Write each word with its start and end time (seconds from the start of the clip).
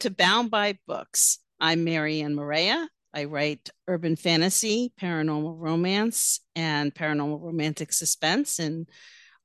To 0.00 0.10
Bound 0.10 0.50
by 0.50 0.78
Books. 0.86 1.40
I'm 1.60 1.84
Marianne 1.84 2.34
Morea. 2.34 2.88
I 3.12 3.24
write 3.24 3.68
urban 3.86 4.16
fantasy, 4.16 4.94
paranormal 4.98 5.56
romance, 5.58 6.40
and 6.56 6.94
paranormal 6.94 7.42
romantic 7.42 7.92
suspense, 7.92 8.58
and 8.58 8.88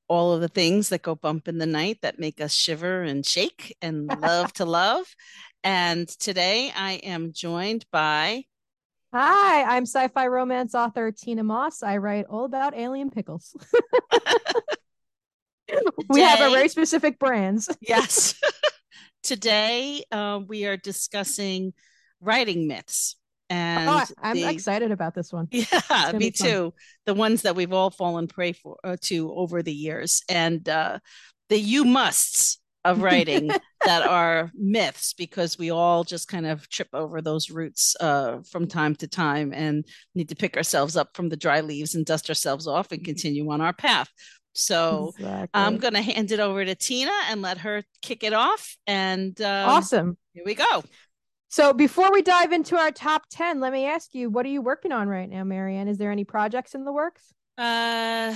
all 0.08 0.32
of 0.32 0.40
the 0.40 0.48
things 0.48 0.88
that 0.90 1.02
go 1.02 1.14
bump 1.14 1.50
in 1.50 1.58
the 1.58 1.66
night 1.66 1.98
that 2.04 2.20
make 2.20 2.40
us 2.40 2.54
shiver 2.54 3.04
and 3.04 3.26
shake 3.26 3.76
and 3.82 4.08
love 4.22 4.54
to 4.54 4.64
love. 4.64 5.04
And 5.62 6.08
today 6.08 6.72
I 6.74 6.94
am 7.04 7.34
joined 7.34 7.86
by. 7.92 8.46
Hi, 9.14 9.76
I'm 9.76 9.84
sci 9.84 10.08
fi 10.08 10.28
romance 10.28 10.74
author 10.74 11.12
Tina 11.12 11.44
Moss. 11.44 11.84
I 11.84 11.98
write 11.98 12.28
all 12.30 12.46
about 12.46 12.78
alien 12.78 13.10
pickles. 13.10 13.54
we 16.08 16.22
have 16.22 16.40
a 16.40 16.50
very 16.50 16.70
specific 16.70 17.20
brands. 17.20 17.70
Yes. 17.82 18.40
Today, 19.26 20.04
uh, 20.12 20.40
we 20.48 20.68
are 20.68 20.78
discussing 20.78 21.74
writing 22.22 22.68
myths. 22.68 23.16
And 23.50 23.90
oh, 23.90 24.04
I'm 24.22 24.36
the, 24.36 24.48
excited 24.48 24.92
about 24.92 25.16
this 25.16 25.34
one. 25.34 25.48
Yeah, 25.52 26.12
me 26.14 26.30
too. 26.30 26.76
The 27.08 27.16
ones 27.16 27.42
that 27.42 27.56
we've 27.56 27.74
all 27.74 27.90
fallen 27.90 28.28
prey 28.28 28.54
for 28.54 28.78
uh, 28.84 28.98
to 29.02 29.34
over 29.34 29.64
the 29.64 29.74
years, 29.74 30.22
and 30.30 30.70
uh, 30.70 31.00
the 31.50 31.58
you 31.58 31.86
musts 31.86 32.60
of 32.84 33.02
writing 33.02 33.50
that 33.86 34.04
are 34.08 34.52
myths 34.54 35.14
because 35.14 35.58
we 35.58 35.72
all 35.72 36.04
just 36.04 36.28
kind 36.28 36.46
of 36.46 36.70
trip 36.70 36.90
over 36.94 37.20
those 37.20 37.50
roots 37.50 37.96
uh, 38.00 38.38
from 38.48 38.68
time 38.68 38.96
to 38.98 39.08
time 39.08 39.52
and 39.56 39.86
need 40.14 40.30
to 40.30 40.36
pick 40.36 40.56
ourselves 40.56 40.96
up 40.96 41.18
from 41.18 41.30
the 41.30 41.38
dry 41.38 41.62
leaves 41.62 41.96
and 41.96 42.06
dust 42.06 42.30
ourselves 42.30 42.68
off 42.68 42.92
and 42.92 43.04
continue 43.04 43.50
on 43.50 43.60
our 43.60 43.74
path. 43.74 44.12
So 44.56 45.14
exactly. 45.18 45.50
I'm 45.54 45.78
going 45.78 45.94
to 45.94 46.02
hand 46.02 46.32
it 46.32 46.40
over 46.40 46.64
to 46.64 46.76
Tina 46.76 47.12
and 47.30 47.42
let 47.42 47.60
her 47.60 47.84
kick 48.02 48.24
it 48.24 48.34
off. 48.34 48.76
And 48.88 49.40
um, 49.42 49.70
awesome. 49.70 50.18
Here 50.34 50.44
we 50.46 50.56
go. 50.56 50.84
So 51.50 51.74
before 51.74 52.12
we 52.12 52.22
dive 52.22 52.52
into 52.52 52.76
our 52.76 52.92
top 52.92 53.24
10, 53.30 53.60
let 53.60 53.72
me 53.72 53.86
ask 53.86 54.14
you, 54.14 54.30
what 54.30 54.46
are 54.46 54.50
you 54.50 54.62
working 54.62 54.92
on 54.92 55.08
right 55.08 55.30
now, 55.30 55.44
Marianne? 55.44 55.88
Is 55.88 55.98
there 55.98 56.12
any 56.12 56.26
projects 56.26 56.76
in 56.76 56.84
the 56.84 56.92
works? 56.92 57.34
Uh, 57.58 58.36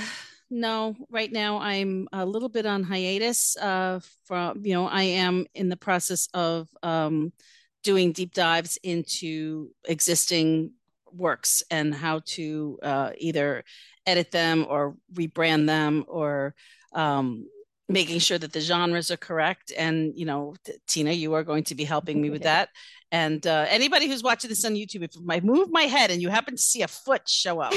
no, 0.50 0.95
right 1.09 1.31
now 1.31 1.59
I'm 1.59 2.08
a 2.14 2.25
little 2.25 2.50
bit 2.50 2.66
on 2.66 2.84
hiatus. 2.84 3.58
Uh, 3.58 4.00
from 4.25 4.66
you 4.66 4.73
know, 4.73 4.88
I 4.88 5.03
am 5.03 5.45
in 5.53 5.70
the 5.70 5.78
process 5.78 6.28
of 6.34 6.67
um, 6.81 7.34
doing 7.84 8.12
deep 8.12 8.34
dives 8.34 8.78
into 8.84 9.70
existing 9.86 10.72
works 11.12 11.64
and 11.70 11.94
how 11.94 12.22
to 12.23 12.80
uh, 12.84 13.12
either 13.17 13.64
edit 14.09 14.31
them 14.31 14.65
or 14.67 14.95
rebrand 15.13 15.67
them 15.67 16.05
or 16.07 16.55
um, 16.93 17.45
making 17.88 18.19
sure 18.19 18.38
that 18.38 18.53
the 18.53 18.61
genres 18.61 19.11
are 19.11 19.17
correct. 19.17 19.71
And, 19.77 20.13
you 20.16 20.25
know, 20.25 20.55
Tina, 20.88 21.11
you 21.11 21.33
are 21.33 21.43
going 21.43 21.63
to 21.66 21.75
be 21.75 21.83
helping 21.83 22.21
me 22.21 22.29
with 22.29 22.43
that. 22.43 22.69
And 23.11 23.45
uh, 23.45 23.66
anybody 23.69 24.07
who's 24.07 24.23
watching 24.23 24.49
this 24.49 24.63
on 24.66 24.73
YouTube, 24.73 25.03
if 25.03 25.11
I 25.27 25.39
move 25.39 25.69
my 25.71 25.83
head 25.83 26.11
and 26.11 26.21
you 26.21 26.29
happen 26.29 26.55
to 26.55 26.61
see 26.61 26.83
a 26.83 26.88
foot 26.88 27.27
show 27.27 27.59
up, 27.59 27.73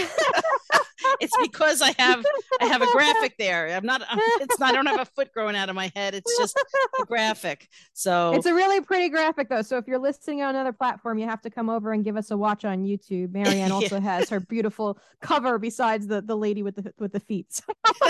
it's 1.21 1.37
because 1.41 1.83
I 1.83 1.95
have 1.99 2.25
I 2.61 2.67
have 2.67 2.83
a 2.83 2.91
graphic 2.93 3.37
there. 3.39 3.69
I'm 3.69 3.85
not. 3.85 4.03
It's 4.41 4.59
not. 4.59 4.73
I 4.73 4.75
don't 4.75 4.87
have 4.87 5.01
a 5.01 5.05
foot 5.05 5.33
growing 5.33 5.57
out 5.57 5.69
of 5.69 5.75
my 5.75 5.91
head. 5.95 6.15
It's 6.15 6.37
just 6.39 6.57
a 7.01 7.05
graphic. 7.05 7.69
So 7.93 8.33
it's 8.35 8.47
a 8.47 8.55
really 8.55 8.81
pretty 8.81 9.09
graphic 9.09 9.49
though. 9.49 9.63
So 9.63 9.79
if 9.79 9.87
you're 9.87 9.99
listening 9.99 10.43
on 10.43 10.55
another 10.55 10.73
platform, 10.73 11.19
you 11.19 11.27
have 11.27 11.43
to 11.43 11.51
come 11.51 11.69
over 11.69 11.93
and 11.93 12.05
give 12.05 12.17
us 12.17 12.31
a 12.31 12.37
watch 12.37 12.65
on 12.65 12.85
YouTube. 12.85 13.33
Marianne 13.33 13.73
also 13.73 13.97
yeah. 13.97 14.19
has 14.19 14.29
her 14.31 14.41
beautiful 14.41 14.99
cover 15.21 15.59
besides 15.59 16.07
the 16.07 16.21
the 16.23 16.37
lady 16.37 16.63
with 16.63 16.77
the 16.77 16.93
with 16.99 17.13
the 17.13 17.21
feet. 17.21 17.61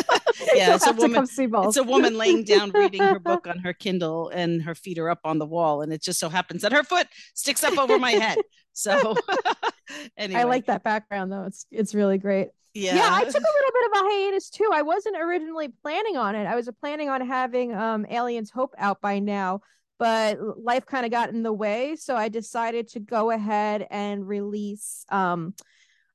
yeah, 0.55 0.75
it's 0.75 0.87
a 0.87 0.93
woman. 0.93 1.27
It's 1.27 1.77
a 1.77 1.83
woman 1.83 2.17
laying 2.17 2.45
down 2.45 2.71
reading 2.71 3.03
her 3.03 3.19
book 3.19 3.47
on 3.47 3.59
her 3.59 3.73
Kindle, 3.73 4.29
and 4.29 4.63
her 4.63 4.75
feet 4.75 4.99
are 4.99 5.11
up 5.11 5.21
on 5.25 5.39
the 5.39 5.47
wall, 5.47 5.83
and 5.83 5.93
it 5.93 6.03
just 6.03 6.19
so 6.19 6.29
happens 6.29 6.63
that 6.63 6.73
her 6.73 6.83
foot 6.83 7.07
sticks 7.35 7.65
up 7.65 7.79
over 7.79 7.99
my 7.99 8.13
head. 8.13 8.39
So 8.73 9.17
anyway. 10.17 10.41
I 10.41 10.45
like 10.45 10.67
that 10.67 10.83
background 10.83 11.33
though. 11.33 11.45
It's 11.45 11.67
it's 11.71 11.95
really 11.95 12.19
great. 12.19 12.49
Yeah. 12.75 12.97
Yeah, 12.97 13.11
I 13.13 13.25
took 13.25 13.35
a 13.35 13.39
little 13.39 13.73
bit 13.73 13.87
of 13.87 13.93
a 13.93 14.09
hiatus 14.09 14.51
too. 14.51 14.71
I 14.73 14.83
wasn't 14.83 15.17
originally 15.21 15.69
planning 15.83 16.17
on 16.17 16.35
it. 16.35 16.47
I 16.47 16.55
was 16.55 16.69
planning 16.81 17.09
on 17.09 17.27
having 17.27 17.75
um 17.75 18.07
Aliens 18.09 18.51
Hope 18.51 18.75
out 18.79 19.01
by 19.01 19.19
now, 19.19 19.61
but 19.99 20.39
life 20.59 20.87
kind 20.87 21.05
of 21.05 21.11
got 21.11 21.31
in 21.31 21.43
the 21.43 21.53
way, 21.53 21.97
so 21.97 22.17
I 22.17 22.29
decided 22.29 22.89
to 22.89 23.01
go 23.01 23.31
ahead 23.31 23.87
and 23.91 24.27
release 24.27 25.05
um 25.11 25.55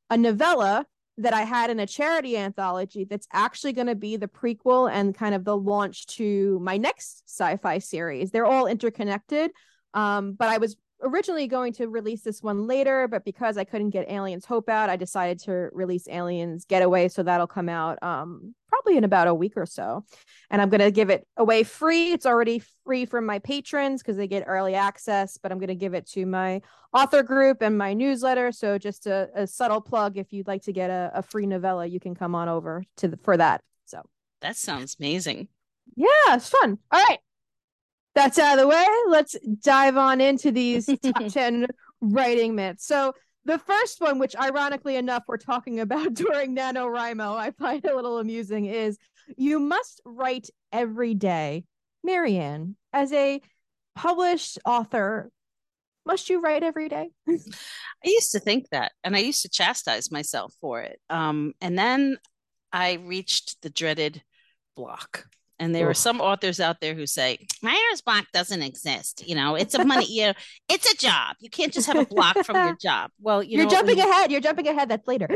a 0.09 0.17
novella 0.17 0.85
that 1.19 1.33
I 1.33 1.41
had 1.41 1.69
in 1.69 1.79
a 1.79 1.87
charity 1.87 2.37
anthology 2.37 3.03
that's 3.03 3.27
actually 3.33 3.73
going 3.73 3.87
to 3.87 3.95
be 3.95 4.17
the 4.17 4.27
prequel 4.27 4.89
and 4.91 5.15
kind 5.15 5.33
of 5.33 5.43
the 5.43 5.57
launch 5.57 6.05
to 6.17 6.59
my 6.61 6.77
next 6.77 7.23
sci-fi 7.27 7.79
series. 7.79 8.29
They're 8.29 8.45
all 8.45 8.67
interconnected. 8.67 9.51
Um, 9.95 10.33
but 10.33 10.49
I 10.49 10.59
was 10.59 10.75
originally 11.01 11.47
going 11.47 11.73
to 11.73 11.87
release 11.87 12.21
this 12.21 12.41
one 12.41 12.67
later, 12.67 13.07
but 13.07 13.23
because 13.23 13.57
I 13.57 13.63
couldn't 13.63 13.91
get 13.91 14.09
Aliens 14.09 14.45
Hope 14.45 14.69
out, 14.69 14.89
I 14.89 14.95
decided 14.95 15.39
to 15.41 15.69
release 15.71 16.07
Aliens 16.07 16.65
Getaway. 16.65 17.07
So 17.09 17.23
that'll 17.23 17.47
come 17.47 17.69
out 17.69 18.01
um, 18.01 18.55
probably 18.67 18.97
in 18.97 19.03
about 19.03 19.27
a 19.27 19.33
week 19.33 19.53
or 19.55 19.65
so. 19.65 20.03
And 20.49 20.61
I'm 20.61 20.69
going 20.69 20.81
to 20.81 20.91
give 20.91 21.09
it 21.09 21.27
away 21.37 21.63
free. 21.63 22.11
It's 22.11 22.25
already 22.25 22.61
free 22.83 23.05
from 23.05 23.25
my 23.25 23.39
patrons 23.39 24.01
because 24.01 24.17
they 24.17 24.27
get 24.27 24.45
early 24.47 24.75
access, 24.75 25.37
but 25.37 25.51
I'm 25.51 25.59
going 25.59 25.67
to 25.67 25.75
give 25.75 25.93
it 25.93 26.07
to 26.11 26.25
my 26.25 26.61
author 26.93 27.23
group 27.23 27.61
and 27.61 27.77
my 27.77 27.93
newsletter. 27.93 28.51
So 28.51 28.77
just 28.77 29.07
a, 29.07 29.29
a 29.35 29.47
subtle 29.47 29.81
plug 29.81 30.17
if 30.17 30.33
you'd 30.33 30.47
like 30.47 30.63
to 30.63 30.73
get 30.73 30.89
a, 30.89 31.11
a 31.13 31.21
free 31.21 31.45
novella, 31.45 31.85
you 31.85 31.99
can 31.99 32.15
come 32.15 32.33
on 32.33 32.49
over 32.49 32.83
to 32.97 33.07
the, 33.07 33.17
for 33.17 33.37
that. 33.37 33.61
So 33.85 34.01
that 34.41 34.55
sounds 34.55 34.95
amazing. 34.99 35.49
Yeah, 35.95 36.07
it's 36.35 36.49
fun. 36.49 36.79
All 36.91 37.03
right 37.03 37.19
that's 38.17 38.39
out 38.39 38.57
of 38.57 38.61
the 38.61 38.67
way. 38.67 38.85
Let's 39.09 39.35
dive 39.61 39.95
on 39.95 40.19
into 40.21 40.51
these 40.51 40.87
top 41.03 41.27
10 41.27 41.67
writing 42.01 42.55
myths. 42.55 42.85
So, 42.85 43.13
the 43.45 43.59
first 43.59 44.01
one, 44.01 44.19
which 44.19 44.35
ironically 44.35 44.97
enough, 44.97 45.23
we're 45.25 45.37
talking 45.37 45.79
about 45.79 46.13
during 46.13 46.53
NaNoWriMo, 46.53 47.37
I 47.37 47.51
find 47.51 47.85
a 47.85 47.95
little 47.95 48.17
amusing, 48.17 48.65
is 48.65 48.97
you 49.37 49.59
must 49.59 50.01
write 50.03 50.49
every 50.73 51.13
day. 51.13 51.63
Marianne, 52.03 52.75
as 52.91 53.13
a 53.13 53.39
published 53.95 54.59
author, 54.65 55.31
must 56.05 56.29
you 56.29 56.41
write 56.41 56.63
every 56.63 56.89
day? 56.89 57.09
I 57.29 57.33
used 58.03 58.31
to 58.33 58.39
think 58.39 58.69
that, 58.71 58.91
and 59.03 59.15
I 59.15 59.19
used 59.19 59.43
to 59.43 59.49
chastise 59.49 60.11
myself 60.11 60.53
for 60.59 60.81
it. 60.81 60.99
Um, 61.09 61.53
and 61.61 61.77
then 61.77 62.17
I 62.73 62.93
reached 62.93 63.61
the 63.61 63.69
dreaded 63.69 64.23
block. 64.75 65.25
And 65.59 65.73
there 65.73 65.85
Oof. 65.85 65.91
are 65.91 65.95
some 65.95 66.21
authors 66.21 66.59
out 66.59 66.81
there 66.81 66.93
who 66.93 67.07
say 67.07 67.39
writer's 67.63 68.01
block 68.01 68.25
doesn't 68.31 68.61
exist. 68.61 69.27
You 69.27 69.35
know, 69.35 69.55
it's 69.55 69.73
a 69.73 69.83
money. 69.83 70.05
you 70.07 70.27
know, 70.27 70.33
it's 70.69 70.91
a 70.91 70.95
job. 70.97 71.35
You 71.39 71.49
can't 71.49 71.73
just 71.73 71.87
have 71.87 71.97
a 71.97 72.05
block 72.05 72.37
from 72.45 72.55
your 72.55 72.75
job. 72.81 73.11
Well, 73.19 73.41
you 73.41 73.65
are 73.65 73.69
jumping 73.69 73.99
ahead. 73.99 74.31
You're 74.31 74.41
jumping 74.41 74.67
ahead. 74.67 74.89
That's 74.89 75.07
later. 75.07 75.27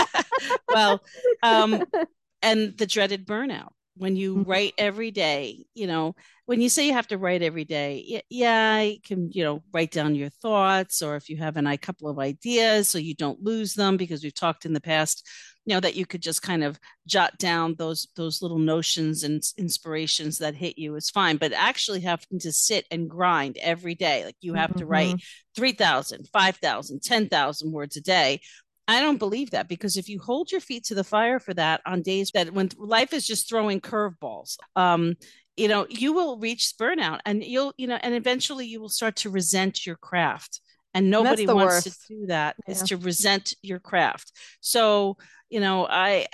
well, 0.68 1.02
um, 1.42 1.84
and 2.42 2.76
the 2.78 2.86
dreaded 2.86 3.26
burnout 3.26 3.70
when 3.96 4.16
you 4.16 4.36
mm-hmm. 4.36 4.50
write 4.50 4.74
every 4.78 5.10
day. 5.10 5.66
You 5.74 5.86
know, 5.86 6.14
when 6.46 6.62
you 6.62 6.70
say 6.70 6.86
you 6.86 6.94
have 6.94 7.08
to 7.08 7.18
write 7.18 7.42
every 7.42 7.64
day, 7.64 8.22
yeah, 8.30 8.80
you 8.80 9.00
can 9.00 9.30
you 9.30 9.44
know 9.44 9.62
write 9.72 9.90
down 9.90 10.14
your 10.14 10.30
thoughts, 10.30 11.02
or 11.02 11.16
if 11.16 11.28
you 11.28 11.36
have 11.36 11.56
an, 11.56 11.66
a 11.66 11.76
couple 11.76 12.08
of 12.08 12.18
ideas, 12.18 12.88
so 12.88 12.98
you 12.98 13.14
don't 13.14 13.42
lose 13.42 13.74
them, 13.74 13.98
because 13.98 14.24
we've 14.24 14.34
talked 14.34 14.64
in 14.64 14.72
the 14.72 14.80
past 14.80 15.28
you 15.66 15.74
know 15.74 15.80
that 15.80 15.96
you 15.96 16.06
could 16.06 16.22
just 16.22 16.42
kind 16.42 16.64
of 16.64 16.78
jot 17.06 17.36
down 17.38 17.74
those 17.76 18.08
those 18.16 18.42
little 18.42 18.58
notions 18.58 19.22
and 19.22 19.42
inspirations 19.58 20.38
that 20.38 20.54
hit 20.54 20.78
you 20.78 20.94
is 20.96 21.10
fine 21.10 21.36
but 21.36 21.52
actually 21.52 22.00
having 22.00 22.38
to 22.38 22.52
sit 22.52 22.86
and 22.90 23.10
grind 23.10 23.58
every 23.60 23.94
day 23.94 24.24
like 24.24 24.36
you 24.40 24.54
have 24.54 24.70
mm-hmm. 24.70 24.80
to 24.80 24.86
write 24.86 25.14
3000 25.56 26.28
5000 26.32 27.00
10000 27.00 27.72
words 27.72 27.96
a 27.96 28.00
day 28.00 28.40
I 28.88 29.00
don't 29.00 29.18
believe 29.18 29.50
that 29.50 29.68
because 29.68 29.96
if 29.96 30.08
you 30.08 30.18
hold 30.18 30.50
your 30.50 30.60
feet 30.60 30.82
to 30.86 30.96
the 30.96 31.04
fire 31.04 31.38
for 31.38 31.54
that 31.54 31.80
on 31.86 32.02
days 32.02 32.32
that 32.32 32.52
when 32.52 32.70
life 32.76 33.12
is 33.12 33.24
just 33.24 33.48
throwing 33.48 33.80
curveballs, 33.80 34.56
um, 34.74 35.14
you 35.56 35.68
know, 35.68 35.86
you 35.88 36.12
will 36.12 36.38
reach 36.38 36.72
burnout 36.76 37.20
and 37.24 37.44
you'll, 37.44 37.72
you 37.76 37.86
know, 37.86 37.98
and 38.02 38.16
eventually 38.16 38.66
you 38.66 38.80
will 38.80 38.88
start 38.88 39.14
to 39.16 39.30
resent 39.30 39.86
your 39.86 39.94
craft. 39.94 40.60
And 40.92 41.08
nobody 41.08 41.44
and 41.44 41.54
wants 41.54 41.86
worst. 41.86 42.06
to 42.08 42.14
do 42.14 42.26
that 42.26 42.56
yeah. 42.66 42.72
is 42.72 42.82
to 42.82 42.96
resent 42.96 43.54
your 43.62 43.78
craft. 43.78 44.32
So 44.60 45.16
you 45.50 45.60
know 45.60 45.86
i 45.90 46.26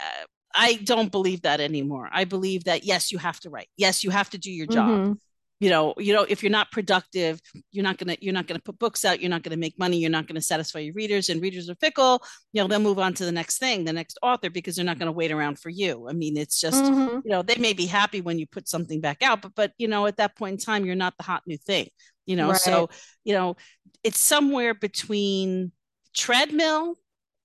i 0.55 0.75
don't 0.85 1.11
believe 1.11 1.43
that 1.43 1.61
anymore 1.61 2.09
i 2.13 2.25
believe 2.25 2.65
that 2.65 2.85
yes 2.85 3.11
you 3.11 3.19
have 3.19 3.41
to 3.41 3.51
write 3.51 3.69
yes 3.77 4.05
you 4.05 4.11
have 4.11 4.31
to 4.31 4.39
do 4.39 4.53
your 4.53 4.67
job 4.67 4.89
mm-hmm. 4.89 5.13
you 5.59 5.71
know 5.71 5.95
you 5.97 6.13
know 6.13 6.25
if 6.29 6.43
you're 6.43 6.53
not 6.53 6.71
productive 6.71 7.41
you're 7.73 7.83
not 7.83 7.97
going 7.99 8.15
to 8.15 8.25
you're 8.25 8.35
not 8.35 8.47
going 8.47 8.59
to 8.59 8.63
put 8.63 8.79
books 8.79 9.05
out 9.05 9.21
you're 9.21 9.31
not 9.31 9.43
going 9.43 9.55
to 9.55 9.59
make 9.59 9.79
money 9.79 9.97
you're 9.97 10.11
not 10.11 10.27
going 10.27 10.37
to 10.37 10.41
satisfy 10.41 10.79
your 10.79 10.95
readers 10.95 11.29
and 11.29 11.43
readers 11.43 11.69
are 11.69 11.75
fickle 11.77 12.23
you 12.53 12.63
know 12.63 12.69
they'll 12.69 12.79
move 12.79 12.99
on 12.99 13.15
to 13.15 13.25
the 13.25 13.33
next 13.33 13.59
thing 13.59 13.85
the 13.85 13.93
next 13.93 14.19
author 14.23 14.51
because 14.51 14.77
they're 14.77 14.85
not 14.85 14.99
going 14.99 15.07
to 15.07 15.13
wait 15.13 15.33
around 15.33 15.59
for 15.59 15.71
you 15.71 16.07
i 16.09 16.13
mean 16.13 16.37
it's 16.37 16.61
just 16.61 16.85
mm-hmm. 16.85 17.19
you 17.25 17.31
know 17.31 17.43
they 17.43 17.57
may 17.57 17.73
be 17.73 17.87
happy 17.87 18.21
when 18.21 18.39
you 18.39 18.47
put 18.47 18.69
something 18.69 19.01
back 19.01 19.23
out 19.23 19.43
but 19.43 19.55
but 19.55 19.73
you 19.79 19.89
know 19.89 20.07
at 20.07 20.19
that 20.19 20.37
point 20.37 20.53
in 20.53 20.59
time 20.59 20.85
you're 20.85 20.95
not 20.95 21.17
the 21.17 21.25
hot 21.25 21.43
new 21.47 21.57
thing 21.57 21.89
you 22.27 22.37
know 22.37 22.51
right. 22.51 22.61
so 22.61 22.91
you 23.25 23.33
know 23.33 23.57
it's 24.05 24.19
somewhere 24.19 24.75
between 24.75 25.73
treadmill 26.15 26.97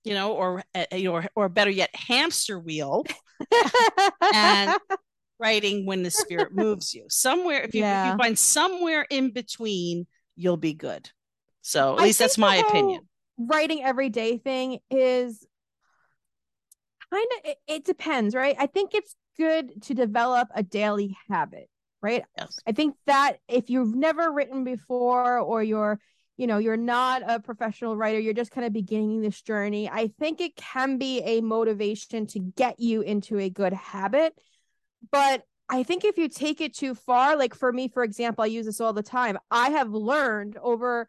you 0.04 0.14
know, 0.14 0.32
or 0.32 0.62
eh, 0.74 0.86
eh, 0.90 1.06
or 1.06 1.26
or 1.34 1.48
better 1.48 1.70
yet, 1.70 1.94
hamster 1.94 2.58
wheel, 2.58 3.04
and 4.34 4.74
writing 5.38 5.86
when 5.86 6.02
the 6.02 6.10
spirit 6.10 6.54
moves 6.54 6.94
you. 6.94 7.04
Somewhere, 7.08 7.62
if 7.62 7.74
you, 7.74 7.82
yeah. 7.82 8.08
if 8.08 8.12
you 8.12 8.18
find 8.18 8.38
somewhere 8.38 9.06
in 9.10 9.30
between, 9.30 10.06
you'll 10.34 10.56
be 10.56 10.74
good. 10.74 11.10
So 11.60 11.94
at 11.94 12.00
I 12.00 12.04
least 12.04 12.18
that's 12.18 12.38
my 12.38 12.56
opinion. 12.56 13.02
Writing 13.38 13.82
everyday 13.82 14.38
thing 14.38 14.80
is 14.90 15.46
kind 17.12 17.26
of 17.38 17.50
it, 17.50 17.58
it, 17.68 17.84
depends, 17.84 18.34
right? 18.34 18.56
I 18.58 18.66
think 18.66 18.94
it's 18.94 19.14
good 19.38 19.82
to 19.84 19.94
develop 19.94 20.48
a 20.54 20.62
daily 20.62 21.16
habit, 21.28 21.68
right? 22.02 22.24
Yes. 22.36 22.58
I 22.66 22.72
think 22.72 22.96
that 23.06 23.38
if 23.48 23.70
you've 23.70 23.94
never 23.94 24.30
written 24.32 24.64
before 24.64 25.38
or 25.38 25.62
you're 25.62 26.00
you 26.36 26.46
know 26.46 26.58
you're 26.58 26.76
not 26.76 27.22
a 27.24 27.38
professional 27.40 27.96
writer 27.96 28.18
you're 28.18 28.32
just 28.32 28.50
kind 28.50 28.66
of 28.66 28.72
beginning 28.72 29.20
this 29.20 29.42
journey 29.42 29.88
i 29.88 30.10
think 30.18 30.40
it 30.40 30.56
can 30.56 30.96
be 30.96 31.20
a 31.20 31.40
motivation 31.40 32.26
to 32.26 32.38
get 32.38 32.80
you 32.80 33.02
into 33.02 33.38
a 33.38 33.50
good 33.50 33.72
habit 33.72 34.34
but 35.10 35.44
i 35.68 35.82
think 35.82 36.04
if 36.04 36.16
you 36.16 36.28
take 36.28 36.60
it 36.60 36.74
too 36.74 36.94
far 36.94 37.36
like 37.36 37.54
for 37.54 37.72
me 37.72 37.86
for 37.86 38.02
example 38.02 38.42
i 38.42 38.46
use 38.46 38.66
this 38.66 38.80
all 38.80 38.94
the 38.94 39.02
time 39.02 39.38
i 39.50 39.68
have 39.70 39.90
learned 39.90 40.56
over 40.62 41.08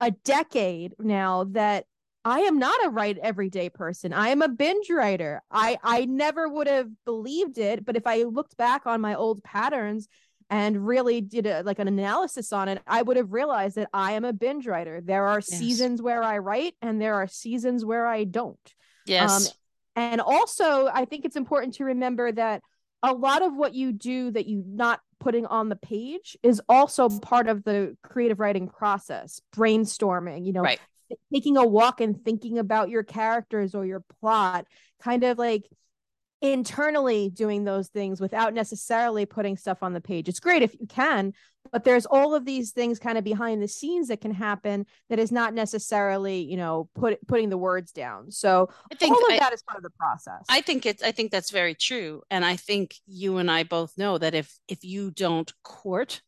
a 0.00 0.10
decade 0.10 0.94
now 0.98 1.44
that 1.44 1.84
I 2.24 2.40
am 2.40 2.58
not 2.58 2.84
a 2.84 2.90
write 2.90 3.16
everyday 3.16 3.70
person. 3.70 4.12
I 4.12 4.28
am 4.28 4.42
a 4.42 4.48
binge 4.48 4.90
writer. 4.90 5.40
I 5.50 5.78
I 5.82 6.04
never 6.04 6.46
would 6.46 6.66
have 6.66 6.90
believed 7.06 7.56
it, 7.56 7.86
but 7.86 7.96
if 7.96 8.06
I 8.06 8.24
looked 8.24 8.56
back 8.56 8.86
on 8.86 9.00
my 9.00 9.14
old 9.14 9.42
patterns 9.42 10.08
and 10.50 10.86
really 10.86 11.20
did 11.20 11.46
a, 11.46 11.62
like 11.62 11.78
an 11.78 11.88
analysis 11.88 12.52
on 12.52 12.68
it, 12.68 12.82
I 12.86 13.02
would 13.02 13.16
have 13.16 13.32
realized 13.32 13.76
that 13.76 13.88
I 13.92 14.12
am 14.12 14.24
a 14.24 14.32
binge 14.32 14.66
writer. 14.66 15.00
There 15.00 15.26
are 15.26 15.38
yes. 15.38 15.46
seasons 15.48 16.00
where 16.00 16.22
I 16.22 16.38
write 16.38 16.74
and 16.80 17.00
there 17.00 17.14
are 17.14 17.26
seasons 17.26 17.84
where 17.84 18.06
I 18.06 18.24
don't. 18.24 18.58
Yes. 19.06 19.48
Um, 19.48 19.52
and 19.96 20.20
also, 20.20 20.86
I 20.86 21.04
think 21.04 21.24
it's 21.24 21.36
important 21.36 21.74
to 21.74 21.84
remember 21.84 22.30
that 22.32 22.62
a 23.02 23.12
lot 23.12 23.42
of 23.42 23.54
what 23.54 23.74
you 23.74 23.92
do 23.92 24.30
that 24.30 24.46
you 24.46 24.62
not 24.66 25.00
putting 25.20 25.46
on 25.46 25.68
the 25.68 25.76
page 25.76 26.36
is 26.42 26.60
also 26.68 27.08
part 27.08 27.48
of 27.48 27.64
the 27.64 27.96
creative 28.02 28.38
writing 28.38 28.68
process 28.68 29.40
brainstorming 29.54 30.46
you 30.46 30.52
know 30.52 30.62
right. 30.62 30.80
taking 31.32 31.56
a 31.56 31.66
walk 31.66 32.00
and 32.00 32.24
thinking 32.24 32.58
about 32.58 32.88
your 32.88 33.02
characters 33.02 33.74
or 33.74 33.84
your 33.84 34.04
plot 34.20 34.64
kind 35.02 35.24
of 35.24 35.38
like 35.38 35.64
internally 36.40 37.30
doing 37.30 37.64
those 37.64 37.88
things 37.88 38.20
without 38.20 38.54
necessarily 38.54 39.26
putting 39.26 39.56
stuff 39.56 39.82
on 39.82 39.92
the 39.92 40.00
page. 40.00 40.28
It's 40.28 40.40
great 40.40 40.62
if 40.62 40.74
you 40.78 40.86
can, 40.86 41.32
but 41.72 41.84
there's 41.84 42.06
all 42.06 42.34
of 42.34 42.44
these 42.44 42.70
things 42.70 42.98
kind 42.98 43.18
of 43.18 43.24
behind 43.24 43.60
the 43.60 43.68
scenes 43.68 44.08
that 44.08 44.20
can 44.20 44.32
happen 44.32 44.86
that 45.10 45.18
is 45.18 45.32
not 45.32 45.52
necessarily, 45.52 46.40
you 46.40 46.56
know, 46.56 46.88
put 46.94 47.18
putting 47.26 47.48
the 47.48 47.58
words 47.58 47.92
down. 47.92 48.30
So 48.30 48.70
I 48.90 48.94
think 48.94 49.16
all 49.16 49.26
of 49.26 49.32
I, 49.32 49.38
that 49.38 49.52
is 49.52 49.62
part 49.62 49.78
of 49.78 49.82
the 49.82 49.90
process. 49.98 50.44
I 50.48 50.60
think 50.60 50.86
it's 50.86 51.02
I 51.02 51.12
think 51.12 51.30
that's 51.32 51.50
very 51.50 51.74
true. 51.74 52.22
And 52.30 52.44
I 52.44 52.56
think 52.56 52.94
you 53.06 53.38
and 53.38 53.50
I 53.50 53.64
both 53.64 53.98
know 53.98 54.16
that 54.18 54.34
if 54.34 54.56
if 54.68 54.84
you 54.84 55.10
don't 55.10 55.52
court 55.62 56.22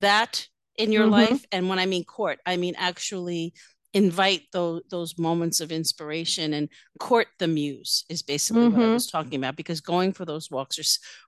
that 0.00 0.46
in 0.76 0.92
your 0.92 1.04
mm-hmm. 1.04 1.12
life, 1.12 1.44
and 1.50 1.68
when 1.68 1.78
I 1.78 1.86
mean 1.86 2.04
court, 2.04 2.40
I 2.44 2.56
mean 2.56 2.74
actually 2.76 3.54
invite 3.92 4.42
those 4.52 4.82
those 4.88 5.18
moments 5.18 5.60
of 5.60 5.72
inspiration 5.72 6.54
and 6.54 6.68
court 6.98 7.26
the 7.38 7.48
muse 7.48 8.04
is 8.08 8.22
basically 8.22 8.62
mm-hmm. 8.62 8.72
what 8.72 8.82
I 8.82 8.84
mm-hmm. 8.84 8.94
was 8.94 9.06
talking 9.08 9.34
about 9.34 9.56
because 9.56 9.80
going 9.80 10.12
for 10.12 10.24
those 10.24 10.50
walks 10.50 10.78
or 10.78 10.84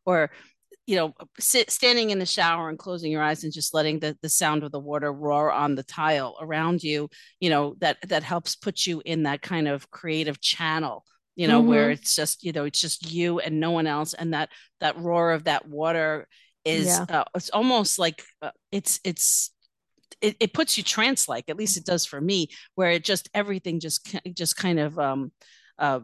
or 0.06 0.30
you 0.86 0.96
know 0.96 1.14
sit, 1.38 1.70
standing 1.70 2.10
in 2.10 2.18
the 2.18 2.26
shower 2.26 2.68
and 2.68 2.78
closing 2.78 3.10
your 3.10 3.22
eyes 3.22 3.44
and 3.44 3.52
just 3.52 3.74
letting 3.74 3.98
the, 3.98 4.16
the 4.22 4.28
sound 4.28 4.62
of 4.62 4.72
the 4.72 4.80
water 4.80 5.12
roar 5.12 5.50
on 5.50 5.74
the 5.74 5.82
tile 5.82 6.36
around 6.40 6.82
you 6.82 7.08
you 7.40 7.50
know 7.50 7.74
that 7.78 7.98
that 8.08 8.22
helps 8.22 8.54
put 8.54 8.86
you 8.86 9.02
in 9.04 9.24
that 9.24 9.42
kind 9.42 9.66
of 9.66 9.90
creative 9.90 10.40
channel 10.40 11.04
you 11.34 11.48
know 11.48 11.60
mm-hmm. 11.60 11.68
where 11.68 11.90
it's 11.90 12.14
just 12.14 12.44
you 12.44 12.52
know 12.52 12.64
it's 12.64 12.80
just 12.80 13.10
you 13.10 13.38
and 13.40 13.58
no 13.58 13.70
one 13.70 13.86
else 13.86 14.14
and 14.14 14.34
that 14.34 14.48
that 14.80 14.96
roar 14.98 15.32
of 15.32 15.44
that 15.44 15.66
water 15.66 16.26
is 16.64 16.86
yeah. 16.86 17.20
uh, 17.20 17.24
it's 17.34 17.50
almost 17.50 17.98
like 17.98 18.22
uh, 18.40 18.50
it's 18.70 19.00
it's 19.04 19.51
it, 20.20 20.36
it 20.40 20.52
puts 20.52 20.76
you 20.76 20.84
trance 20.84 21.28
like 21.28 21.48
at 21.48 21.56
least 21.56 21.76
it 21.76 21.84
does 21.84 22.04
for 22.04 22.20
me 22.20 22.48
where 22.74 22.90
it 22.90 23.04
just 23.04 23.28
everything 23.34 23.80
just 23.80 24.14
just 24.34 24.56
kind 24.56 24.78
of 24.78 24.98
um 24.98 25.32
uh 25.78 26.00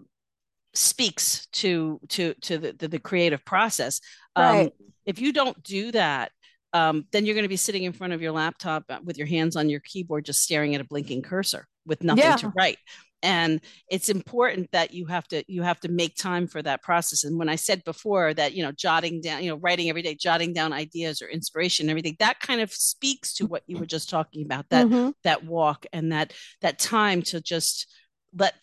speaks 0.74 1.46
to 1.46 2.00
to 2.08 2.34
to 2.40 2.58
the, 2.58 2.72
the, 2.72 2.88
the 2.88 2.98
creative 2.98 3.44
process 3.44 4.00
um 4.36 4.44
right. 4.44 4.72
if 5.06 5.20
you 5.20 5.32
don't 5.32 5.62
do 5.62 5.90
that 5.92 6.32
um, 6.74 7.06
then 7.12 7.24
you're 7.24 7.34
going 7.34 7.44
to 7.44 7.48
be 7.48 7.56
sitting 7.56 7.84
in 7.84 7.94
front 7.94 8.12
of 8.12 8.20
your 8.20 8.32
laptop 8.32 8.84
uh, 8.90 8.98
with 9.02 9.16
your 9.16 9.26
hands 9.26 9.56
on 9.56 9.70
your 9.70 9.80
keyboard 9.80 10.26
just 10.26 10.42
staring 10.42 10.74
at 10.74 10.82
a 10.82 10.84
blinking 10.84 11.22
cursor 11.22 11.66
with 11.86 12.04
nothing 12.04 12.24
yeah. 12.24 12.36
to 12.36 12.52
write 12.54 12.76
and 13.22 13.60
it's 13.90 14.08
important 14.08 14.70
that 14.72 14.92
you 14.92 15.06
have 15.06 15.26
to 15.28 15.42
you 15.48 15.62
have 15.62 15.80
to 15.80 15.88
make 15.88 16.14
time 16.16 16.46
for 16.46 16.62
that 16.62 16.82
process 16.82 17.24
and 17.24 17.38
when 17.38 17.48
i 17.48 17.56
said 17.56 17.82
before 17.84 18.32
that 18.34 18.54
you 18.54 18.62
know 18.62 18.72
jotting 18.72 19.20
down 19.20 19.42
you 19.42 19.50
know 19.50 19.56
writing 19.56 19.88
every 19.88 20.02
day 20.02 20.14
jotting 20.14 20.52
down 20.52 20.72
ideas 20.72 21.20
or 21.20 21.28
inspiration 21.28 21.84
and 21.84 21.90
everything 21.90 22.16
that 22.18 22.40
kind 22.40 22.60
of 22.60 22.72
speaks 22.72 23.34
to 23.34 23.46
what 23.46 23.62
you 23.66 23.76
were 23.76 23.86
just 23.86 24.08
talking 24.08 24.44
about 24.44 24.68
that 24.70 24.86
mm-hmm. 24.86 25.10
that 25.24 25.44
walk 25.44 25.86
and 25.92 26.12
that 26.12 26.32
that 26.60 26.78
time 26.78 27.22
to 27.22 27.40
just 27.40 27.90
let 28.36 28.54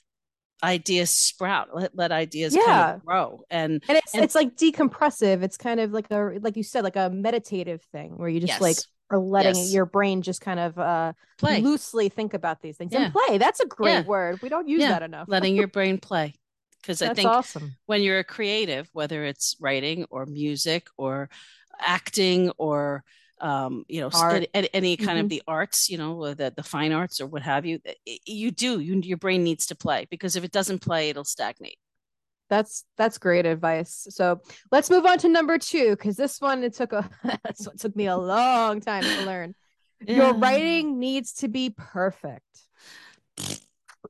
ideas 0.64 1.12
sprout 1.12 1.68
let, 1.74 1.96
let 1.96 2.12
ideas 2.12 2.56
yeah. 2.56 2.64
kind 2.66 2.96
of 2.96 3.06
grow 3.06 3.42
and 3.50 3.84
and 3.90 3.98
it's 3.98 4.14
and, 4.14 4.24
it's 4.24 4.36
like 4.36 4.56
decompressive 4.56 5.44
it's 5.44 5.58
kind 5.58 5.80
of 5.80 5.92
like 5.92 6.10
a 6.12 6.40
like 6.42 6.56
you 6.56 6.64
said 6.64 6.84
like 6.84 6.96
a 6.96 7.10
meditative 7.10 7.82
thing 7.92 8.18
where 8.18 8.30
you 8.30 8.40
just 8.40 8.54
yes. 8.54 8.62
like 8.62 8.78
or 9.10 9.20
letting 9.20 9.56
yes. 9.56 9.74
your 9.74 9.86
brain 9.86 10.22
just 10.22 10.42
kind 10.42 10.60
of 10.60 10.78
uh 10.80 11.14
play 11.38 11.62
loosely 11.62 12.10
think 12.10 12.34
about 12.34 12.62
these 12.62 12.78
things 12.78 12.92
yeah. 12.92 13.06
and 13.06 13.14
play 13.14 13.38
that's 13.38 13.60
a 13.60 13.66
great 13.66 13.92
yeah. 13.92 14.04
word 14.04 14.42
we 14.42 14.50
don't 14.50 14.68
use 14.68 14.82
yeah. 14.82 14.90
that 14.90 15.04
enough 15.04 15.28
letting 15.28 15.56
your 15.56 15.68
brain 15.76 15.98
play 15.98 16.34
because 16.82 17.02
i 17.02 17.14
think 17.14 17.30
awesome 17.30 17.76
when 17.86 18.02
you're 18.02 18.20
a 18.20 18.24
creative 18.24 18.90
whether 18.94 19.24
it's 19.24 19.56
writing 19.60 20.06
or 20.10 20.26
music 20.26 20.88
or 20.98 21.30
acting 21.80 22.52
or 22.58 23.04
um 23.42 23.84
you 23.90 24.00
know 24.00 24.10
Art. 24.14 24.48
any, 24.54 24.70
any 24.74 24.98
kind 24.98 25.12
mm-hmm. 25.12 25.20
of 25.22 25.30
the 25.30 25.44
arts 25.48 25.90
you 25.90 25.98
know 25.98 26.34
the 26.34 26.54
the 26.56 26.64
fine 26.64 26.94
arts 26.94 27.20
or 27.20 27.28
what 27.28 27.42
have 27.42 27.66
you 27.66 27.80
you 28.26 28.50
do 28.50 28.80
you, 28.80 29.00
your 29.02 29.18
brain 29.18 29.44
needs 29.44 29.68
to 29.68 29.76
play 29.76 30.08
because 30.10 30.36
if 30.36 30.44
it 30.44 30.52
doesn't 30.52 30.80
play 30.80 31.10
it'll 31.10 31.26
stagnate 31.26 31.78
that's 32.50 32.86
that's 32.98 33.18
great 33.18 33.46
advice. 33.46 34.08
So 34.10 34.42
let's 34.72 34.90
move 34.90 35.06
on 35.06 35.18
to 35.20 35.30
number 35.30 35.58
two 35.58 35.92
because 35.92 36.16
this 36.16 36.40
one 36.40 36.64
it 36.64 36.74
took 36.74 36.94
a 36.94 37.10
this 37.46 37.68
one 37.68 37.78
took 37.78 37.96
me 37.96 38.08
a 38.08 38.18
long 38.18 38.82
time 38.82 39.04
to 39.04 39.26
learn. 39.26 39.56
Yeah. 40.06 40.16
Your 40.16 40.34
writing 40.36 41.00
needs 41.00 41.34
to 41.36 41.48
be 41.48 41.74
perfect. 41.76 42.44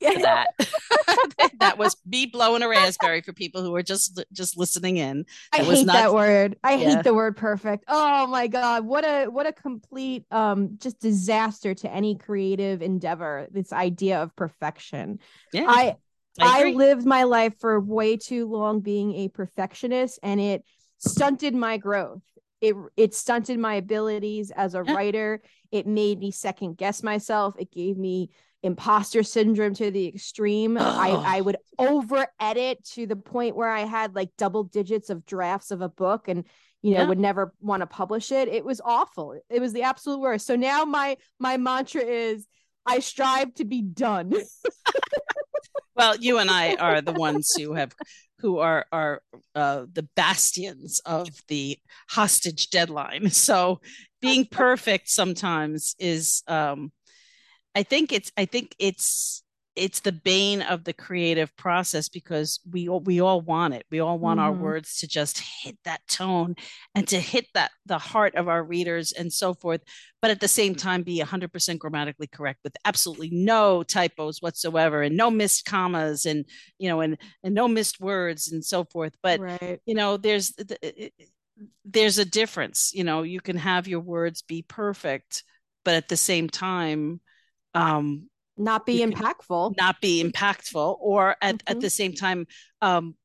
Yeah, 0.01 0.20
that 0.20 0.48
that 1.60 1.77
was 1.77 1.96
me 2.06 2.25
blowing 2.25 2.62
a 2.62 2.68
raspberry 2.68 3.22
for 3.22 3.34
people 3.34 3.62
who 3.62 3.75
are 3.75 3.84
just 3.84 4.22
just 4.34 4.58
listening 4.58 4.98
in. 4.98 5.20
It 5.20 5.25
I 5.54 5.63
hate 5.63 5.86
not, 5.86 5.94
that 5.94 6.13
word. 6.13 6.58
I 6.63 6.74
yeah. 6.74 6.96
hate 6.96 7.04
the 7.04 7.13
word 7.13 7.38
perfect. 7.38 7.86
Oh 7.88 8.27
my 8.27 8.48
god, 8.48 8.86
what 8.86 9.06
a 9.06 9.27
what 9.27 9.46
a 9.46 9.54
complete 9.54 10.25
um 10.32 10.77
just 10.80 11.00
disaster 11.00 11.74
to 11.74 11.92
any 11.92 12.15
creative 12.15 12.82
endeavor. 12.82 13.48
This 13.51 13.72
idea 13.72 14.22
of 14.22 14.36
perfection. 14.36 15.20
Yeah. 15.54 15.65
I 15.68 15.96
I, 16.39 16.70
I 16.70 16.72
lived 16.72 17.06
my 17.06 17.24
life 17.24 17.54
for 17.60 17.80
way 17.80 18.18
too 18.18 18.48
long 18.48 18.82
being 18.82 19.15
a 19.15 19.30
perfectionist 19.30 20.20
and 20.24 20.39
it 20.39 20.63
stunted 20.98 21.56
my 21.56 21.77
growth. 21.77 22.22
It 22.62 22.75
it 22.98 23.13
stunted 23.13 23.60
my 23.60 23.75
abilities 23.75 24.51
as 24.51 24.75
a 24.75 24.84
writer. 24.84 25.42
It 25.72 25.88
made 25.88 26.20
me 26.20 26.32
second 26.32 26.77
guess 26.77 27.04
myself. 27.04 27.56
It 27.60 27.72
gave 27.72 27.98
me 27.98 28.30
imposter 28.63 29.22
syndrome 29.22 29.75
to 29.75 29.92
the 29.92 30.08
extreme. 30.08 30.77
I, 30.77 31.10
I 31.10 31.42
would 31.42 31.58
over 31.77 32.27
edit 32.39 32.84
to 32.94 33.06
the 33.06 33.15
point 33.15 33.56
where 33.56 33.70
I 33.70 33.82
had 33.82 34.15
like 34.15 34.32
double 34.38 34.63
digits 34.63 35.10
of 35.10 35.25
drafts 35.25 35.72
of 35.72 35.82
a 35.82 35.89
book 35.89 36.27
and 36.27 36.46
you 36.82 36.94
know 36.94 37.01
yeah. 37.01 37.08
would 37.08 37.20
never 37.20 37.54
want 37.62 37.82
to 37.82 37.88
publish 37.88 38.32
it. 38.32 38.48
It 38.48 38.65
was 38.65 38.82
awful. 38.84 39.39
It 39.50 39.62
was 39.62 39.74
the 39.74 39.84
absolute 39.84 40.20
worst. 40.20 40.48
So 40.48 40.56
now 40.56 40.86
my 40.86 41.18
my 41.39 41.58
mantra 41.58 42.01
is 42.01 42.48
I 42.86 43.00
strive 43.00 43.54
to 43.56 43.65
be 43.65 43.82
done. 43.82 44.34
well, 45.96 46.16
you 46.18 46.40
and 46.40 46.50
I 46.50 46.75
are 46.75 47.02
the 47.02 47.14
ones 47.14 47.54
who 47.56 47.74
have 47.74 47.94
who 48.40 48.60
are 48.60 48.86
are 48.92 49.22
uh, 49.56 49.86
the 49.92 50.08
bastions 50.16 51.00
of 51.06 51.30
the 51.48 51.78
hostage 52.10 52.70
deadline. 52.70 53.30
So 53.30 53.80
being 54.22 54.46
perfect 54.52 55.10
sometimes 55.10 55.96
is 56.00 56.44
um, 56.48 56.92
I 57.74 57.84
think 57.84 58.12
it's 58.12 58.32
I 58.38 58.46
think 58.46 58.75
it's 58.80 59.44
it's 59.75 60.00
the 60.00 60.12
bane 60.12 60.62
of 60.62 60.86
the 60.86 60.94
creative 60.94 61.55
process 61.58 62.08
because 62.08 62.60
we 62.70 62.88
we 62.88 63.20
all 63.20 63.41
want 63.41 63.74
it. 63.74 63.86
We 63.91 64.00
all 64.00 64.17
want 64.17 64.39
mm-hmm. 64.39 64.48
our 64.48 64.53
words 64.53 65.00
to 65.00 65.08
just 65.08 65.39
hit 65.39 65.77
that 65.84 66.08
tone 66.08 66.55
and 66.94 67.08
to 67.10 67.20
hit 67.20 67.48
that 67.53 67.72
the 67.86 67.98
heart 67.98 68.36
of 68.36 68.48
our 68.48 68.63
readers 68.63 69.12
and 69.12 69.32
so 69.32 69.53
forth, 69.53 69.82
but 70.22 70.32
at 70.32 70.39
the 70.39 70.48
same 70.48 70.75
time 70.75 71.03
be 71.03 71.20
100% 71.20 71.77
grammatically 71.77 72.27
correct 72.27 72.60
with 72.63 72.75
absolutely 72.86 73.29
no 73.32 73.84
typos 73.84 74.41
whatsoever 74.41 75.01
and 75.01 75.17
no 75.17 75.29
missed 75.29 75.65
commas 75.65 76.25
and 76.25 76.46
you 76.79 76.88
know 76.88 77.01
and 77.01 77.17
and 77.44 77.53
no 77.53 77.67
missed 77.67 78.00
words 78.00 78.51
and 78.51 78.63
so 78.63 78.86
forth. 78.86 79.13
But 79.22 79.41
right. 79.41 79.82
you 79.86 79.96
know, 79.96 80.15
there's 80.15 80.53
there's 81.84 82.17
a 82.17 82.25
difference. 82.25 82.91
You 82.94 83.03
know, 83.03 83.24
you 83.24 83.41
can 83.41 83.58
have 83.58 83.89
your 83.89 84.00
words 84.00 84.41
be 84.41 84.62
perfect, 84.62 85.44
but 85.84 85.96
at 85.96 86.08
the 86.08 86.17
same 86.17 86.50
time 86.50 87.20
um 87.74 88.29
not 88.58 88.86
be 88.86 89.00
impactful 89.00 89.76
not 89.78 90.00
be 90.02 90.24
impactful 90.24 90.98
or 91.00 91.36
at, 91.42 91.56
mm-hmm. 91.56 91.72
at 91.72 91.82
the 91.82 91.90
same 91.90 92.14
time 92.14 92.46
um 92.82 93.16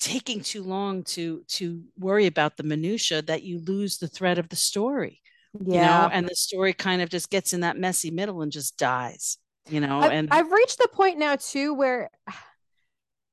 taking 0.00 0.40
too 0.40 0.62
long 0.62 1.02
to 1.02 1.42
to 1.48 1.82
worry 1.98 2.26
about 2.26 2.56
the 2.56 2.62
minutia 2.62 3.22
that 3.22 3.42
you 3.42 3.60
lose 3.60 3.98
the 3.98 4.08
thread 4.08 4.38
of 4.38 4.48
the 4.48 4.56
story 4.56 5.20
yeah. 5.60 5.74
you 5.74 5.80
know 5.80 6.14
and 6.14 6.28
the 6.28 6.34
story 6.34 6.72
kind 6.72 7.02
of 7.02 7.08
just 7.08 7.30
gets 7.30 7.52
in 7.52 7.60
that 7.60 7.76
messy 7.76 8.10
middle 8.10 8.42
and 8.42 8.52
just 8.52 8.76
dies 8.76 9.38
you 9.68 9.80
know 9.80 9.98
I've, 10.00 10.12
and 10.12 10.28
I've 10.30 10.50
reached 10.50 10.78
the 10.78 10.88
point 10.88 11.18
now 11.18 11.36
too 11.36 11.74
where 11.74 12.10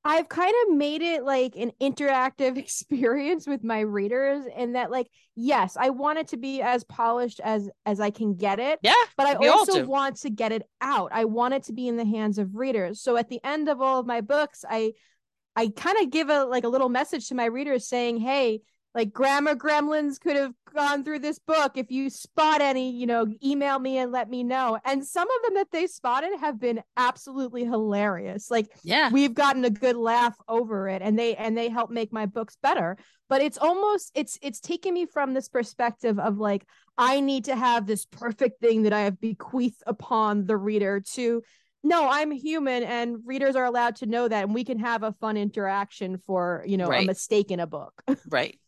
I've 0.06 0.28
kind 0.28 0.54
of 0.62 0.76
made 0.76 1.02
it 1.02 1.24
like 1.24 1.56
an 1.56 1.72
interactive 1.80 2.56
experience 2.58 3.46
with 3.46 3.64
my 3.64 3.80
readers 3.80 4.44
and 4.56 4.76
that 4.76 4.90
like 4.90 5.08
yes, 5.34 5.76
I 5.78 5.90
want 5.90 6.18
it 6.18 6.28
to 6.28 6.36
be 6.36 6.62
as 6.62 6.84
polished 6.84 7.40
as 7.40 7.68
as 7.84 8.00
I 8.00 8.10
can 8.10 8.34
get 8.34 8.58
it. 8.58 8.78
Yeah. 8.82 8.94
But 9.16 9.26
I 9.26 9.48
also 9.48 9.84
want 9.84 10.16
to 10.18 10.30
get 10.30 10.52
it 10.52 10.62
out. 10.80 11.10
I 11.12 11.24
want 11.24 11.54
it 11.54 11.64
to 11.64 11.72
be 11.72 11.88
in 11.88 11.96
the 11.96 12.04
hands 12.04 12.38
of 12.38 12.54
readers. 12.54 13.00
So 13.00 13.16
at 13.16 13.28
the 13.28 13.40
end 13.44 13.68
of 13.68 13.80
all 13.80 13.98
of 13.98 14.06
my 14.06 14.20
books, 14.20 14.64
I 14.68 14.92
I 15.56 15.68
kind 15.68 15.98
of 16.00 16.10
give 16.10 16.28
a 16.28 16.44
like 16.44 16.64
a 16.64 16.68
little 16.68 16.88
message 16.88 17.28
to 17.28 17.34
my 17.34 17.46
readers 17.46 17.88
saying, 17.88 18.18
"Hey, 18.18 18.60
like 18.96 19.12
grammar 19.12 19.54
gremlins 19.54 20.18
could 20.18 20.36
have 20.36 20.54
gone 20.74 21.04
through 21.04 21.18
this 21.18 21.38
book. 21.38 21.72
If 21.76 21.90
you 21.90 22.08
spot 22.08 22.62
any 22.62 22.90
you 22.90 23.06
know 23.06 23.26
email 23.44 23.78
me 23.78 23.98
and 23.98 24.10
let 24.10 24.30
me 24.30 24.42
know. 24.42 24.78
And 24.86 25.06
some 25.06 25.28
of 25.30 25.42
them 25.44 25.54
that 25.56 25.70
they 25.70 25.86
spotted 25.86 26.30
have 26.40 26.58
been 26.58 26.82
absolutely 26.96 27.64
hilarious. 27.64 28.50
Like 28.50 28.68
yeah. 28.82 29.10
we've 29.10 29.34
gotten 29.34 29.66
a 29.66 29.70
good 29.70 29.96
laugh 29.96 30.34
over 30.48 30.88
it 30.88 31.02
and 31.02 31.18
they 31.18 31.36
and 31.36 31.56
they 31.56 31.68
help 31.68 31.90
make 31.90 32.10
my 32.10 32.24
books 32.24 32.56
better. 32.62 32.96
But 33.28 33.42
it's 33.42 33.58
almost 33.58 34.12
it's 34.14 34.38
it's 34.40 34.60
taken 34.60 34.94
me 34.94 35.04
from 35.04 35.34
this 35.34 35.48
perspective 35.48 36.18
of 36.18 36.38
like 36.38 36.64
i 36.96 37.20
need 37.20 37.44
to 37.44 37.56
have 37.56 37.86
this 37.86 38.06
perfect 38.06 38.60
thing 38.60 38.84
that 38.84 38.92
i 38.92 39.00
have 39.00 39.20
bequeathed 39.20 39.82
upon 39.86 40.46
the 40.46 40.56
reader 40.56 41.00
to 41.00 41.42
no 41.82 42.08
i'm 42.08 42.30
human 42.30 42.82
and 42.84 43.18
readers 43.26 43.56
are 43.56 43.64
allowed 43.64 43.96
to 43.96 44.06
know 44.06 44.28
that 44.28 44.44
and 44.44 44.54
we 44.54 44.64
can 44.64 44.78
have 44.78 45.02
a 45.02 45.12
fun 45.12 45.36
interaction 45.36 46.16
for 46.18 46.64
you 46.66 46.76
know 46.76 46.86
right. 46.86 47.02
a 47.02 47.06
mistake 47.06 47.50
in 47.50 47.60
a 47.60 47.66
book. 47.66 47.92
Right 48.30 48.58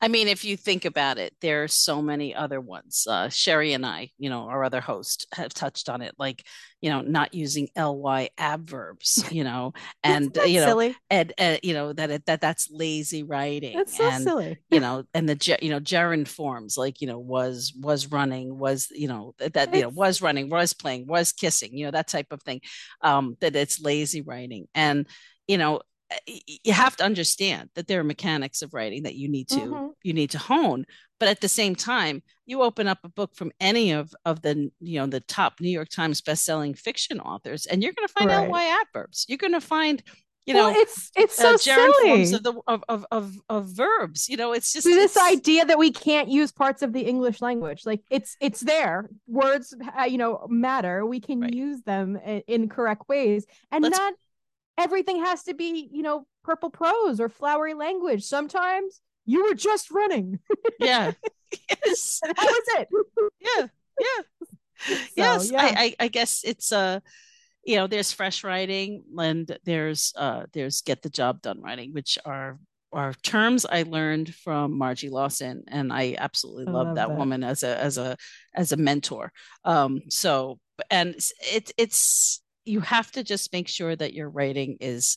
I 0.00 0.08
mean, 0.08 0.28
if 0.28 0.44
you 0.44 0.56
think 0.56 0.84
about 0.84 1.18
it, 1.18 1.34
there 1.40 1.64
are 1.64 1.68
so 1.68 2.00
many 2.00 2.34
other 2.34 2.60
ones. 2.60 3.06
Uh, 3.08 3.28
Sherry 3.28 3.72
and 3.72 3.84
I, 3.84 4.10
you 4.18 4.30
know, 4.30 4.42
our 4.48 4.64
other 4.64 4.80
host, 4.80 5.26
have 5.32 5.52
touched 5.52 5.88
on 5.88 6.02
it, 6.02 6.14
like 6.18 6.44
you 6.80 6.90
know, 6.90 7.00
not 7.00 7.34
using 7.34 7.68
ly 7.76 8.30
adverbs, 8.38 9.24
you 9.30 9.44
know, 9.44 9.72
and 10.04 10.36
you 10.46 10.60
know, 10.60 10.66
silly. 10.66 10.96
and 11.10 11.32
uh, 11.38 11.56
you 11.62 11.74
know 11.74 11.92
that 11.92 12.10
it, 12.10 12.26
that 12.26 12.40
that's 12.40 12.70
lazy 12.70 13.22
writing. 13.22 13.76
That's 13.76 13.96
so 13.96 14.08
and, 14.08 14.22
silly. 14.22 14.58
You 14.70 14.80
know, 14.80 15.04
and 15.14 15.28
the 15.28 15.58
you 15.60 15.70
know 15.70 15.80
gerund 15.80 16.28
forms 16.28 16.76
like 16.76 17.00
you 17.00 17.08
know 17.08 17.18
was 17.18 17.72
was 17.78 18.06
running 18.06 18.56
was 18.56 18.88
you 18.92 19.08
know 19.08 19.34
that 19.38 19.74
you 19.74 19.82
know 19.82 19.88
was 19.88 20.22
running 20.22 20.48
was 20.48 20.72
playing 20.72 21.06
was 21.06 21.32
kissing 21.32 21.76
you 21.76 21.86
know 21.86 21.90
that 21.90 22.08
type 22.08 22.28
of 22.30 22.42
thing. 22.42 22.60
Um, 23.02 23.36
that 23.40 23.56
it's 23.56 23.80
lazy 23.80 24.20
writing 24.20 24.66
and 24.74 25.06
you 25.46 25.58
know 25.58 25.80
you 26.26 26.72
have 26.72 26.96
to 26.96 27.04
understand 27.04 27.68
that 27.74 27.86
there 27.86 28.00
are 28.00 28.04
mechanics 28.04 28.62
of 28.62 28.72
writing 28.72 29.02
that 29.02 29.14
you 29.14 29.28
need 29.28 29.48
to 29.48 29.60
mm-hmm. 29.60 29.88
you 30.02 30.12
need 30.12 30.30
to 30.30 30.38
hone 30.38 30.86
but 31.20 31.28
at 31.28 31.40
the 31.40 31.48
same 31.48 31.74
time 31.74 32.22
you 32.46 32.62
open 32.62 32.88
up 32.88 32.98
a 33.04 33.08
book 33.08 33.34
from 33.34 33.52
any 33.60 33.92
of 33.92 34.14
of 34.24 34.40
the 34.42 34.70
you 34.80 34.98
know 34.98 35.06
the 35.06 35.20
top 35.20 35.60
new 35.60 35.68
york 35.68 35.88
times 35.88 36.20
best-selling 36.20 36.72
fiction 36.74 37.20
authors 37.20 37.66
and 37.66 37.82
you're 37.82 37.92
going 37.92 38.08
to 38.08 38.12
find 38.12 38.30
right. 38.30 38.48
ly 38.48 38.64
adverbs 38.64 39.26
you're 39.28 39.38
going 39.38 39.52
to 39.52 39.60
find 39.60 40.02
you 40.46 40.54
know 40.54 40.70
well, 40.70 40.80
it's 40.80 41.10
it's 41.14 41.38
uh, 41.38 41.58
so 41.58 41.72
uh, 41.72 41.76
silly. 41.76 42.08
forms 42.08 42.32
of 42.32 42.42
the 42.42 42.54
of, 42.66 42.82
of 42.88 43.06
of 43.10 43.36
of 43.50 43.66
verbs 43.66 44.30
you 44.30 44.36
know 44.38 44.52
it's 44.52 44.72
just 44.72 44.86
this 44.86 45.14
it's... 45.14 45.22
idea 45.22 45.66
that 45.66 45.78
we 45.78 45.90
can't 45.90 46.30
use 46.30 46.50
parts 46.50 46.80
of 46.80 46.94
the 46.94 47.02
english 47.02 47.42
language 47.42 47.82
like 47.84 48.00
it's 48.10 48.34
it's 48.40 48.60
there 48.60 49.10
words 49.26 49.74
uh, 49.98 50.04
you 50.04 50.16
know 50.16 50.46
matter 50.48 51.04
we 51.04 51.20
can 51.20 51.40
right. 51.40 51.52
use 51.52 51.82
them 51.82 52.16
in, 52.24 52.42
in 52.48 52.68
correct 52.68 53.08
ways 53.10 53.44
and 53.70 53.84
Let's... 53.84 53.98
not 53.98 54.14
everything 54.78 55.22
has 55.24 55.42
to 55.44 55.54
be, 55.54 55.88
you 55.92 56.02
know, 56.02 56.26
purple 56.44 56.70
prose 56.70 57.20
or 57.20 57.28
flowery 57.28 57.74
language. 57.74 58.24
Sometimes 58.24 59.00
you 59.26 59.44
were 59.44 59.54
just 59.54 59.90
running. 59.90 60.38
Yeah. 60.80 61.12
yes. 61.84 62.20
that 62.22 62.36
was 62.36 62.80
it. 62.80 62.88
yeah. 63.40 63.66
Yeah. 64.00 64.22
So, 64.80 64.94
yes. 65.16 65.50
Yeah. 65.50 65.60
I, 65.60 65.66
I, 65.66 65.94
I 66.04 66.08
guess 66.08 66.42
it's 66.44 66.70
uh 66.70 67.00
you 67.64 67.74
know, 67.74 67.88
there's 67.88 68.12
fresh 68.12 68.44
writing 68.44 69.02
and 69.18 69.58
there's 69.64 70.12
uh 70.16 70.44
there's 70.52 70.82
get 70.82 71.02
the 71.02 71.10
job 71.10 71.42
done 71.42 71.60
writing, 71.60 71.92
which 71.92 72.16
are 72.24 72.60
are 72.92 73.12
terms 73.24 73.66
I 73.66 73.82
learned 73.82 74.32
from 74.34 74.78
Margie 74.78 75.10
Lawson, 75.10 75.64
and 75.66 75.92
I 75.92 76.14
absolutely 76.16 76.66
love, 76.66 76.86
love 76.86 76.96
that, 76.96 77.08
that, 77.08 77.18
woman 77.18 77.42
as 77.42 77.64
a 77.64 77.76
as 77.76 77.98
a 77.98 78.16
as 78.54 78.70
a 78.70 78.76
mentor. 78.76 79.32
Um, 79.64 80.02
so 80.08 80.60
and 80.90 81.16
it's 81.40 81.72
it's 81.76 82.40
you 82.68 82.80
have 82.80 83.10
to 83.12 83.22
just 83.22 83.52
make 83.52 83.68
sure 83.68 83.94
that 83.96 84.14
your 84.14 84.28
writing 84.28 84.76
is 84.80 85.16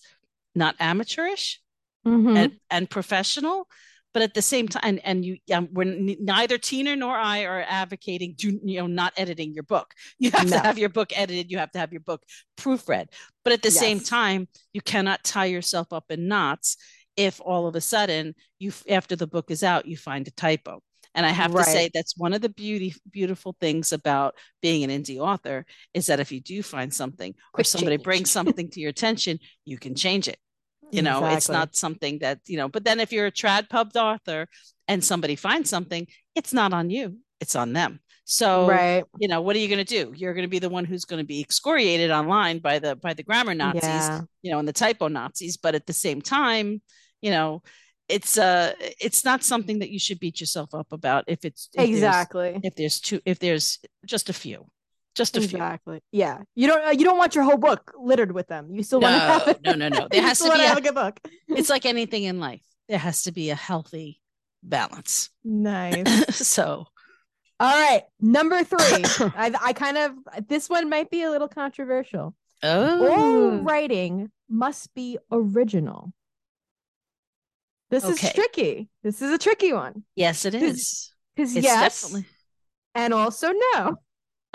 not 0.56 0.76
amateurish 0.80 1.60
mm-hmm. 2.06 2.36
and, 2.36 2.54
and 2.70 2.90
professional 2.90 3.68
but 4.14 4.24
at 4.24 4.34
the 4.34 4.42
same 4.42 4.68
time 4.68 4.82
and, 4.84 5.02
and 5.06 5.26
you 5.26 5.38
um, 5.54 5.68
when 5.72 6.16
neither 6.20 6.58
tina 6.58 6.96
nor 6.96 7.16
i 7.16 7.44
are 7.44 7.66
advocating 7.68 8.34
do 8.38 8.60
you 8.64 8.78
know 8.78 8.88
not 8.88 9.14
editing 9.18 9.54
your 9.54 9.64
book 9.64 9.94
you 10.20 10.32
have 10.32 10.50
no. 10.50 10.58
to 10.58 10.60
have 10.60 10.78
your 10.78 10.90
book 10.90 11.12
edited 11.18 11.52
you 11.52 11.58
have 11.58 11.72
to 11.72 11.80
have 11.80 11.92
your 11.92 12.02
book 12.02 12.24
proofread 12.58 13.08
but 13.44 13.54
at 13.54 13.62
the 13.62 13.70
yes. 13.70 13.80
same 13.80 14.00
time 14.00 14.48
you 14.74 14.82
cannot 14.82 15.24
tie 15.24 15.46
yourself 15.46 15.92
up 15.94 16.06
in 16.10 16.28
knots 16.28 16.78
if 17.18 17.42
all 17.42 17.68
of 17.68 17.76
a 17.76 17.82
sudden 17.82 18.34
you 18.60 18.72
after 18.90 19.16
the 19.16 19.28
book 19.28 19.52
is 19.52 19.64
out 19.64 19.86
you 19.86 19.98
find 19.98 20.28
a 20.28 20.32
typo 20.32 20.82
and 21.14 21.26
I 21.26 21.30
have 21.30 21.54
right. 21.54 21.66
to 21.66 21.72
say 21.72 21.90
that's 21.94 22.18
one 22.18 22.34
of 22.34 22.42
the 22.42 22.50
beauty 22.50 22.96
beautiful 23.12 23.56
things 23.60 23.92
about 23.92 24.36
being 24.62 24.84
an 24.84 24.90
indie 24.90 25.20
author 25.20 25.66
is 25.94 26.08
that 26.08 26.20
if 26.20 26.32
you 26.32 26.40
do 26.40 26.64
find 26.64 26.94
something 26.94 27.34
Quick 27.54 27.66
or 27.66 27.68
somebody 27.68 27.98
change. 27.98 28.04
brings 28.04 28.32
something 28.38 28.70
to 28.70 28.80
your 28.80 28.90
attention, 28.90 29.40
you 29.66 29.78
can 29.78 29.96
change 29.96 30.28
it. 30.28 30.38
You 30.92 31.02
mm, 31.02 31.06
know, 31.06 31.18
exactly. 31.18 31.38
it's 31.38 31.50
not 31.50 31.76
something 31.76 32.20
that, 32.20 32.40
you 32.48 32.58
know, 32.58 32.70
but 32.70 32.84
then 32.84 33.00
if 33.00 33.12
you're 33.12 33.28
a 33.28 33.32
trad 33.32 33.70
pub 33.70 33.92
author 33.96 34.48
and 34.88 35.04
somebody 35.04 35.36
finds 35.36 35.70
something, 35.70 36.08
it's 36.36 36.54
not 36.54 36.74
on 36.74 36.90
you, 36.90 37.18
it's 37.40 37.56
on 37.56 37.74
them. 37.74 38.00
So, 38.26 38.68
right. 38.68 39.04
you 39.20 39.28
know, 39.28 39.42
what 39.42 39.56
are 39.56 39.60
you 39.60 39.68
going 39.68 39.84
to 39.84 40.06
do? 40.06 40.14
You're 40.16 40.34
going 40.34 40.46
to 40.46 40.50
be 40.50 40.60
the 40.60 40.70
one 40.70 40.86
who's 40.86 41.06
going 41.06 41.22
to 41.22 41.28
be 41.28 41.42
excoriated 41.42 42.12
online 42.12 42.60
by 42.60 42.80
the 42.80 42.96
by 42.96 43.14
the 43.14 43.24
grammar 43.24 43.54
Nazis, 43.54 43.84
yeah. 43.84 44.22
you 44.42 44.52
know, 44.52 44.60
and 44.60 44.68
the 44.68 44.74
typo 44.74 45.08
Nazis, 45.08 45.58
but 45.58 45.76
at 45.76 45.86
the 45.86 45.94
same 45.94 46.22
time, 46.22 46.82
you 47.22 47.32
know, 47.32 47.62
it's 48.12 48.38
uh 48.38 48.74
it's 49.00 49.24
not 49.24 49.44
something 49.44 49.80
that 49.80 49.90
you 49.90 50.00
should 50.00 50.20
beat 50.20 50.40
yourself 50.40 50.74
up 50.74 50.92
about 50.92 51.24
if 51.28 51.46
it's 51.46 51.70
if 51.74 51.90
exactly 51.90 52.52
there's, 52.52 52.64
if 52.64 52.76
there's 52.76 53.00
two 53.00 53.22
if 53.26 53.40
there's 53.40 53.80
just 54.06 54.30
a 54.30 54.34
few 54.34 54.66
just 55.16 55.36
a 55.36 55.42
few. 55.42 55.58
exactly. 55.58 56.02
few. 56.12 56.20
Yeah, 56.20 56.40
you 56.56 56.68
don't 56.68 56.86
uh, 56.86 56.92
you 56.92 57.04
don't 57.04 57.18
want 57.18 57.36
your 57.36 57.44
whole 57.44 57.58
book 57.58 57.94
littered 58.00 58.32
with 58.32 58.48
them. 58.48 58.70
You 58.72 58.84
still 58.84 59.02
no, 59.02 59.10
want 59.10 59.44
to 59.44 59.50
have 59.50 59.62
no, 59.66 59.74
no, 59.74 59.90
no. 59.90 60.08
There 60.12 60.22
has 60.22 60.40
to 60.40 60.52
be 60.52 60.64
a, 60.64 60.76
a 60.76 60.82
good 60.82 60.96
book. 60.96 61.20
it's 61.50 61.70
like 61.70 61.86
anything 61.96 62.24
in 62.24 62.40
life. 62.40 62.64
There 62.88 62.98
has 62.98 63.24
to 63.24 63.32
be 63.32 63.50
a 63.50 63.56
healthy 63.56 64.22
balance. 64.64 65.30
Nice. 65.44 66.36
so, 66.48 66.86
all 67.60 67.90
right, 67.90 68.04
number 68.20 68.64
three. 68.64 68.80
I, 69.36 69.54
I 69.62 69.74
kind 69.74 69.98
of 69.98 70.48
this 70.48 70.70
one 70.70 70.90
might 70.90 71.10
be 71.10 71.24
a 71.24 71.32
little 71.32 71.50
controversial. 71.50 72.34
Oh, 72.64 73.08
all 73.08 73.52
writing 73.64 74.32
must 74.50 74.94
be 74.94 75.18
original. 75.32 76.14
This 77.92 78.04
okay. 78.04 78.28
is 78.28 78.34
tricky. 78.34 78.90
This 79.04 79.22
is 79.22 79.32
a 79.32 79.38
tricky 79.38 79.74
one. 79.74 80.04
Yes, 80.16 80.46
it 80.46 80.56
is. 80.56 81.14
Because 81.36 81.56
yes, 81.56 82.02
definitely... 82.02 82.28
and 82.96 83.14
also 83.14 83.52
no. 83.74 83.98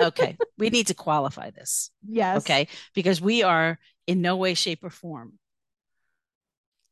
okay, 0.00 0.36
we 0.58 0.70
need 0.70 0.88
to 0.88 0.94
qualify 0.94 1.50
this. 1.50 1.90
Yes. 2.06 2.38
Okay, 2.38 2.68
because 2.94 3.20
we 3.20 3.44
are 3.44 3.78
in 4.06 4.22
no 4.22 4.36
way, 4.36 4.54
shape, 4.54 4.82
or 4.82 4.90
form 4.90 5.38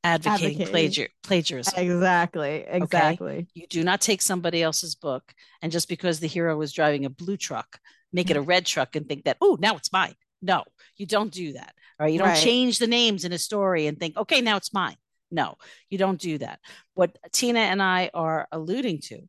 advocating, 0.04 0.62
advocating. 0.62 0.90
Plagiar- 0.90 1.08
plagiarism. 1.22 1.74
Exactly. 1.76 2.64
Exactly. 2.68 3.32
Okay? 3.32 3.46
You 3.54 3.66
do 3.66 3.82
not 3.82 4.00
take 4.00 4.22
somebody 4.22 4.62
else's 4.62 4.94
book 4.94 5.34
and 5.62 5.72
just 5.72 5.88
because 5.88 6.20
the 6.20 6.28
hero 6.28 6.56
was 6.56 6.72
driving 6.72 7.04
a 7.04 7.10
blue 7.10 7.36
truck, 7.36 7.78
make 8.12 8.30
it 8.30 8.36
a 8.36 8.40
mm-hmm. 8.40 8.50
red 8.50 8.66
truck 8.66 8.94
and 8.94 9.08
think 9.08 9.24
that, 9.24 9.38
oh, 9.40 9.56
now 9.60 9.76
it's 9.76 9.92
mine. 9.92 10.14
No, 10.42 10.64
you 10.96 11.06
don't 11.06 11.32
do 11.32 11.54
that. 11.54 11.74
All 11.98 12.04
right. 12.04 12.12
You 12.12 12.18
don't 12.18 12.28
right. 12.28 12.38
change 12.38 12.78
the 12.78 12.86
names 12.86 13.24
in 13.24 13.32
a 13.32 13.38
story 13.38 13.86
and 13.86 13.98
think, 13.98 14.16
okay, 14.16 14.42
now 14.42 14.56
it's 14.56 14.74
mine. 14.74 14.96
No, 15.30 15.56
you 15.90 15.98
don't 15.98 16.20
do 16.20 16.38
that. 16.38 16.60
What 16.94 17.18
Tina 17.32 17.60
and 17.60 17.82
I 17.82 18.10
are 18.14 18.46
alluding 18.52 19.00
to 19.04 19.20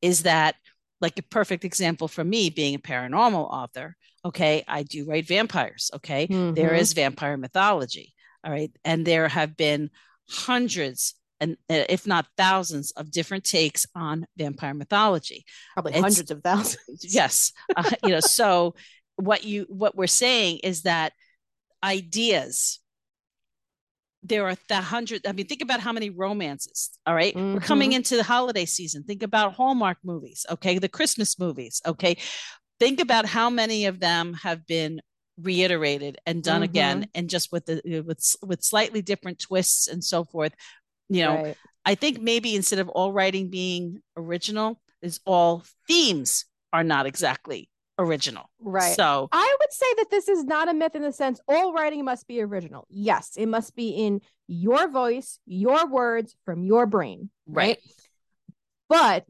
is 0.00 0.22
that, 0.22 0.56
like 1.00 1.18
a 1.18 1.22
perfect 1.22 1.64
example 1.64 2.08
for 2.08 2.22
me 2.22 2.50
being 2.50 2.74
a 2.74 2.78
paranormal 2.78 3.50
author, 3.50 3.96
okay, 4.24 4.64
I 4.68 4.84
do 4.84 5.04
write 5.04 5.26
vampires, 5.26 5.90
okay? 5.94 6.26
Mm-hmm. 6.26 6.54
There 6.54 6.74
is 6.74 6.92
vampire 6.92 7.36
mythology, 7.36 8.12
all 8.44 8.52
right? 8.52 8.70
And 8.84 9.04
there 9.04 9.28
have 9.28 9.56
been 9.56 9.90
hundreds 10.28 11.14
and 11.40 11.56
uh, 11.68 11.84
if 11.88 12.06
not 12.06 12.26
thousands 12.36 12.92
of 12.92 13.10
different 13.10 13.42
takes 13.44 13.84
on 13.94 14.24
vampire 14.36 14.74
mythology 14.74 15.44
probably 15.74 15.92
it's, 15.92 16.00
hundreds 16.00 16.30
of 16.30 16.40
thousands 16.42 16.78
yes 17.02 17.52
uh, 17.76 17.90
you 18.04 18.10
know 18.10 18.20
so 18.20 18.74
what 19.16 19.44
you 19.44 19.66
what 19.68 19.96
we're 19.96 20.06
saying 20.06 20.60
is 20.62 20.82
that 20.82 21.12
ideas 21.82 22.78
there 24.22 24.46
are 24.46 24.56
the 24.68 24.76
hundred. 24.76 25.26
I 25.26 25.32
mean, 25.32 25.46
think 25.46 25.62
about 25.62 25.80
how 25.80 25.92
many 25.92 26.10
romances. 26.10 26.90
All 27.06 27.14
right? 27.14 27.34
mm-hmm. 27.34 27.54
we're 27.54 27.60
coming 27.60 27.92
into 27.92 28.16
the 28.16 28.22
holiday 28.22 28.64
season. 28.64 29.02
Think 29.04 29.22
about 29.22 29.54
Hallmark 29.54 29.98
movies. 30.04 30.46
Okay, 30.50 30.78
the 30.78 30.88
Christmas 30.88 31.38
movies. 31.38 31.82
Okay, 31.86 32.16
think 32.78 33.00
about 33.00 33.26
how 33.26 33.50
many 33.50 33.86
of 33.86 34.00
them 34.00 34.34
have 34.34 34.66
been 34.66 35.00
reiterated 35.40 36.18
and 36.26 36.42
done 36.42 36.56
mm-hmm. 36.56 36.64
again, 36.64 37.08
and 37.14 37.28
just 37.28 37.50
with 37.52 37.66
the 37.66 38.02
with 38.06 38.36
with 38.42 38.62
slightly 38.62 39.02
different 39.02 39.38
twists 39.38 39.88
and 39.88 40.02
so 40.02 40.24
forth. 40.24 40.52
You 41.08 41.24
know, 41.24 41.42
right. 41.42 41.56
I 41.84 41.94
think 41.94 42.20
maybe 42.20 42.54
instead 42.54 42.78
of 42.78 42.88
all 42.88 43.12
writing 43.12 43.50
being 43.50 44.02
original, 44.16 44.80
is 45.02 45.20
all 45.26 45.64
themes 45.88 46.44
are 46.72 46.84
not 46.84 47.06
exactly 47.06 47.68
original. 48.02 48.50
Right. 48.60 48.94
So 48.94 49.28
I 49.32 49.56
would 49.60 49.72
say 49.72 49.86
that 49.98 50.10
this 50.10 50.28
is 50.28 50.44
not 50.44 50.68
a 50.68 50.74
myth 50.74 50.94
in 50.94 51.02
the 51.02 51.12
sense 51.12 51.40
all 51.48 51.72
writing 51.72 52.04
must 52.04 52.26
be 52.26 52.40
original. 52.42 52.86
Yes, 52.90 53.32
it 53.36 53.46
must 53.46 53.74
be 53.74 53.90
in 53.90 54.20
your 54.46 54.88
voice, 54.88 55.38
your 55.46 55.86
words 55.86 56.34
from 56.44 56.64
your 56.64 56.86
brain. 56.86 57.30
Right. 57.46 57.78
right? 57.78 57.78
But 58.88 59.26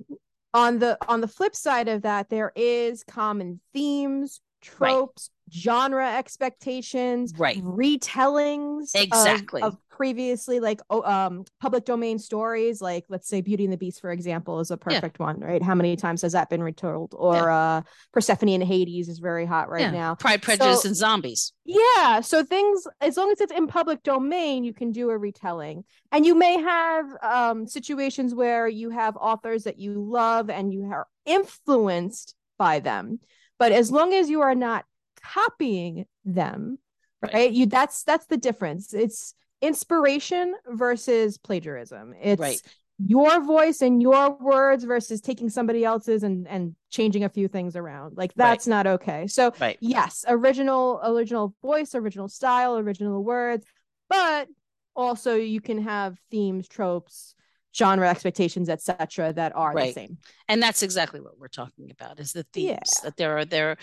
on 0.55 0.79
the 0.79 0.99
on 1.07 1.21
the 1.21 1.29
flip 1.29 1.55
side 1.55 1.89
of 1.89 2.03
that, 2.03 2.29
there 2.29 2.53
is 2.57 3.05
common 3.05 3.61
themes, 3.73 4.41
tropes, 4.61 5.31
genre 5.53 6.17
expectations, 6.17 7.35
right? 7.37 7.63
Retellings 7.63 8.91
exactly 8.95 9.63
of, 9.63 9.75
of 9.75 9.89
previously 9.89 10.59
like 10.59 10.81
oh, 10.89 11.03
um 11.03 11.45
public 11.61 11.85
domain 11.85 12.19
stories, 12.19 12.81
like 12.81 13.05
let's 13.09 13.29
say 13.29 13.41
Beauty 13.41 13.65
and 13.65 13.73
the 13.73 13.77
Beast, 13.77 14.01
for 14.01 14.11
example, 14.11 14.61
is 14.61 14.71
a 14.71 14.77
perfect 14.77 15.19
yeah. 15.21 15.27
one, 15.27 15.41
right? 15.41 15.63
How 15.63 15.75
many 15.75 15.97
times 15.97 16.23
has 16.23 16.33
that 16.33 16.49
been 16.49 16.63
retold? 16.63 17.15
Or 17.17 17.35
yeah. 17.35 17.57
uh 17.57 17.83
Persephone 18.13 18.49
and 18.49 18.65
Hades 18.65 19.09
is 19.09 19.19
very 19.19 19.45
hot 19.45 19.69
right 19.69 19.83
yeah. 19.83 19.91
now. 19.91 20.15
Pride, 20.15 20.43
Prejudice, 20.43 20.83
so, 20.83 20.89
and 20.89 20.97
Zombies. 20.97 21.53
Yeah. 21.65 22.21
So 22.21 22.43
things 22.45 22.87
as 23.01 23.17
long 23.17 23.31
as 23.31 23.41
it's 23.41 23.53
in 23.53 23.67
public 23.67 24.03
domain, 24.03 24.65
you 24.65 24.73
can 24.73 24.93
do 24.93 25.11
a 25.11 25.19
retelling. 25.19 25.85
And 26.11 26.25
you 26.25 26.35
may 26.35 26.59
have 26.59 27.07
um 27.23 27.67
situations 27.67 28.35
where 28.35 28.67
you 28.67 28.91
have 28.91 29.17
authors 29.17 29.65
that 29.65 29.79
you 29.79 29.95
love 30.03 30.49
and 30.49 30.73
you 30.73 30.85
are 30.91 31.07
influenced 31.27 32.35
by 32.59 32.81
them. 32.81 33.21
But 33.59 33.73
as 33.73 33.93
long 33.93 34.13
as 34.13 34.29
you 34.29 34.41
are 34.41 34.57
not 34.57 34.85
copying 35.23 36.07
them 36.25 36.79
right. 37.23 37.35
right, 37.35 37.53
you 37.53 37.67
that's 37.67 38.03
that's 38.05 38.27
the 38.27 38.37
difference 38.37 38.93
it's 38.93 39.35
inspiration 39.61 40.55
versus 40.69 41.39
plagiarism 41.39 42.15
it's 42.21 42.41
right. 42.41 42.61
your 42.99 43.45
voice 43.45 43.81
and 43.81 44.03
your 44.03 44.37
words 44.39 44.85
versus 44.85 45.21
taking 45.21 45.49
somebody 45.49 45.85
else's 45.85 46.25
and 46.25 46.49
and 46.49 46.75
changing 46.91 47.25
a 47.25 47.29
few 47.29 47.49
things 47.49 47.77
around 47.77 48.17
like 48.17 48.33
that's 48.35 48.67
right. 48.67 48.75
not 48.75 48.87
okay 48.87 49.27
so 49.27 49.53
right. 49.61 49.79
yes 49.81 50.25
original 50.29 51.01
original 51.05 51.55
voice 51.63 51.95
original 51.95 52.29
style 52.29 52.77
original 52.77 53.23
words 53.23 53.65
but 54.09 54.49
also 54.95 55.37
you 55.37 55.61
can 55.61 55.83
have 55.83 56.19
themes 56.31 56.67
tropes 56.67 57.35
genre 57.75 58.09
expectations 58.09 58.69
etc 58.69 59.33
that 59.33 59.55
are 59.57 59.73
right. 59.73 59.95
the 59.95 60.01
same 60.01 60.19
and 60.49 60.63
that's 60.63 60.83
exactly 60.83 61.21
what 61.21 61.39
we're 61.39 61.49
talking 61.49 61.91
about 61.91 62.21
is 62.21 62.33
the 62.33 62.45
themes 62.53 62.67
yeah. 62.69 63.05
that 63.05 63.17
there 63.17 63.39
are 63.39 63.45
there 63.45 63.77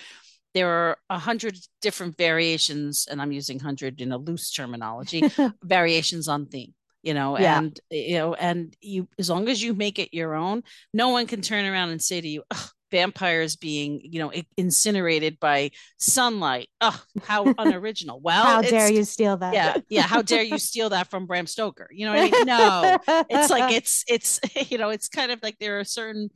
there 0.53 0.69
are 0.69 0.97
a 1.09 1.19
hundred 1.19 1.57
different 1.81 2.17
variations, 2.17 3.07
and 3.09 3.21
I'm 3.21 3.31
using 3.31 3.59
hundred 3.59 4.01
in 4.01 4.11
a 4.11 4.17
loose 4.17 4.51
terminology, 4.51 5.23
variations 5.63 6.27
on 6.27 6.45
theme 6.47 6.73
you 7.01 7.13
know 7.13 7.39
yeah. 7.39 7.57
and 7.57 7.79
you 7.89 8.15
know 8.15 8.33
and 8.33 8.75
you 8.81 9.07
as 9.17 9.29
long 9.29 9.47
as 9.47 9.63
you 9.63 9.73
make 9.73 9.99
it 9.99 10.13
your 10.13 10.35
own 10.35 10.61
no 10.93 11.07
one 11.07 11.25
can 11.25 11.41
turn 11.41 11.65
around 11.65 11.91
and 11.91 12.01
say 12.01 12.19
to 12.19 12.27
you 12.27 12.43
vampires 12.91 13.55
being 13.55 14.01
you 14.03 14.19
know 14.19 14.31
incinerated 14.57 15.39
by 15.39 15.71
sunlight. 15.97 16.69
Oh 16.81 17.01
how 17.23 17.53
unoriginal. 17.57 18.19
Well 18.19 18.43
how 18.43 18.61
dare 18.61 18.91
you 18.91 19.03
steal 19.03 19.37
that. 19.37 19.53
yeah 19.53 19.77
yeah 19.89 20.01
how 20.01 20.21
dare 20.21 20.43
you 20.43 20.57
steal 20.69 20.89
that 20.89 21.07
from 21.07 21.25
bram 21.25 21.47
stoker? 21.47 21.87
You 21.91 22.05
know 22.05 22.13
what 22.13 22.19
i 22.19 22.29
mean? 22.29 22.45
No 22.45 23.25
it's 23.29 23.49
like 23.49 23.73
it's 23.73 24.03
it's 24.07 24.39
you 24.71 24.77
know 24.77 24.89
it's 24.89 25.09
kind 25.09 25.31
of 25.31 25.41
like 25.43 25.57
there 25.59 25.79
are 25.79 25.83
certain 25.83 26.29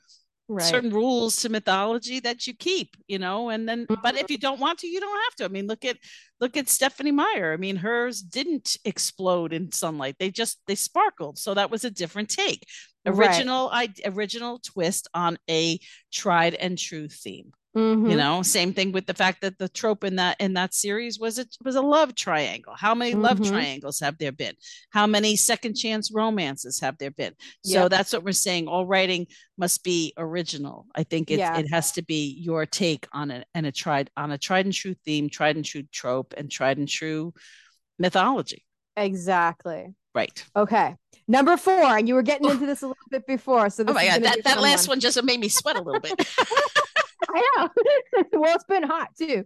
right. 0.47 0.65
certain 0.65 0.91
rules 0.91 1.37
to 1.37 1.49
mythology 1.49 2.19
that 2.19 2.45
you 2.47 2.53
keep 2.53 2.95
you 3.07 3.17
know 3.17 3.49
and 3.49 3.67
then 3.67 3.85
mm-hmm. 3.85 4.01
but 4.01 4.15
if 4.15 4.29
you 4.29 4.37
don't 4.37 4.59
want 4.59 4.79
to 4.79 4.87
you 4.87 4.99
don't 4.99 5.23
have 5.23 5.35
to 5.35 5.45
i 5.45 5.47
mean 5.47 5.67
look 5.67 5.85
at 5.85 5.97
look 6.39 6.57
at 6.57 6.69
stephenie 6.69 7.11
meyer 7.11 7.53
i 7.53 7.57
mean 7.57 7.75
hers 7.75 8.21
didn't 8.21 8.77
explode 8.85 9.53
in 9.53 9.71
sunlight 9.71 10.15
they 10.19 10.29
just 10.29 10.59
they 10.67 10.75
sparkled 10.75 11.37
so 11.37 11.53
that 11.53 11.71
was 11.71 11.85
a 11.85 11.91
different 11.91 12.29
take 12.29 12.65
original 13.05 13.69
right. 13.69 13.89
I, 14.05 14.09
original 14.09 14.59
twist 14.59 15.07
on 15.13 15.37
a 15.49 15.79
tried 16.11 16.55
and 16.55 16.77
true 16.77 17.07
theme 17.07 17.51
Mm-hmm. 17.75 18.11
You 18.11 18.17
know, 18.17 18.43
same 18.43 18.71
thing 18.73 18.91
with 18.91 19.07
the 19.07 19.15
fact 19.15 19.41
that 19.41 19.57
the 19.57 19.67
trope 19.67 20.03
in 20.03 20.17
that 20.17 20.37
in 20.39 20.53
that 20.53 20.75
series 20.75 21.17
was 21.17 21.39
it 21.39 21.55
was 21.63 21.75
a 21.75 21.81
love 21.81 22.13
triangle. 22.13 22.75
How 22.77 22.93
many 22.93 23.13
mm-hmm. 23.13 23.21
love 23.21 23.41
triangles 23.41 23.99
have 23.99 24.19
there 24.19 24.31
been? 24.31 24.53
How 24.91 25.07
many 25.07 25.35
second 25.35 25.73
chance 25.75 26.11
romances 26.13 26.79
have 26.81 26.99
there 26.99 27.09
been? 27.09 27.33
So 27.63 27.81
yep. 27.81 27.89
that's 27.89 28.13
what 28.13 28.23
we're 28.23 28.33
saying. 28.33 28.67
All 28.67 28.85
writing 28.85 29.25
must 29.57 29.83
be 29.83 30.13
original. 30.17 30.85
I 30.95 31.01
think 31.01 31.31
it 31.31 31.39
yeah. 31.39 31.57
it 31.57 31.71
has 31.71 31.93
to 31.93 32.03
be 32.03 32.37
your 32.39 32.67
take 32.67 33.07
on 33.11 33.31
it 33.31 33.47
and 33.55 33.65
a 33.65 33.71
tried 33.71 34.11
on 34.15 34.31
a 34.31 34.37
tried 34.37 34.65
and 34.65 34.73
true 34.73 34.95
theme, 35.03 35.27
tried 35.27 35.55
and 35.55 35.65
true 35.65 35.83
trope, 35.91 36.35
and 36.37 36.51
tried 36.51 36.77
and 36.77 36.87
true 36.87 37.33
mythology. 37.97 38.63
Exactly. 38.95 39.95
Right. 40.13 40.45
Okay. 40.55 40.95
Number 41.27 41.57
four, 41.57 41.81
and 41.81 42.07
you 42.07 42.13
were 42.13 42.21
getting 42.21 42.49
into 42.49 42.65
this 42.65 42.83
a 42.83 42.87
little 42.87 43.03
bit 43.09 43.25
before. 43.25 43.69
So 43.69 43.83
oh 43.87 43.93
my 43.93 44.05
god, 44.05 44.23
that, 44.23 44.43
that 44.43 44.61
last 44.61 44.87
one. 44.87 44.97
one 44.97 44.99
just 44.99 45.21
made 45.23 45.39
me 45.39 45.49
sweat 45.49 45.77
a 45.77 45.81
little 45.81 46.01
bit. 46.01 46.13
I 47.29 47.51
know. 47.57 47.69
well, 48.33 48.55
it's 48.55 48.63
been 48.65 48.83
hot 48.83 49.09
too. 49.17 49.45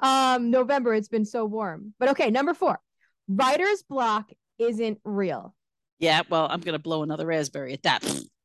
Um, 0.00 0.50
November, 0.50 0.94
it's 0.94 1.08
been 1.08 1.24
so 1.24 1.44
warm. 1.44 1.94
But 1.98 2.10
okay, 2.10 2.30
number 2.30 2.54
four, 2.54 2.80
writer's 3.28 3.82
block 3.82 4.30
isn't 4.58 4.98
real. 5.04 5.54
Yeah, 5.98 6.22
well, 6.28 6.46
I'm 6.50 6.60
gonna 6.60 6.78
blow 6.78 7.02
another 7.02 7.26
raspberry 7.26 7.72
at 7.72 7.82
that. 7.84 8.04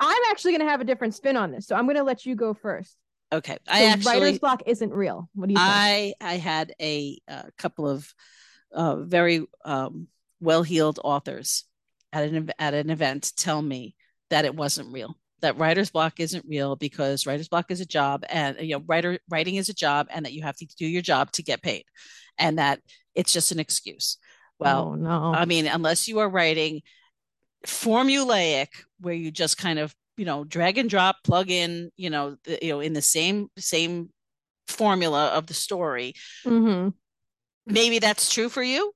I'm 0.00 0.22
actually 0.30 0.52
gonna 0.52 0.70
have 0.70 0.80
a 0.80 0.84
different 0.84 1.14
spin 1.14 1.36
on 1.36 1.50
this, 1.50 1.66
so 1.66 1.76
I'm 1.76 1.86
gonna 1.86 2.04
let 2.04 2.24
you 2.24 2.34
go 2.34 2.54
first. 2.54 2.96
Okay, 3.30 3.58
so 3.66 3.72
I 3.72 3.84
actually 3.84 4.20
writer's 4.20 4.38
block 4.38 4.62
isn't 4.66 4.92
real. 4.92 5.28
What 5.34 5.48
do 5.48 5.52
you? 5.52 5.58
Think? 5.58 5.68
I 5.70 6.14
I 6.20 6.36
had 6.36 6.72
a, 6.80 7.18
a 7.28 7.50
couple 7.58 7.86
of 7.88 8.10
uh, 8.72 8.96
very 8.96 9.46
um, 9.64 10.08
well-heeled 10.40 11.00
authors 11.04 11.64
at 12.12 12.24
an 12.24 12.50
at 12.58 12.72
an 12.72 12.88
event 12.88 13.32
tell 13.36 13.60
me 13.60 13.94
that 14.30 14.46
it 14.46 14.54
wasn't 14.54 14.92
real 14.92 15.14
that 15.40 15.58
writer's 15.58 15.90
block 15.90 16.20
isn't 16.20 16.44
real 16.48 16.76
because 16.76 17.26
writer's 17.26 17.48
block 17.48 17.70
is 17.70 17.80
a 17.80 17.86
job 17.86 18.24
and 18.28 18.58
you 18.60 18.76
know 18.76 18.84
writer 18.86 19.18
writing 19.28 19.56
is 19.56 19.68
a 19.68 19.74
job 19.74 20.06
and 20.10 20.24
that 20.24 20.32
you 20.32 20.42
have 20.42 20.56
to 20.56 20.66
do 20.78 20.86
your 20.86 21.02
job 21.02 21.30
to 21.32 21.42
get 21.42 21.62
paid 21.62 21.84
and 22.38 22.58
that 22.58 22.80
it's 23.14 23.32
just 23.32 23.52
an 23.52 23.60
excuse 23.60 24.18
well 24.58 24.88
oh, 24.88 24.94
no 24.94 25.32
i 25.34 25.44
mean 25.44 25.66
unless 25.66 26.08
you 26.08 26.18
are 26.18 26.28
writing 26.28 26.82
formulaic 27.66 28.68
where 29.00 29.14
you 29.14 29.30
just 29.30 29.58
kind 29.58 29.78
of 29.78 29.94
you 30.16 30.24
know 30.24 30.44
drag 30.44 30.78
and 30.78 30.90
drop 30.90 31.16
plug 31.24 31.50
in 31.50 31.90
you 31.96 32.10
know 32.10 32.36
the, 32.44 32.58
you 32.62 32.72
know 32.72 32.80
in 32.80 32.92
the 32.92 33.02
same 33.02 33.48
same 33.56 34.10
formula 34.66 35.28
of 35.28 35.46
the 35.46 35.54
story 35.54 36.14
mm-hmm. 36.44 36.90
maybe 37.66 37.98
that's 37.98 38.30
true 38.32 38.48
for 38.48 38.62
you 38.62 38.92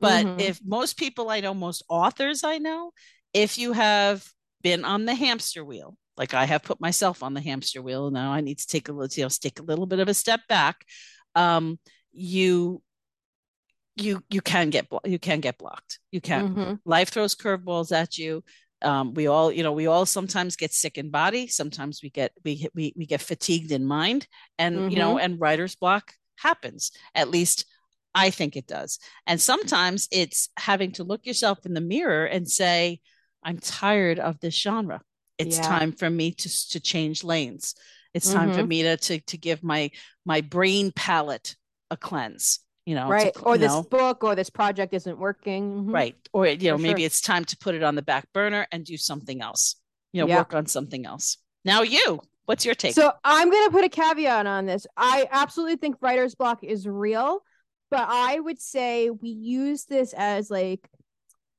but 0.00 0.26
mm-hmm. 0.26 0.40
if 0.40 0.60
most 0.64 0.96
people 0.96 1.30
i 1.30 1.40
know 1.40 1.54
most 1.54 1.84
authors 1.88 2.42
i 2.42 2.58
know 2.58 2.90
if 3.32 3.56
you 3.56 3.72
have 3.72 4.26
been 4.62 4.84
on 4.84 5.04
the 5.04 5.14
hamster 5.14 5.64
wheel. 5.64 5.96
Like 6.16 6.34
i 6.34 6.44
have 6.44 6.62
put 6.62 6.80
myself 6.80 7.22
on 7.22 7.32
the 7.32 7.40
hamster 7.40 7.80
wheel 7.80 8.10
now 8.10 8.32
i 8.32 8.42
need 8.42 8.58
to 8.58 8.66
take 8.66 8.90
a 8.90 8.92
little 8.92 9.08
you 9.16 9.24
know 9.24 9.30
take 9.30 9.60
a 9.60 9.62
little 9.62 9.86
bit 9.86 9.98
of 9.98 10.08
a 10.08 10.14
step 10.14 10.40
back. 10.48 10.84
Um 11.34 11.78
you 12.12 12.82
you 13.96 14.22
you 14.30 14.40
can 14.40 14.70
get 14.70 14.86
you 15.04 15.18
can 15.18 15.40
get 15.40 15.58
blocked. 15.58 15.98
You 16.10 16.20
can. 16.20 16.48
Mm-hmm. 16.48 16.74
life 16.84 17.10
throws 17.10 17.34
curveballs 17.34 17.92
at 17.92 18.18
you. 18.18 18.44
Um, 18.80 19.14
we 19.14 19.26
all 19.26 19.52
you 19.52 19.62
know 19.62 19.72
we 19.72 19.86
all 19.86 20.06
sometimes 20.06 20.56
get 20.56 20.72
sick 20.72 20.98
in 20.98 21.10
body. 21.10 21.46
Sometimes 21.46 22.00
we 22.02 22.10
get 22.10 22.32
we 22.44 22.68
we, 22.74 22.92
we 22.96 23.06
get 23.06 23.20
fatigued 23.20 23.72
in 23.72 23.84
mind. 23.84 24.26
And 24.58 24.76
mm-hmm. 24.76 24.88
you 24.90 24.96
know 24.96 25.14
mm-hmm. 25.16 25.24
and 25.24 25.40
writer's 25.40 25.76
block 25.76 26.12
happens. 26.36 26.92
At 27.14 27.30
least 27.30 27.66
i 28.14 28.30
think 28.30 28.56
it 28.56 28.66
does. 28.66 28.98
And 29.26 29.40
sometimes 29.40 30.08
it's 30.12 30.50
having 30.58 30.92
to 30.92 31.04
look 31.04 31.26
yourself 31.26 31.64
in 31.64 31.74
the 31.74 31.80
mirror 31.80 32.24
and 32.26 32.48
say 32.48 33.00
I'm 33.42 33.58
tired 33.58 34.18
of 34.18 34.40
this 34.40 34.54
genre. 34.54 35.00
It's 35.38 35.56
yeah. 35.56 35.64
time 35.64 35.92
for 35.92 36.08
me 36.08 36.32
to 36.32 36.68
to 36.70 36.80
change 36.80 37.24
lanes. 37.24 37.74
It's 38.14 38.28
mm-hmm. 38.28 38.38
time 38.38 38.52
for 38.52 38.60
mm-hmm. 38.60 38.68
me 38.68 38.82
to, 38.82 38.96
to 38.96 39.20
to 39.20 39.38
give 39.38 39.62
my 39.62 39.90
my 40.24 40.40
brain 40.40 40.92
palate 40.94 41.56
a 41.90 41.96
cleanse. 41.96 42.60
You 42.84 42.96
know, 42.96 43.08
right? 43.08 43.32
To, 43.32 43.40
or 43.42 43.58
this 43.58 43.72
know. 43.72 43.82
book 43.84 44.24
or 44.24 44.34
this 44.34 44.50
project 44.50 44.92
isn't 44.92 45.18
working. 45.18 45.72
Mm-hmm. 45.72 45.92
Right. 45.92 46.16
Or 46.32 46.46
you 46.46 46.70
know, 46.70 46.76
for 46.76 46.82
maybe 46.82 47.02
sure. 47.02 47.06
it's 47.06 47.20
time 47.20 47.44
to 47.46 47.56
put 47.58 47.74
it 47.74 47.82
on 47.82 47.94
the 47.94 48.02
back 48.02 48.26
burner 48.32 48.66
and 48.72 48.84
do 48.84 48.96
something 48.96 49.40
else. 49.40 49.76
You 50.12 50.22
know, 50.22 50.28
yeah. 50.28 50.38
work 50.38 50.54
on 50.54 50.66
something 50.66 51.06
else. 51.06 51.38
Now 51.64 51.82
you, 51.82 52.20
what's 52.44 52.64
your 52.64 52.74
take? 52.74 52.94
So 52.94 53.12
I'm 53.24 53.50
gonna 53.50 53.70
put 53.70 53.84
a 53.84 53.88
caveat 53.88 54.46
on 54.46 54.66
this. 54.66 54.86
I 54.96 55.26
absolutely 55.30 55.76
think 55.76 55.96
writer's 56.00 56.34
block 56.34 56.64
is 56.64 56.86
real, 56.86 57.40
but 57.90 58.06
I 58.08 58.38
would 58.38 58.60
say 58.60 59.10
we 59.10 59.30
use 59.30 59.84
this 59.84 60.12
as 60.12 60.50
like 60.50 60.86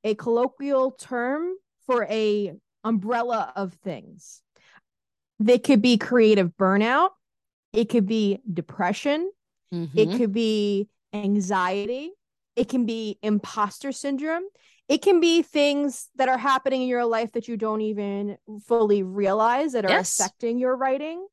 a 0.04 0.14
colloquial 0.14 0.92
term 0.92 1.54
for 1.86 2.06
a 2.10 2.52
umbrella 2.82 3.52
of 3.56 3.72
things. 3.74 4.42
They 5.40 5.58
could 5.58 5.82
be 5.82 5.98
creative 5.98 6.56
burnout, 6.56 7.10
it 7.72 7.88
could 7.88 8.06
be 8.06 8.40
depression, 8.52 9.30
mm-hmm. 9.72 9.98
it 9.98 10.16
could 10.16 10.32
be 10.32 10.88
anxiety, 11.12 12.12
it 12.56 12.68
can 12.68 12.86
be 12.86 13.18
imposter 13.22 13.92
syndrome. 13.92 14.44
It 14.86 15.00
can 15.00 15.18
be 15.18 15.40
things 15.40 16.10
that 16.16 16.28
are 16.28 16.36
happening 16.36 16.82
in 16.82 16.88
your 16.88 17.06
life 17.06 17.32
that 17.32 17.48
you 17.48 17.56
don't 17.56 17.80
even 17.80 18.36
fully 18.66 19.02
realize 19.02 19.72
that 19.72 19.86
are 19.86 19.90
yes. 19.90 20.20
affecting 20.20 20.58
your 20.58 20.76
writing. 20.76 21.26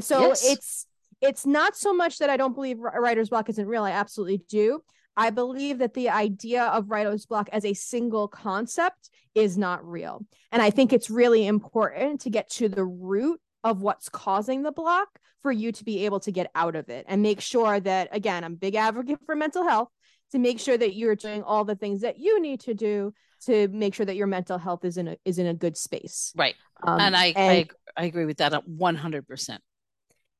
So 0.00 0.20
yes. 0.20 0.44
it's 0.44 0.86
it's 1.20 1.46
not 1.46 1.76
so 1.76 1.94
much 1.94 2.18
that 2.18 2.30
I 2.30 2.36
don't 2.36 2.54
believe 2.54 2.78
writer's 2.78 3.28
block 3.28 3.48
isn't 3.48 3.66
real. 3.66 3.84
I 3.84 3.92
absolutely 3.92 4.42
do. 4.48 4.82
I 5.18 5.30
believe 5.30 5.78
that 5.78 5.94
the 5.94 6.10
idea 6.10 6.62
of 6.62 6.90
writer's 6.90 7.26
block 7.26 7.48
as 7.52 7.64
a 7.64 7.74
single 7.74 8.28
concept 8.28 9.10
is 9.34 9.58
not 9.58 9.84
real. 9.84 10.24
And 10.52 10.62
I 10.62 10.70
think 10.70 10.92
it's 10.92 11.10
really 11.10 11.44
important 11.44 12.20
to 12.20 12.30
get 12.30 12.48
to 12.50 12.68
the 12.68 12.84
root 12.84 13.40
of 13.64 13.82
what's 13.82 14.08
causing 14.08 14.62
the 14.62 14.70
block 14.70 15.08
for 15.42 15.50
you 15.50 15.72
to 15.72 15.84
be 15.84 16.04
able 16.04 16.20
to 16.20 16.30
get 16.30 16.52
out 16.54 16.76
of 16.76 16.88
it 16.88 17.04
and 17.08 17.20
make 17.20 17.40
sure 17.40 17.80
that, 17.80 18.08
again, 18.12 18.44
I'm 18.44 18.54
big 18.54 18.76
advocate 18.76 19.18
for 19.26 19.34
mental 19.34 19.64
health 19.64 19.88
to 20.30 20.38
make 20.38 20.60
sure 20.60 20.78
that 20.78 20.94
you're 20.94 21.16
doing 21.16 21.42
all 21.42 21.64
the 21.64 21.74
things 21.74 22.02
that 22.02 22.18
you 22.18 22.40
need 22.40 22.60
to 22.60 22.74
do 22.74 23.12
to 23.46 23.66
make 23.68 23.94
sure 23.94 24.06
that 24.06 24.16
your 24.16 24.26
mental 24.28 24.56
health 24.56 24.84
is 24.84 24.96
in 24.98 25.08
a 25.08 25.16
is 25.24 25.38
in 25.38 25.46
a 25.46 25.54
good 25.54 25.76
space. 25.76 26.32
Right. 26.36 26.54
Um, 26.82 27.00
and 27.00 27.16
I, 27.16 27.26
and 27.26 27.68
I 27.96 28.02
I 28.02 28.04
agree 28.04 28.24
with 28.24 28.38
that 28.38 28.52
100% 28.52 29.58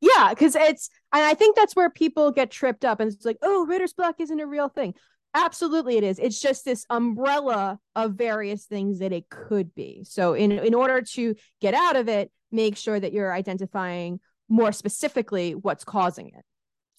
yeah 0.01 0.31
because 0.31 0.55
it's 0.55 0.91
and 1.13 1.25
i 1.25 1.35
think 1.35 1.57
that's 1.57 1.75
where 1.75 1.91
people 1.91 2.31
get 2.31 2.51
tripped 2.51 2.85
up 2.85 3.01
and 3.01 3.13
it's 3.13 3.25
like 3.25 3.39
oh 3.43 3.67
writer's 3.67 3.93
block 3.93 4.17
isn't 4.19 4.41
a 4.41 4.47
real 4.47 4.69
thing. 4.69 4.95
Absolutely 5.35 5.99
it 5.99 6.05
is. 6.05 6.19
It's 6.19 6.41
just 6.41 6.65
this 6.65 6.87
umbrella 6.89 7.79
of 7.95 8.15
various 8.15 8.65
things 8.65 9.01
that 9.01 9.13
it 9.13 9.29
could 9.29 9.75
be. 9.75 10.03
So 10.05 10.33
in 10.33 10.53
in 10.53 10.75
order 10.75 11.03
to 11.03 11.35
get 11.61 11.75
out 11.75 11.97
of 11.97 12.09
it 12.09 12.33
make 12.51 12.79
sure 12.79 12.99
that 12.99 13.13
you're 13.13 13.33
identifying 13.33 14.21
more 14.49 14.73
specifically 14.73 15.55
what's 15.55 15.85
causing 15.85 16.29
it. 16.29 16.45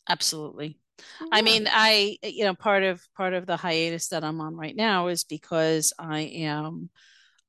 Absolutely. 0.07 0.77
Yeah. 1.21 1.27
i 1.31 1.41
mean 1.41 1.65
i 1.71 2.17
you 2.21 2.43
know 2.43 2.53
part 2.53 2.83
of 2.83 3.01
part 3.15 3.33
of 3.33 3.45
the 3.45 3.55
hiatus 3.55 4.09
that 4.09 4.25
i'm 4.25 4.41
on 4.41 4.57
right 4.57 4.75
now 4.75 5.07
is 5.07 5.23
because 5.23 5.93
i 5.97 6.19
am 6.19 6.89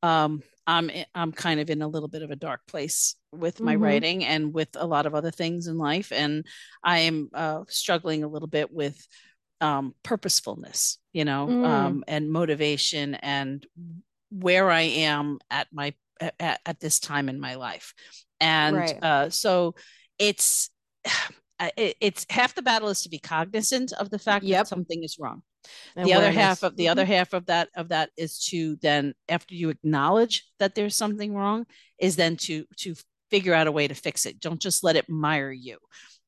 um 0.04 0.40
I'm 0.70 0.90
I'm 1.14 1.32
kind 1.32 1.58
of 1.58 1.68
in 1.68 1.82
a 1.82 1.88
little 1.88 2.08
bit 2.08 2.22
of 2.22 2.30
a 2.30 2.36
dark 2.36 2.60
place 2.66 3.16
with 3.32 3.60
my 3.60 3.74
mm-hmm. 3.74 3.82
writing 3.82 4.24
and 4.24 4.52
with 4.52 4.68
a 4.74 4.86
lot 4.86 5.06
of 5.06 5.14
other 5.14 5.30
things 5.30 5.66
in 5.66 5.78
life, 5.78 6.12
and 6.12 6.44
I 6.82 7.00
am 7.00 7.30
uh, 7.32 7.62
struggling 7.68 8.24
a 8.24 8.28
little 8.28 8.48
bit 8.48 8.72
with 8.72 9.06
um, 9.60 9.94
purposefulness, 10.02 10.98
you 11.12 11.24
know, 11.24 11.46
mm. 11.46 11.66
um, 11.66 12.04
and 12.08 12.30
motivation, 12.30 13.14
and 13.14 13.64
where 14.30 14.70
I 14.70 14.82
am 14.82 15.38
at 15.50 15.68
my 15.72 15.94
at, 16.38 16.60
at 16.64 16.80
this 16.80 16.98
time 16.98 17.28
in 17.28 17.40
my 17.40 17.54
life, 17.54 17.94
and 18.40 18.76
right. 18.76 19.02
uh, 19.02 19.30
so 19.30 19.74
it's 20.18 20.70
it's 21.76 22.24
half 22.30 22.54
the 22.54 22.62
battle 22.62 22.88
is 22.88 23.02
to 23.02 23.08
be 23.10 23.18
cognizant 23.18 23.92
of 23.92 24.10
the 24.10 24.18
fact 24.18 24.44
yep. 24.44 24.60
that 24.60 24.68
something 24.68 25.04
is 25.04 25.18
wrong 25.20 25.42
the 25.96 26.14
other 26.14 26.30
half 26.30 26.62
of 26.62 26.76
the 26.76 26.88
other 26.88 27.02
mm-hmm. 27.02 27.12
half 27.12 27.32
of 27.32 27.46
that 27.46 27.68
of 27.76 27.88
that 27.88 28.10
is 28.16 28.42
to 28.44 28.76
then 28.76 29.14
after 29.28 29.54
you 29.54 29.68
acknowledge 29.68 30.46
that 30.58 30.74
there's 30.74 30.96
something 30.96 31.34
wrong 31.34 31.66
is 31.98 32.16
then 32.16 32.36
to 32.36 32.64
to 32.76 32.94
figure 33.30 33.54
out 33.54 33.66
a 33.66 33.72
way 33.72 33.88
to 33.88 33.94
fix 33.94 34.26
it. 34.26 34.40
Don't 34.40 34.60
just 34.60 34.84
let 34.84 34.96
it 34.96 35.08
mire 35.08 35.52
you. 35.52 35.78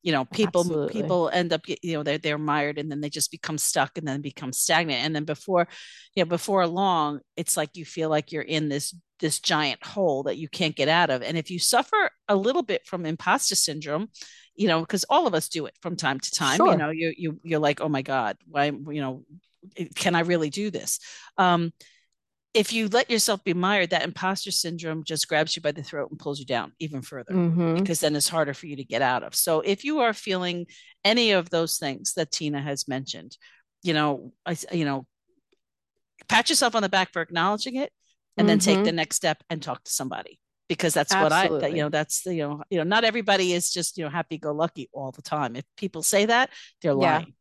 You 0.01 0.11
know 0.11 0.25
people 0.25 0.61
Absolutely. 0.61 1.01
people 1.01 1.29
end 1.29 1.53
up 1.53 1.61
you 1.65 1.93
know 1.93 2.03
they're 2.03 2.17
they're 2.17 2.37
mired 2.37 2.77
and 2.77 2.91
then 2.91 2.99
they 2.99 3.09
just 3.09 3.31
become 3.31 3.57
stuck 3.57 3.97
and 3.97 4.05
then 4.07 4.21
become 4.21 4.51
stagnant. 4.51 5.03
And 5.05 5.15
then 5.15 5.23
before 5.23 5.67
you 6.15 6.23
know 6.23 6.29
before 6.29 6.67
long 6.67 7.21
it's 7.37 7.55
like 7.55 7.69
you 7.75 7.85
feel 7.85 8.09
like 8.09 8.31
you're 8.31 8.41
in 8.41 8.67
this 8.67 8.93
this 9.19 9.39
giant 9.39 9.81
hole 9.85 10.23
that 10.23 10.37
you 10.37 10.49
can't 10.49 10.75
get 10.75 10.89
out 10.89 11.09
of. 11.09 11.21
And 11.21 11.37
if 11.37 11.49
you 11.49 11.57
suffer 11.57 12.09
a 12.27 12.35
little 12.35 12.63
bit 12.63 12.85
from 12.85 13.05
imposter 13.05 13.55
syndrome 13.55 14.09
you 14.55 14.67
know 14.67 14.81
because 14.81 15.05
all 15.05 15.25
of 15.25 15.33
us 15.33 15.47
do 15.47 15.65
it 15.65 15.73
from 15.81 15.95
time 15.95 16.19
to 16.19 16.31
time 16.31 16.57
sure. 16.57 16.71
you 16.71 16.77
know 16.77 16.89
you 16.91 17.13
you 17.17 17.39
you're 17.43 17.59
like 17.59 17.81
oh 17.81 17.89
my 17.89 18.03
god 18.03 18.37
why 18.45 18.65
you 18.65 19.01
know 19.01 19.23
can 19.95 20.15
i 20.15 20.19
really 20.19 20.49
do 20.49 20.69
this? 20.69 20.99
Um 21.37 21.71
if 22.53 22.71
you 22.71 22.87
let 22.89 23.09
yourself 23.09 23.43
be 23.43 23.53
mired 23.53 23.89
that 23.89 24.03
imposter 24.03 24.51
syndrome 24.51 25.03
just 25.03 25.27
grabs 25.27 25.55
you 25.55 25.61
by 25.61 25.71
the 25.71 25.83
throat 25.83 26.09
and 26.11 26.19
pulls 26.19 26.39
you 26.39 26.45
down 26.45 26.71
even 26.79 27.01
further 27.01 27.33
mm-hmm. 27.33 27.75
because 27.75 27.99
then 27.99 28.15
it's 28.15 28.29
harder 28.29 28.53
for 28.53 28.67
you 28.67 28.75
to 28.75 28.83
get 28.83 29.01
out 29.01 29.23
of 29.23 29.35
so 29.35 29.61
if 29.61 29.83
you 29.83 29.99
are 29.99 30.13
feeling 30.13 30.65
any 31.03 31.31
of 31.31 31.49
those 31.49 31.77
things 31.77 32.13
that 32.13 32.31
tina 32.31 32.61
has 32.61 32.87
mentioned 32.87 33.37
you 33.81 33.93
know 33.93 34.31
i 34.45 34.55
you 34.71 34.85
know 34.85 35.05
pat 36.27 36.49
yourself 36.49 36.75
on 36.75 36.81
the 36.81 36.89
back 36.89 37.11
for 37.11 37.21
acknowledging 37.21 37.75
it 37.75 37.91
and 38.37 38.45
mm-hmm. 38.45 38.47
then 38.47 38.59
take 38.59 38.75
mm-hmm. 38.75 38.85
the 38.85 38.91
next 38.91 39.15
step 39.15 39.43
and 39.49 39.61
talk 39.61 39.83
to 39.83 39.91
somebody 39.91 40.39
because 40.69 40.93
that's 40.93 41.13
Absolutely. 41.13 41.49
what 41.49 41.63
I, 41.63 41.67
that, 41.67 41.75
you 41.75 41.83
know, 41.83 41.89
that's 41.89 42.23
the, 42.23 42.33
you 42.33 42.41
know, 42.41 42.63
you 42.69 42.77
know, 42.77 42.83
not 42.83 43.03
everybody 43.03 43.53
is 43.53 43.71
just, 43.71 43.97
you 43.97 44.03
know, 44.03 44.09
happy 44.09 44.37
go 44.37 44.53
lucky 44.53 44.89
all 44.93 45.11
the 45.11 45.21
time. 45.21 45.55
If 45.55 45.65
people 45.77 46.01
say 46.03 46.25
that, 46.25 46.49
they're 46.81 46.93
lying. 46.93 47.33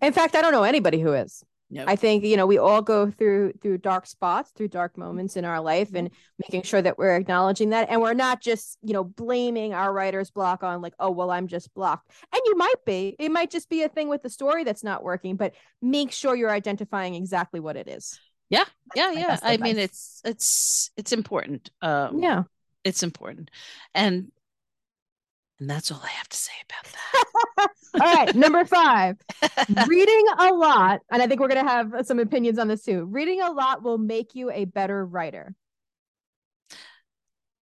Yeah. 0.00 0.06
In 0.08 0.12
fact, 0.12 0.36
I 0.36 0.42
don't 0.42 0.52
know 0.52 0.64
anybody 0.64 1.00
who 1.00 1.12
is. 1.12 1.42
Nope. 1.70 1.84
I 1.86 1.96
think 1.96 2.24
you 2.24 2.36
know 2.36 2.46
we 2.46 2.56
all 2.56 2.80
go 2.80 3.10
through 3.10 3.52
through 3.60 3.78
dark 3.78 4.06
spots, 4.06 4.50
through 4.52 4.68
dark 4.68 4.96
moments 4.96 5.36
in 5.36 5.44
our 5.44 5.60
life, 5.60 5.94
and 5.94 6.10
making 6.38 6.62
sure 6.62 6.80
that 6.80 6.96
we're 6.96 7.16
acknowledging 7.16 7.70
that, 7.70 7.90
and 7.90 8.00
we're 8.00 8.14
not 8.14 8.40
just 8.40 8.78
you 8.82 8.94
know 8.94 9.04
blaming 9.04 9.74
our 9.74 9.92
writer's 9.92 10.30
block 10.30 10.62
on 10.62 10.80
like, 10.80 10.94
oh 10.98 11.10
well, 11.10 11.30
I'm 11.30 11.46
just 11.46 11.74
blocked, 11.74 12.10
and 12.32 12.40
you 12.46 12.56
might 12.56 12.84
be. 12.86 13.16
It 13.18 13.30
might 13.30 13.50
just 13.50 13.68
be 13.68 13.82
a 13.82 13.88
thing 13.88 14.08
with 14.08 14.22
the 14.22 14.30
story 14.30 14.64
that's 14.64 14.82
not 14.82 15.02
working, 15.02 15.36
but 15.36 15.54
make 15.82 16.10
sure 16.10 16.34
you're 16.34 16.50
identifying 16.50 17.14
exactly 17.14 17.60
what 17.60 17.76
it 17.76 17.86
is. 17.86 18.18
Yeah, 18.48 18.64
yeah, 18.94 19.12
yeah. 19.12 19.38
I, 19.42 19.54
I 19.54 19.56
mean, 19.58 19.78
it's 19.78 20.22
it's 20.24 20.90
it's 20.96 21.12
important. 21.12 21.70
Um, 21.82 22.22
yeah, 22.22 22.44
it's 22.82 23.02
important 23.02 23.50
and 23.94 24.30
and 25.60 25.68
that's 25.68 25.90
all 25.90 26.00
I 26.02 26.10
have 26.10 26.28
to 26.28 26.36
say 26.36 26.52
about 26.68 26.92
that. 26.92 27.70
all 28.00 28.14
right, 28.14 28.34
number 28.34 28.64
five, 28.64 29.16
reading 29.86 30.26
a 30.38 30.52
lot, 30.52 31.00
and 31.10 31.20
I 31.22 31.26
think 31.26 31.40
we're 31.40 31.48
gonna 31.48 31.68
have 31.68 32.06
some 32.06 32.18
opinions 32.18 32.58
on 32.58 32.68
this 32.68 32.84
too. 32.84 33.04
Reading 33.04 33.40
a 33.40 33.50
lot 33.50 33.82
will 33.82 33.98
make 33.98 34.34
you 34.34 34.50
a 34.50 34.64
better 34.64 35.04
writer. 35.04 35.54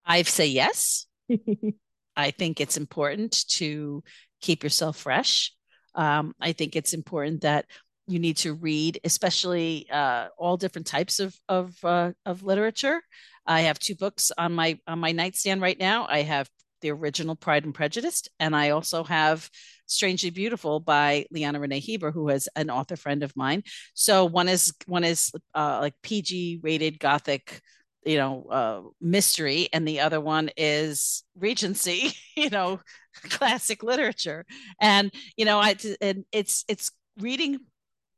I 0.05 0.23
say 0.23 0.47
yes. 0.47 1.07
I 2.17 2.31
think 2.31 2.61
it's 2.61 2.77
important 2.77 3.47
to 3.49 4.03
keep 4.41 4.63
yourself 4.63 4.97
fresh. 4.99 5.53
Um, 5.95 6.35
I 6.41 6.53
think 6.53 6.77
it's 6.77 6.95
important 6.95 7.43
that 7.43 7.67
you 8.07 8.19
need 8.19 8.37
to 8.39 8.55
read, 8.55 9.01
especially 9.05 9.87
uh, 9.91 10.29
all 10.39 10.57
different 10.57 10.87
types 10.87 11.19
of 11.19 11.35
of 11.49 11.75
uh, 11.85 12.13
of 12.25 12.43
literature. 12.43 13.01
I 13.47 13.63
have 13.63 13.79
two 13.79 13.95
books 13.95 14.31
on 14.37 14.53
my 14.53 14.79
on 14.87 14.99
my 14.99 15.13
nightstand 15.13 15.61
right 15.61 15.79
now. 15.79 16.07
I 16.09 16.23
have 16.23 16.49
the 16.87 16.93
original 16.93 17.35
Pride 17.35 17.65
and 17.65 17.75
Prejudice, 17.75 18.23
and 18.39 18.55
I 18.55 18.71
also 18.71 19.03
have 19.03 19.51
Strangely 19.87 20.31
Beautiful 20.31 20.79
by 20.79 21.27
Leanna 21.33 21.59
Renee 21.59 21.81
Hieber, 21.81 22.13
who 22.13 22.29
is 22.29 22.49
an 22.55 22.71
author 22.71 22.97
friend 22.97 23.25
of 23.25 23.37
mine. 23.37 23.65
So 23.95 24.25
one 24.25 24.49
is 24.49 24.73
one 24.87 25.03
is 25.03 25.33
uh, 25.55 25.79
like 25.81 25.95
PG 26.03 26.61
rated 26.63 27.01
Gothic, 27.01 27.61
you 28.05 28.19
know, 28.19 28.47
uh, 28.51 28.83
mystery, 29.01 29.69
and 29.73 29.87
the 29.87 30.01
other 30.01 30.21
one 30.21 30.51
is 30.57 31.25
Regency, 31.37 32.13
you 32.37 32.51
know, 32.51 32.81
classic 33.25 33.83
literature. 33.83 34.45
And 34.81 35.13
you 35.37 35.45
know, 35.45 35.59
I 35.59 35.75
and 36.01 36.25
it's 36.31 36.65
it's 36.69 36.93
reading 37.19 37.59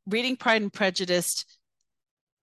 reading 0.07 0.37
Pride 0.37 0.63
and 0.63 0.73
Prejudice 0.73 1.45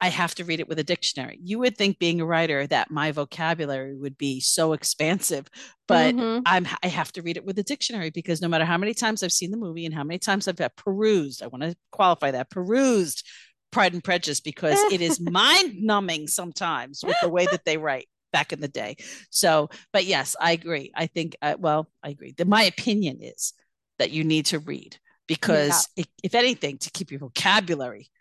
I 0.06 0.10
have 0.10 0.36
to 0.36 0.46
read 0.46 0.60
it 0.60 0.70
with 0.70 0.78
a 0.78 0.84
dictionary. 0.84 1.40
You 1.42 1.58
would 1.60 1.76
think 1.76 1.98
being 1.98 2.22
a 2.22 2.26
writer 2.28 2.68
that 2.68 2.92
my 2.92 3.12
vocabulary 3.12 3.96
would 3.96 4.20
be 4.20 4.40
so 4.40 4.74
expansive, 4.80 5.48
but 5.88 6.14
mm-hmm. 6.14 6.44
I'm 6.46 6.68
I 6.84 6.88
have 6.88 7.12
to 7.14 7.24
read 7.24 7.38
it 7.38 7.46
with 7.46 7.58
a 7.58 7.64
dictionary 7.64 8.12
because 8.12 8.40
no 8.40 8.48
matter 8.48 8.66
how 8.66 8.78
many 8.78 8.94
times 8.94 9.24
I've 9.24 9.32
seen 9.32 9.50
the 9.50 9.58
movie 9.58 9.84
and 9.84 9.96
how 9.96 10.04
many 10.04 10.20
times 10.20 10.48
I've 10.48 10.62
perused, 10.76 11.42
I 11.42 11.48
want 11.48 11.64
to 11.64 11.76
qualify 11.92 12.30
that 12.32 12.52
perused 12.52 13.28
Pride 13.72 13.94
and 13.94 14.04
Prejudice 14.04 14.42
because 14.42 14.78
it 14.94 15.02
is 15.02 15.20
mind 15.40 15.82
numbing 15.82 16.28
sometimes 16.28 17.04
with 17.04 17.18
the 17.20 17.30
way 17.30 17.48
that 17.48 17.66
they 17.66 17.78
write 17.78 18.08
back 18.32 18.54
in 18.54 18.62
the 18.62 18.68
day. 18.68 18.98
So, 19.32 19.72
but 19.92 20.06
yes, 20.06 20.36
I 20.40 20.52
agree. 20.52 20.92
I 20.94 21.08
think 21.08 21.36
uh, 21.42 21.56
well, 21.58 21.90
I 22.04 22.10
agree. 22.10 22.36
That 22.38 22.48
my 22.48 22.62
opinion 22.62 23.24
is 23.24 23.54
that 23.98 24.12
you 24.12 24.24
need 24.24 24.46
to 24.48 24.60
read 24.60 24.98
because 25.28 25.90
yeah. 25.96 26.04
it, 26.04 26.10
if 26.22 26.36
anything 26.36 26.78
to 26.78 26.92
keep 26.92 27.10
your 27.10 27.22
vocabulary 27.22 28.12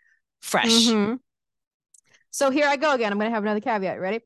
fresh. 0.41 0.87
Mm-hmm 0.87 1.17
so 2.35 2.49
here 2.49 2.67
I 2.67 2.75
go 2.75 2.93
again. 2.93 3.13
I'm 3.13 3.17
going 3.17 3.31
to 3.31 3.33
have 3.33 3.43
another 3.43 3.61
caveat. 3.61 3.97
Ready? 3.97 4.19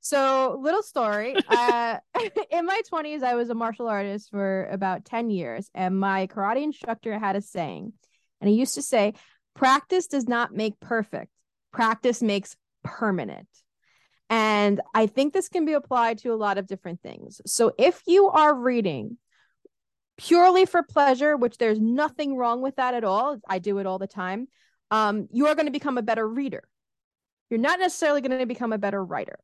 So, 0.00 0.58
little 0.60 0.82
story. 0.82 1.36
uh, 1.48 1.98
in 2.50 2.66
my 2.66 2.80
20s, 2.92 3.22
I 3.22 3.36
was 3.36 3.50
a 3.50 3.54
martial 3.54 3.86
artist 3.86 4.30
for 4.30 4.66
about 4.66 5.04
10 5.04 5.30
years, 5.30 5.70
and 5.72 5.98
my 5.98 6.26
karate 6.26 6.64
instructor 6.64 7.16
had 7.16 7.36
a 7.36 7.40
saying, 7.40 7.92
and 8.40 8.50
he 8.50 8.56
used 8.56 8.74
to 8.74 8.82
say, 8.82 9.14
Practice 9.54 10.08
does 10.08 10.26
not 10.26 10.52
make 10.52 10.80
perfect, 10.80 11.30
practice 11.72 12.20
makes 12.20 12.56
permanent. 12.82 13.46
And 14.28 14.80
I 14.92 15.06
think 15.06 15.32
this 15.32 15.48
can 15.48 15.64
be 15.64 15.74
applied 15.74 16.18
to 16.18 16.32
a 16.32 16.34
lot 16.34 16.58
of 16.58 16.66
different 16.66 17.00
things. 17.00 17.40
So, 17.46 17.74
if 17.78 18.02
you 18.08 18.28
are 18.28 18.52
reading 18.52 19.18
purely 20.16 20.66
for 20.66 20.82
pleasure, 20.82 21.36
which 21.36 21.58
there's 21.58 21.78
nothing 21.78 22.36
wrong 22.36 22.60
with 22.60 22.74
that 22.74 22.94
at 22.94 23.04
all, 23.04 23.38
I 23.48 23.60
do 23.60 23.78
it 23.78 23.86
all 23.86 24.00
the 24.00 24.08
time, 24.08 24.48
um, 24.90 25.28
you 25.30 25.46
are 25.46 25.54
going 25.54 25.66
to 25.66 25.72
become 25.72 25.96
a 25.96 26.02
better 26.02 26.28
reader 26.28 26.64
you're 27.52 27.60
not 27.60 27.78
necessarily 27.78 28.22
going 28.22 28.38
to 28.38 28.46
become 28.46 28.72
a 28.72 28.78
better 28.78 29.04
writer. 29.04 29.38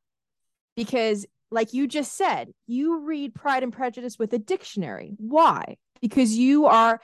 Because 0.75 1.27
like 1.51 1.75
you 1.75 1.87
just 1.87 2.17
said 2.17 2.49
you 2.65 3.01
read 3.05 3.35
pride 3.35 3.61
and 3.61 3.71
prejudice 3.71 4.17
with 4.17 4.33
a 4.33 4.39
dictionary. 4.39 5.13
Why? 5.17 5.77
Because 6.01 6.35
you 6.35 6.65
are 6.65 6.99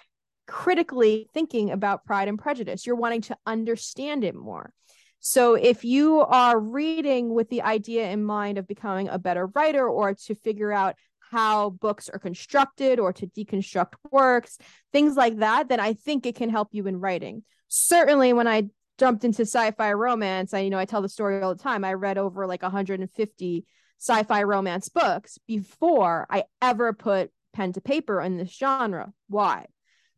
critically 0.47 1.29
thinking 1.31 1.69
about 1.69 2.05
pride 2.05 2.27
and 2.27 2.39
prejudice. 2.39 2.87
You're 2.87 2.95
wanting 2.95 3.21
to 3.21 3.37
understand 3.45 4.23
it 4.23 4.33
more. 4.33 4.71
So 5.19 5.53
if 5.53 5.85
you 5.85 6.21
are 6.21 6.59
reading 6.59 7.31
with 7.31 7.49
the 7.49 7.61
idea 7.61 8.09
in 8.09 8.23
mind 8.23 8.57
of 8.57 8.67
becoming 8.67 9.07
a 9.07 9.19
better 9.19 9.45
writer 9.45 9.87
or 9.87 10.15
to 10.15 10.33
figure 10.33 10.71
out 10.71 10.95
how 11.19 11.69
books 11.69 12.09
are 12.09 12.19
constructed 12.19 12.99
or 12.99 13.13
to 13.13 13.27
deconstruct 13.27 13.93
works, 14.11 14.57
things 14.91 15.15
like 15.15 15.37
that, 15.37 15.69
then 15.69 15.79
I 15.79 15.93
think 15.93 16.25
it 16.25 16.35
can 16.35 16.49
help 16.49 16.69
you 16.71 16.87
in 16.87 16.99
writing. 16.99 17.43
Certainly, 17.67 18.33
when 18.33 18.47
I 18.47 18.69
jumped 18.97 19.23
into 19.23 19.43
sci-fi 19.43 19.93
romance, 19.93 20.53
I 20.53 20.59
you 20.59 20.69
know 20.69 20.79
I 20.79 20.85
tell 20.85 21.01
the 21.01 21.09
story 21.09 21.41
all 21.41 21.55
the 21.55 21.61
time. 21.63 21.83
I 21.83 21.93
read 21.93 22.17
over 22.17 22.47
like 22.47 22.61
150 22.61 23.65
sci-fi 23.99 24.43
romance 24.43 24.89
books 24.89 25.37
before 25.47 26.27
I 26.29 26.43
ever 26.61 26.93
put 26.93 27.31
pen 27.53 27.73
to 27.73 27.81
paper 27.81 28.21
in 28.21 28.37
this 28.37 28.51
genre. 28.51 29.13
Why? 29.27 29.67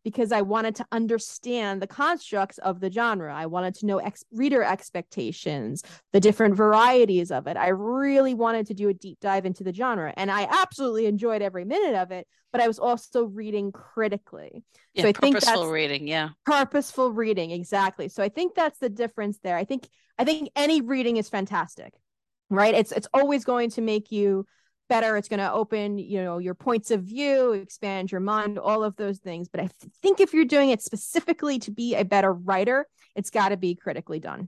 Because 0.07 0.31
I 0.31 0.41
wanted 0.41 0.73
to 0.75 0.85
understand 0.93 1.81
the 1.81 1.87
constructs 1.87 2.59
of 2.59 2.79
the 2.79 2.89
genre. 2.89 3.35
I 3.35 3.45
wanted 3.47 3.75
to 3.75 3.85
know 3.85 3.97
ex- 3.97 4.23
reader 4.31 4.63
expectations, 4.63 5.83
the 6.13 6.21
different 6.21 6.55
varieties 6.55 7.29
of 7.29 7.45
it. 7.45 7.57
I 7.57 7.67
really 7.67 8.33
wanted 8.33 8.67
to 8.67 8.73
do 8.73 8.87
a 8.87 8.93
deep 8.93 9.19
dive 9.19 9.45
into 9.45 9.65
the 9.65 9.73
genre, 9.73 10.13
and 10.15 10.31
I 10.31 10.47
absolutely 10.49 11.07
enjoyed 11.07 11.41
every 11.41 11.65
minute 11.65 11.95
of 11.95 12.11
it. 12.11 12.25
But 12.53 12.61
I 12.61 12.67
was 12.69 12.79
also 12.79 13.25
reading 13.25 13.73
critically. 13.73 14.63
Yeah, 14.93 15.01
so 15.01 15.09
I 15.09 15.11
think 15.11 15.41
that's 15.41 15.65
reading. 15.65 16.07
Yeah, 16.07 16.29
purposeful 16.45 17.11
reading 17.11 17.51
exactly. 17.51 18.07
So 18.07 18.23
I 18.23 18.29
think 18.29 18.55
that's 18.55 18.79
the 18.79 18.87
difference 18.87 19.39
there. 19.43 19.57
I 19.57 19.65
think 19.65 19.89
I 20.17 20.23
think 20.23 20.51
any 20.55 20.79
reading 20.79 21.17
is 21.17 21.27
fantastic, 21.27 21.91
right? 22.49 22.73
It's 22.73 22.93
it's 22.93 23.09
always 23.13 23.43
going 23.43 23.71
to 23.71 23.81
make 23.81 24.09
you 24.09 24.45
better 24.89 25.17
it's 25.17 25.27
going 25.27 25.39
to 25.39 25.51
open 25.51 25.97
you 25.97 26.23
know 26.23 26.37
your 26.37 26.53
points 26.53 26.91
of 26.91 27.03
view 27.03 27.51
expand 27.53 28.11
your 28.11 28.21
mind 28.21 28.57
all 28.57 28.83
of 28.83 28.95
those 28.95 29.19
things 29.19 29.47
but 29.47 29.59
i 29.59 29.69
think 30.01 30.19
if 30.19 30.33
you're 30.33 30.45
doing 30.45 30.69
it 30.69 30.81
specifically 30.81 31.59
to 31.59 31.71
be 31.71 31.95
a 31.95 32.03
better 32.03 32.31
writer 32.31 32.87
it's 33.15 33.29
got 33.29 33.49
to 33.49 33.57
be 33.57 33.75
critically 33.75 34.19
done 34.19 34.47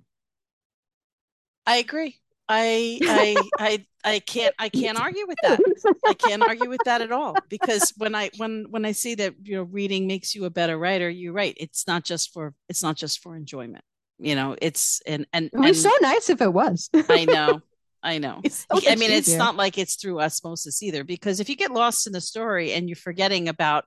i 1.65 1.77
agree 1.77 2.19
I 2.49 2.99
I 3.03 3.35
I 3.59 3.85
I 4.03 4.19
can't 4.19 4.55
I 4.57 4.69
can't 4.69 4.99
argue 4.99 5.27
with 5.27 5.37
that. 5.43 5.59
I 6.05 6.13
can't 6.15 6.41
argue 6.41 6.67
with 6.67 6.81
that 6.85 7.01
at 7.01 7.11
all 7.11 7.35
because 7.47 7.93
when 7.95 8.15
I 8.15 8.31
when 8.37 8.65
when 8.69 8.85
I 8.85 8.91
see 8.91 9.15
that 9.15 9.35
you 9.43 9.55
know 9.55 9.63
reading 9.63 10.07
makes 10.07 10.33
you 10.33 10.45
a 10.45 10.49
better 10.49 10.77
writer, 10.77 11.09
you're 11.09 11.33
right. 11.33 11.53
It's 11.57 11.87
not 11.87 12.03
just 12.03 12.33
for 12.33 12.55
it's 12.67 12.81
not 12.81 12.95
just 12.95 13.21
for 13.21 13.35
enjoyment. 13.35 13.83
You 14.17 14.35
know, 14.35 14.55
it's 14.61 15.01
and 15.05 15.27
and 15.31 15.45
it 15.53 15.57
was 15.57 15.85
and, 15.85 15.91
so 15.93 15.97
nice 16.01 16.29
if 16.29 16.41
it 16.41 16.51
was. 16.51 16.89
I 17.07 17.25
know. 17.25 17.61
I 18.01 18.17
know. 18.17 18.41
So 18.49 18.79
I 18.89 18.95
mean, 18.95 19.11
it's 19.11 19.33
not 19.33 19.55
like 19.55 19.77
it's 19.77 19.95
through 19.95 20.21
osmosis 20.21 20.81
either, 20.81 21.03
because 21.03 21.39
if 21.39 21.49
you 21.49 21.55
get 21.55 21.71
lost 21.71 22.07
in 22.07 22.13
the 22.13 22.21
story 22.21 22.73
and 22.73 22.87
you're 22.87 22.95
forgetting 22.95 23.49
about 23.49 23.85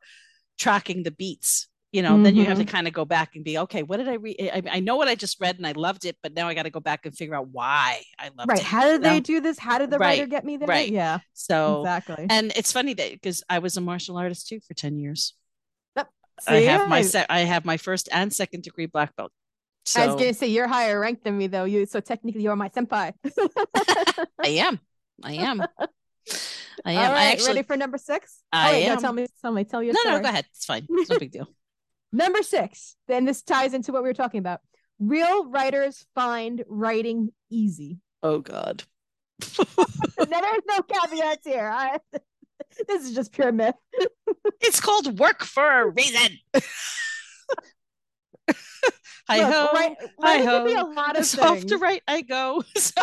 tracking 0.58 1.02
the 1.02 1.10
beats, 1.10 1.68
you 1.92 2.02
know, 2.02 2.12
mm-hmm. 2.14 2.22
then 2.22 2.36
you 2.36 2.44
have 2.46 2.58
to 2.58 2.64
mm-hmm. 2.64 2.74
kind 2.74 2.86
of 2.86 2.94
go 2.94 3.04
back 3.04 3.34
and 3.34 3.44
be, 3.44 3.58
okay, 3.58 3.82
what 3.82 3.98
did 3.98 4.08
I 4.08 4.14
read? 4.14 4.36
I, 4.40 4.62
I, 4.70 4.80
know 4.80 4.96
what 4.96 5.08
I 5.08 5.14
just 5.14 5.40
read 5.40 5.58
and 5.58 5.66
I 5.66 5.72
loved 5.72 6.06
it, 6.06 6.16
but 6.22 6.32
now 6.32 6.48
I 6.48 6.54
got 6.54 6.62
to 6.62 6.70
go 6.70 6.80
back 6.80 7.04
and 7.04 7.14
figure 7.14 7.34
out 7.34 7.48
why 7.48 8.02
I 8.18 8.30
loved 8.36 8.48
right. 8.48 8.58
it. 8.58 8.62
Right? 8.62 8.62
How 8.62 8.84
did 8.84 9.02
they 9.02 9.20
do 9.20 9.40
this? 9.40 9.58
How 9.58 9.78
did 9.78 9.90
the 9.90 9.98
right. 9.98 10.18
writer 10.18 10.26
get 10.26 10.44
me 10.44 10.56
there? 10.56 10.68
Right. 10.68 10.90
Yeah. 10.90 11.18
So 11.34 11.80
exactly. 11.80 12.26
And 12.30 12.52
it's 12.56 12.72
funny 12.72 12.94
that 12.94 13.12
because 13.12 13.42
I 13.48 13.58
was 13.58 13.76
a 13.76 13.82
martial 13.82 14.16
artist 14.16 14.48
too 14.48 14.60
for 14.66 14.74
10 14.74 14.98
years. 14.98 15.34
See, 16.40 16.54
I 16.54 16.60
have 16.62 16.88
my 16.88 17.02
se- 17.02 17.26
I 17.28 17.40
have 17.40 17.64
my 17.64 17.76
first 17.76 18.08
and 18.10 18.32
second 18.32 18.62
degree 18.62 18.86
black 18.86 19.14
belt. 19.14 19.32
So, 19.84 20.00
I 20.00 20.06
was 20.06 20.16
gonna 20.16 20.34
say 20.34 20.46
you're 20.46 20.68
higher 20.68 21.00
ranked 21.00 21.24
than 21.24 21.36
me 21.36 21.48
though. 21.48 21.64
You 21.64 21.86
so 21.86 22.00
technically 22.00 22.42
you're 22.42 22.54
my 22.54 22.68
senpai. 22.68 23.12
I 24.38 24.48
am. 24.48 24.78
I 25.22 25.32
am. 25.34 25.60
I 26.84 26.92
am. 26.92 26.98
All 26.98 27.12
right, 27.12 27.28
I 27.28 27.32
actually 27.32 27.56
ready 27.56 27.62
for 27.64 27.76
number 27.76 27.98
six. 27.98 28.42
I 28.52 28.68
oh, 28.68 28.72
wait, 28.72 28.84
am. 28.84 28.94
No, 28.94 29.00
tell 29.00 29.12
me, 29.12 29.26
tell 29.40 29.52
me, 29.52 29.64
tell 29.64 29.82
you. 29.82 29.92
No, 29.92 30.00
story. 30.00 30.14
no, 30.14 30.20
go 30.20 30.28
ahead. 30.28 30.46
It's 30.50 30.64
fine. 30.64 30.86
It's 30.88 31.10
no 31.10 31.18
big 31.18 31.32
deal. 31.32 31.48
number 32.12 32.42
six. 32.42 32.96
Then 33.08 33.24
this 33.24 33.42
ties 33.42 33.74
into 33.74 33.92
what 33.92 34.02
we 34.02 34.08
were 34.08 34.14
talking 34.14 34.38
about. 34.38 34.60
Real 35.00 35.50
writers 35.50 36.06
find 36.14 36.62
writing 36.68 37.30
easy. 37.50 37.98
Oh 38.22 38.38
God. 38.38 38.84
there's 39.40 40.62
no 40.68 40.82
caveats 40.88 41.44
here. 41.44 41.68
I, 41.74 41.98
this 42.86 43.04
is 43.04 43.14
just 43.16 43.32
pure 43.32 43.50
myth. 43.50 43.74
it's 44.60 44.80
called 44.80 45.18
work 45.18 45.42
for 45.42 45.82
a 45.82 45.88
reason. 45.88 46.38
Hi 49.32 49.50
ho, 49.50 49.68
right, 49.72 49.96
hi 50.20 50.44
ho. 50.44 50.64
Be 50.66 50.74
a 50.74 50.84
lot 50.84 51.18
of 51.18 51.24
Soft 51.24 51.60
things. 51.60 51.72
to 51.72 51.78
right, 51.78 52.02
I 52.06 52.20
go. 52.20 52.62
So, 52.76 53.02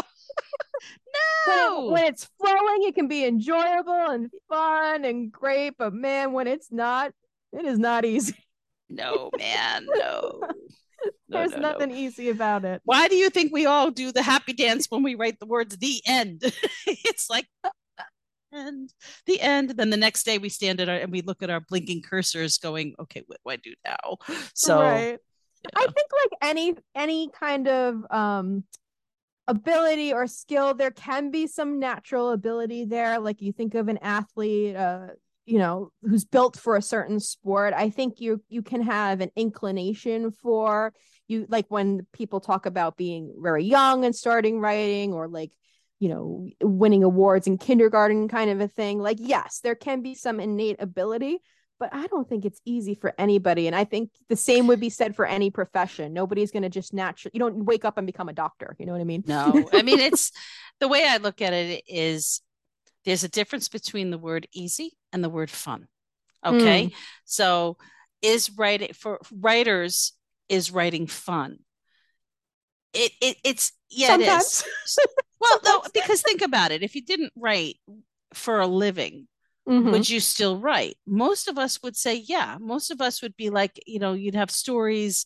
no, 1.47 1.85
when, 1.85 1.93
when, 1.93 2.05
it's 2.05 2.29
flowing, 2.37 2.83
it 2.83 2.93
can 2.93 3.07
be 3.07 3.25
enjoyable 3.25 4.11
and 4.11 4.29
fun 4.47 5.05
and 5.05 5.31
great. 5.31 5.73
But 5.77 5.93
man, 5.93 6.33
when 6.33 6.45
it's 6.45 6.71
not, 6.71 7.11
it 7.51 7.65
is 7.65 7.79
not 7.79 8.05
easy. 8.05 8.35
No, 8.91 9.29
man, 9.37 9.85
no. 9.87 10.41
No, 10.41 10.49
There's 11.29 11.51
no, 11.51 11.59
nothing 11.59 11.89
no. 11.89 11.95
easy 11.95 12.29
about 12.29 12.65
it. 12.65 12.81
Why 12.85 13.07
do 13.07 13.15
you 13.15 13.29
think 13.29 13.53
we 13.53 13.67
all 13.67 13.91
do 13.91 14.11
the 14.11 14.23
happy 14.23 14.51
dance 14.51 14.87
when 14.89 15.03
we 15.03 15.13
write 15.13 15.39
the 15.39 15.45
words 15.45 15.77
"the 15.77 16.01
end"? 16.07 16.41
it's 16.87 17.29
like 17.29 17.45
end, 18.51 18.91
the 19.27 19.39
end. 19.39 19.69
Then 19.69 19.91
the 19.91 19.97
next 19.97 20.23
day 20.23 20.39
we 20.39 20.49
stand 20.49 20.81
at 20.81 20.89
our 20.89 20.95
and 20.95 21.11
we 21.11 21.21
look 21.21 21.43
at 21.43 21.51
our 21.51 21.59
blinking 21.59 22.01
cursors, 22.01 22.59
going, 22.59 22.95
"Okay, 22.99 23.21
what 23.27 23.37
do 23.45 23.51
I 23.51 23.55
do 23.57 23.73
now?" 23.85 24.17
So 24.55 24.79
right. 24.81 25.19
I 25.75 25.81
think 25.85 26.09
like 26.23 26.39
any 26.41 26.75
any 26.95 27.29
kind 27.29 27.67
of 27.67 28.05
um 28.09 28.63
ability 29.47 30.13
or 30.13 30.27
skill 30.27 30.73
there 30.75 30.91
can 30.91 31.31
be 31.31 31.47
some 31.47 31.79
natural 31.79 32.31
ability 32.31 32.85
there. 32.85 33.19
Like 33.19 33.41
you 33.41 33.51
think 33.51 33.75
of 33.75 33.87
an 33.87 33.97
athlete 33.97 34.75
uh 34.75 35.07
you 35.45 35.57
know 35.57 35.91
who's 36.03 36.25
built 36.25 36.57
for 36.57 36.75
a 36.75 36.81
certain 36.81 37.19
sport. 37.19 37.73
I 37.73 37.89
think 37.89 38.21
you 38.21 38.43
you 38.49 38.61
can 38.61 38.83
have 38.83 39.21
an 39.21 39.31
inclination 39.35 40.31
for 40.31 40.93
you 41.27 41.45
like 41.49 41.65
when 41.69 42.05
people 42.13 42.39
talk 42.39 42.65
about 42.65 42.97
being 42.97 43.33
very 43.41 43.65
young 43.65 44.05
and 44.05 44.15
starting 44.15 44.59
writing 44.59 45.13
or 45.13 45.27
like 45.27 45.51
you 45.99 46.09
know 46.09 46.47
winning 46.61 47.03
awards 47.03 47.47
in 47.47 47.57
kindergarten 47.57 48.27
kind 48.27 48.51
of 48.51 48.61
a 48.61 48.67
thing. 48.67 48.99
Like 48.99 49.17
yes 49.19 49.59
there 49.63 49.75
can 49.75 50.01
be 50.01 50.13
some 50.13 50.39
innate 50.39 50.81
ability 50.81 51.39
but 51.79 51.89
I 51.93 52.07
don't 52.07 52.27
think 52.27 52.45
it's 52.45 52.59
easy 52.65 52.93
for 52.93 53.13
anybody. 53.17 53.67
And 53.67 53.75
I 53.75 53.85
think 53.85 54.11
the 54.27 54.35
same 54.35 54.67
would 54.67 54.79
be 54.79 54.89
said 54.89 55.15
for 55.15 55.25
any 55.25 55.49
profession. 55.49 56.13
Nobody's 56.13 56.51
going 56.51 56.63
to 56.63 56.69
just 56.69 56.93
naturally, 56.93 57.31
you 57.33 57.39
don't 57.39 57.65
wake 57.65 57.85
up 57.85 57.97
and 57.97 58.05
become 58.05 58.29
a 58.29 58.33
doctor. 58.33 58.75
You 58.79 58.85
know 58.85 58.91
what 58.91 59.01
I 59.01 59.05
mean? 59.05 59.23
No, 59.25 59.67
I 59.73 59.81
mean, 59.81 59.99
it's 59.99 60.31
the 60.79 60.87
way 60.87 61.05
I 61.07 61.17
look 61.17 61.41
at 61.41 61.53
it 61.53 61.83
is 61.87 62.41
there's 63.05 63.23
a 63.23 63.29
difference 63.29 63.69
between 63.69 64.09
the 64.11 64.17
word 64.17 64.47
easy 64.53 64.97
and 65.13 65.23
the 65.23 65.29
word 65.29 65.49
fun. 65.49 65.87
Okay. 66.45 66.87
Mm. 66.87 66.93
So 67.25 67.77
is 68.21 68.51
writing 68.57 68.93
for 68.93 69.19
writers, 69.31 70.13
is 70.47 70.71
writing 70.71 71.07
fun? 71.07 71.59
It, 72.93 73.11
it 73.21 73.37
it's 73.43 73.71
yeah, 73.89 74.07
Sometimes. 74.07 74.61
it 74.61 74.67
is. 74.85 74.99
well, 75.39 75.59
no, 75.65 75.83
because 75.93 76.21
think 76.21 76.41
about 76.41 76.71
it. 76.71 76.83
If 76.83 76.95
you 76.95 77.03
didn't 77.03 77.33
write 77.35 77.77
for 78.33 78.59
a 78.59 78.67
living, 78.67 79.27
mm-hmm. 79.67 79.91
would 79.91 80.09
you 80.09 80.19
still 80.19 80.59
write? 80.59 80.97
Most 81.05 81.47
of 81.47 81.57
us 81.57 81.81
would 81.83 81.95
say, 81.95 82.15
yeah. 82.15 82.57
Most 82.59 82.91
of 82.91 83.01
us 83.01 83.21
would 83.21 83.35
be 83.35 83.49
like, 83.49 83.79
you 83.85 83.99
know, 83.99 84.13
you'd 84.13 84.35
have 84.35 84.51
stories, 84.51 85.25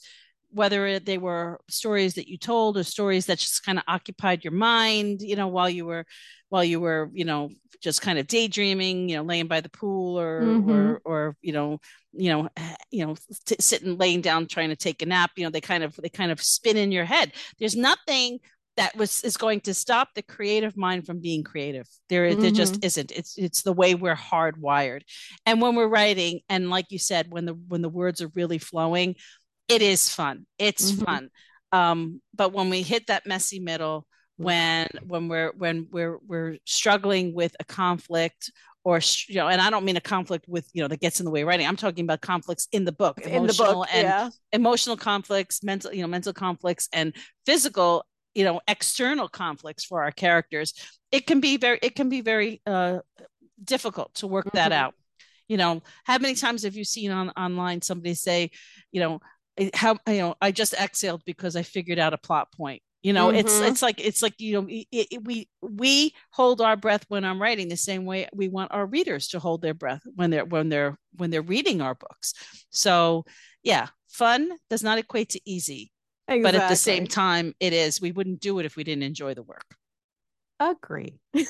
whether 0.51 0.99
they 0.99 1.17
were 1.17 1.59
stories 1.69 2.13
that 2.15 2.27
you 2.27 2.37
told 2.37 2.77
or 2.77 2.83
stories 2.83 3.25
that 3.25 3.39
just 3.39 3.65
kind 3.65 3.77
of 3.77 3.83
occupied 3.87 4.43
your 4.43 4.53
mind, 4.53 5.21
you 5.21 5.35
know, 5.35 5.47
while 5.47 5.69
you 5.69 5.85
were, 5.85 6.05
while 6.49 6.63
you 6.63 6.79
were, 6.79 7.09
you 7.13 7.25
know, 7.25 7.49
just 7.81 8.01
kind 8.01 8.19
of 8.19 8.27
daydreaming, 8.27 9.09
you 9.09 9.17
know, 9.17 9.23
laying 9.23 9.47
by 9.47 9.59
the 9.59 9.69
pool 9.69 10.19
or, 10.19 10.41
mm-hmm. 10.41 10.71
or, 10.71 11.01
or, 11.03 11.35
you 11.41 11.51
know, 11.51 11.79
you 12.13 12.29
know, 12.29 12.47
you 12.91 13.05
know, 13.05 13.15
t- 13.45 13.55
sitting, 13.59 13.97
laying 13.97 14.21
down, 14.21 14.45
trying 14.45 14.69
to 14.69 14.75
take 14.75 15.01
a 15.01 15.05
nap. 15.05 15.31
You 15.35 15.45
know, 15.45 15.49
they 15.49 15.61
kind 15.61 15.83
of, 15.83 15.95
they 15.95 16.09
kind 16.09 16.31
of 16.31 16.41
spin 16.41 16.77
in 16.77 16.91
your 16.91 17.05
head. 17.05 17.33
There's 17.57 17.75
nothing 17.75 18.39
that 18.77 18.95
was 18.95 19.23
is 19.23 19.37
going 19.37 19.61
to 19.61 19.73
stop 19.73 20.09
the 20.13 20.21
creative 20.21 20.75
mind 20.75 21.05
from 21.05 21.19
being 21.19 21.43
creative 21.43 21.87
there 22.09 22.29
mm-hmm. 22.29 22.41
there 22.41 22.51
just 22.51 22.83
isn't 22.83 23.11
it's 23.11 23.37
it's 23.37 23.61
the 23.61 23.73
way 23.73 23.95
we're 23.95 24.15
hardwired 24.15 25.01
and 25.45 25.61
when 25.61 25.75
we're 25.75 25.87
writing 25.87 26.39
and 26.49 26.69
like 26.69 26.85
you 26.89 26.99
said 26.99 27.27
when 27.29 27.45
the 27.45 27.53
when 27.53 27.81
the 27.81 27.89
words 27.89 28.21
are 28.21 28.31
really 28.35 28.57
flowing 28.57 29.15
it 29.67 29.81
is 29.81 30.09
fun 30.09 30.45
it's 30.57 30.91
mm-hmm. 30.91 31.05
fun 31.05 31.29
um 31.71 32.21
but 32.33 32.53
when 32.53 32.69
we 32.69 32.81
hit 32.81 33.07
that 33.07 33.25
messy 33.25 33.59
middle 33.59 34.05
when 34.37 34.87
when 35.05 35.27
we're 35.27 35.51
when 35.57 35.87
we're 35.91 36.17
we're 36.27 36.57
struggling 36.65 37.33
with 37.33 37.55
a 37.59 37.63
conflict 37.63 38.51
or 38.83 38.99
you 39.27 39.35
know 39.35 39.47
and 39.47 39.61
i 39.61 39.69
don't 39.69 39.85
mean 39.85 39.95
a 39.95 40.01
conflict 40.01 40.45
with 40.47 40.67
you 40.73 40.81
know 40.81 40.87
that 40.87 40.99
gets 40.99 41.19
in 41.19 41.25
the 41.25 41.31
way 41.31 41.41
of 41.41 41.47
writing 41.47 41.67
i'm 41.67 41.75
talking 41.75 42.03
about 42.03 42.21
conflicts 42.21 42.67
in 42.71 42.83
the 42.83 42.91
book 42.91 43.19
in 43.21 43.45
the 43.45 43.53
book 43.53 43.87
and 43.93 44.03
yeah. 44.03 44.29
emotional 44.51 44.97
conflicts 44.97 45.63
mental 45.63 45.93
you 45.93 46.01
know 46.01 46.07
mental 46.07 46.33
conflicts 46.33 46.89
and 46.91 47.15
physical 47.45 48.03
you 48.33 48.43
know 48.43 48.61
external 48.67 49.27
conflicts 49.27 49.85
for 49.85 50.03
our 50.03 50.11
characters 50.11 50.73
it 51.11 51.27
can 51.27 51.39
be 51.39 51.57
very 51.57 51.79
it 51.81 51.95
can 51.95 52.09
be 52.09 52.21
very 52.21 52.61
uh, 52.65 52.99
difficult 53.63 54.13
to 54.15 54.27
work 54.27 54.45
mm-hmm. 54.45 54.57
that 54.57 54.71
out 54.71 54.93
you 55.47 55.57
know 55.57 55.81
how 56.03 56.17
many 56.17 56.35
times 56.35 56.63
have 56.63 56.75
you 56.75 56.83
seen 56.83 57.11
on 57.11 57.29
online 57.31 57.81
somebody 57.81 58.13
say 58.13 58.49
you 58.91 58.99
know 58.99 59.19
how 59.73 59.97
you 60.07 60.17
know 60.17 60.35
i 60.41 60.51
just 60.51 60.73
exhaled 60.73 61.21
because 61.25 61.55
i 61.55 61.61
figured 61.61 61.99
out 61.99 62.13
a 62.13 62.17
plot 62.17 62.51
point 62.51 62.81
you 63.03 63.13
know 63.13 63.27
mm-hmm. 63.27 63.37
it's 63.37 63.59
it's 63.59 63.81
like 63.81 64.03
it's 64.03 64.21
like 64.21 64.39
you 64.39 64.53
know 64.53 64.67
it, 64.67 64.87
it, 64.91 65.23
we 65.23 65.47
we 65.61 66.13
hold 66.31 66.61
our 66.61 66.75
breath 66.75 67.05
when 67.09 67.23
i'm 67.23 67.41
writing 67.41 67.67
the 67.67 67.77
same 67.77 68.05
way 68.05 68.27
we 68.33 68.47
want 68.47 68.71
our 68.71 68.85
readers 68.85 69.27
to 69.27 69.39
hold 69.39 69.61
their 69.61 69.73
breath 69.73 70.01
when 70.15 70.29
they're 70.31 70.45
when 70.45 70.69
they're 70.69 70.97
when 71.17 71.29
they're 71.29 71.41
reading 71.41 71.81
our 71.81 71.93
books 71.93 72.33
so 72.71 73.23
yeah 73.61 73.87
fun 74.09 74.49
does 74.69 74.83
not 74.83 74.97
equate 74.97 75.29
to 75.29 75.41
easy 75.45 75.91
Exactly. 76.27 76.43
But 76.43 76.55
at 76.55 76.69
the 76.69 76.75
same 76.75 77.05
time, 77.05 77.53
it 77.59 77.73
is. 77.73 77.99
We 77.99 78.11
wouldn't 78.11 78.39
do 78.39 78.59
it 78.59 78.65
if 78.65 78.75
we 78.75 78.83
didn't 78.83 79.03
enjoy 79.03 79.33
the 79.33 79.43
work. 79.43 79.75
Agree. 80.59 81.19
All 81.35 81.43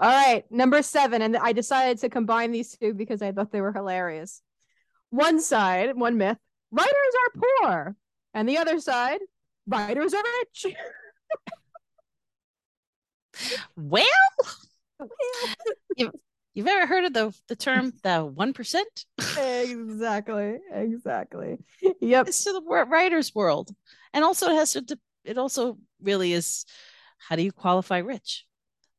right, 0.00 0.44
number 0.50 0.82
seven. 0.82 1.22
And 1.22 1.36
I 1.36 1.52
decided 1.52 1.98
to 1.98 2.08
combine 2.08 2.50
these 2.50 2.76
two 2.76 2.94
because 2.94 3.22
I 3.22 3.30
thought 3.32 3.52
they 3.52 3.60
were 3.60 3.72
hilarious. 3.72 4.42
One 5.10 5.40
side, 5.40 5.96
one 5.96 6.16
myth, 6.16 6.38
writers 6.72 6.90
are 6.90 7.40
poor. 7.40 7.96
And 8.32 8.48
the 8.48 8.58
other 8.58 8.80
side, 8.80 9.20
writers 9.68 10.12
are 10.12 10.22
rich. 10.40 10.74
well, 13.76 14.04
you've 16.54 16.66
ever 16.66 16.86
heard 16.86 17.04
of 17.04 17.12
the, 17.12 17.34
the 17.48 17.56
term 17.56 17.92
the 18.02 18.32
1%? 18.32 18.82
exactly. 19.38 20.58
Exactly. 20.72 21.58
Yep. 22.00 22.28
It's 22.28 22.44
to 22.44 22.52
the 22.52 22.62
writer's 22.88 23.34
world. 23.34 23.70
And 24.12 24.24
also 24.24 24.48
it 24.50 24.54
has 24.54 24.72
to, 24.72 24.98
it 25.24 25.38
also 25.38 25.78
really 26.02 26.32
is 26.32 26.64
how 27.18 27.36
do 27.36 27.42
you 27.42 27.52
qualify 27.52 27.98
rich? 27.98 28.46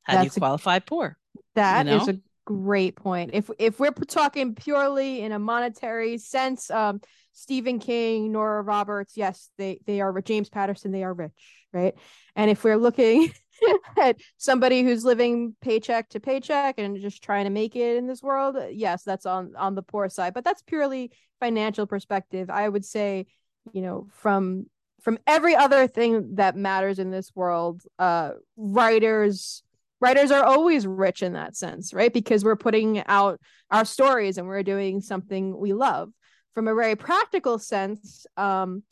How 0.04 0.14
That's 0.14 0.34
do 0.34 0.38
you 0.38 0.42
qualify 0.42 0.78
a, 0.78 0.82
poor? 0.82 1.18
That 1.56 1.86
you 1.86 1.92
know? 1.92 2.02
is 2.02 2.08
a 2.10 2.20
great 2.46 2.96
point. 2.96 3.32
If 3.34 3.50
if 3.60 3.80
we're 3.80 3.92
talking 3.92 4.56
purely 4.56 5.22
in 5.22 5.32
a 5.32 5.40
monetary 5.40 6.18
sense, 6.18 6.70
um, 6.70 7.02
Stephen 7.34 7.80
King, 7.80 8.32
Nora 8.32 8.62
Roberts, 8.62 9.18
yes, 9.18 9.50
they 9.58 9.80
they 9.86 10.02
are 10.02 10.22
James 10.22 10.50
Patterson, 10.50 10.92
they 10.92 11.04
are 11.04 11.14
rich, 11.14 11.32
right? 11.74 11.96
And 12.36 12.50
if 12.50 12.64
we're 12.64 12.78
looking 12.78 13.32
at 13.98 14.18
somebody 14.38 14.84
who's 14.84 15.04
living 15.04 15.56
paycheck 15.62 16.10
to 16.10 16.20
paycheck 16.20 16.76
and 16.78 17.02
just 17.02 17.24
trying 17.24 17.46
to 17.46 17.52
make 17.52 17.76
it 17.76 17.98
in 17.98 18.08
this 18.08 18.22
world, 18.22 18.58
yes, 18.72 19.04
that's 19.04 19.26
on 19.26 19.56
on 19.58 19.76
the 19.76 19.84
poor 19.84 20.08
side. 20.10 20.34
But 20.34 20.44
that's 20.44 20.62
purely 20.62 21.12
financial 21.40 21.88
perspective. 21.88 22.50
I 22.50 22.70
would 22.70 22.86
say, 22.86 23.26
you 23.74 23.82
know, 23.82 24.08
from 24.14 24.68
from 25.02 25.20
every 25.28 25.56
other 25.56 25.88
thing 25.88 26.36
that 26.36 26.56
matters 26.56 26.98
in 27.00 27.12
this 27.12 27.32
world, 27.36 27.84
uh, 28.00 28.32
writers 28.58 29.62
writers 30.00 30.32
are 30.32 30.44
always 30.44 30.86
rich 30.86 31.24
in 31.24 31.34
that 31.34 31.56
sense, 31.56 31.94
right? 31.94 32.14
Because 32.14 32.44
we're 32.44 32.56
putting 32.56 33.04
out 33.08 33.40
our 33.72 33.86
stories 33.86 34.38
and 34.38 34.48
we're 34.48 34.64
doing 34.64 35.02
something 35.02 35.58
we 35.58 35.74
love. 35.74 36.12
From 36.54 36.68
a 36.68 36.76
very 36.76 36.96
practical 36.96 37.60
sense, 37.60 38.26
um, 38.38 38.84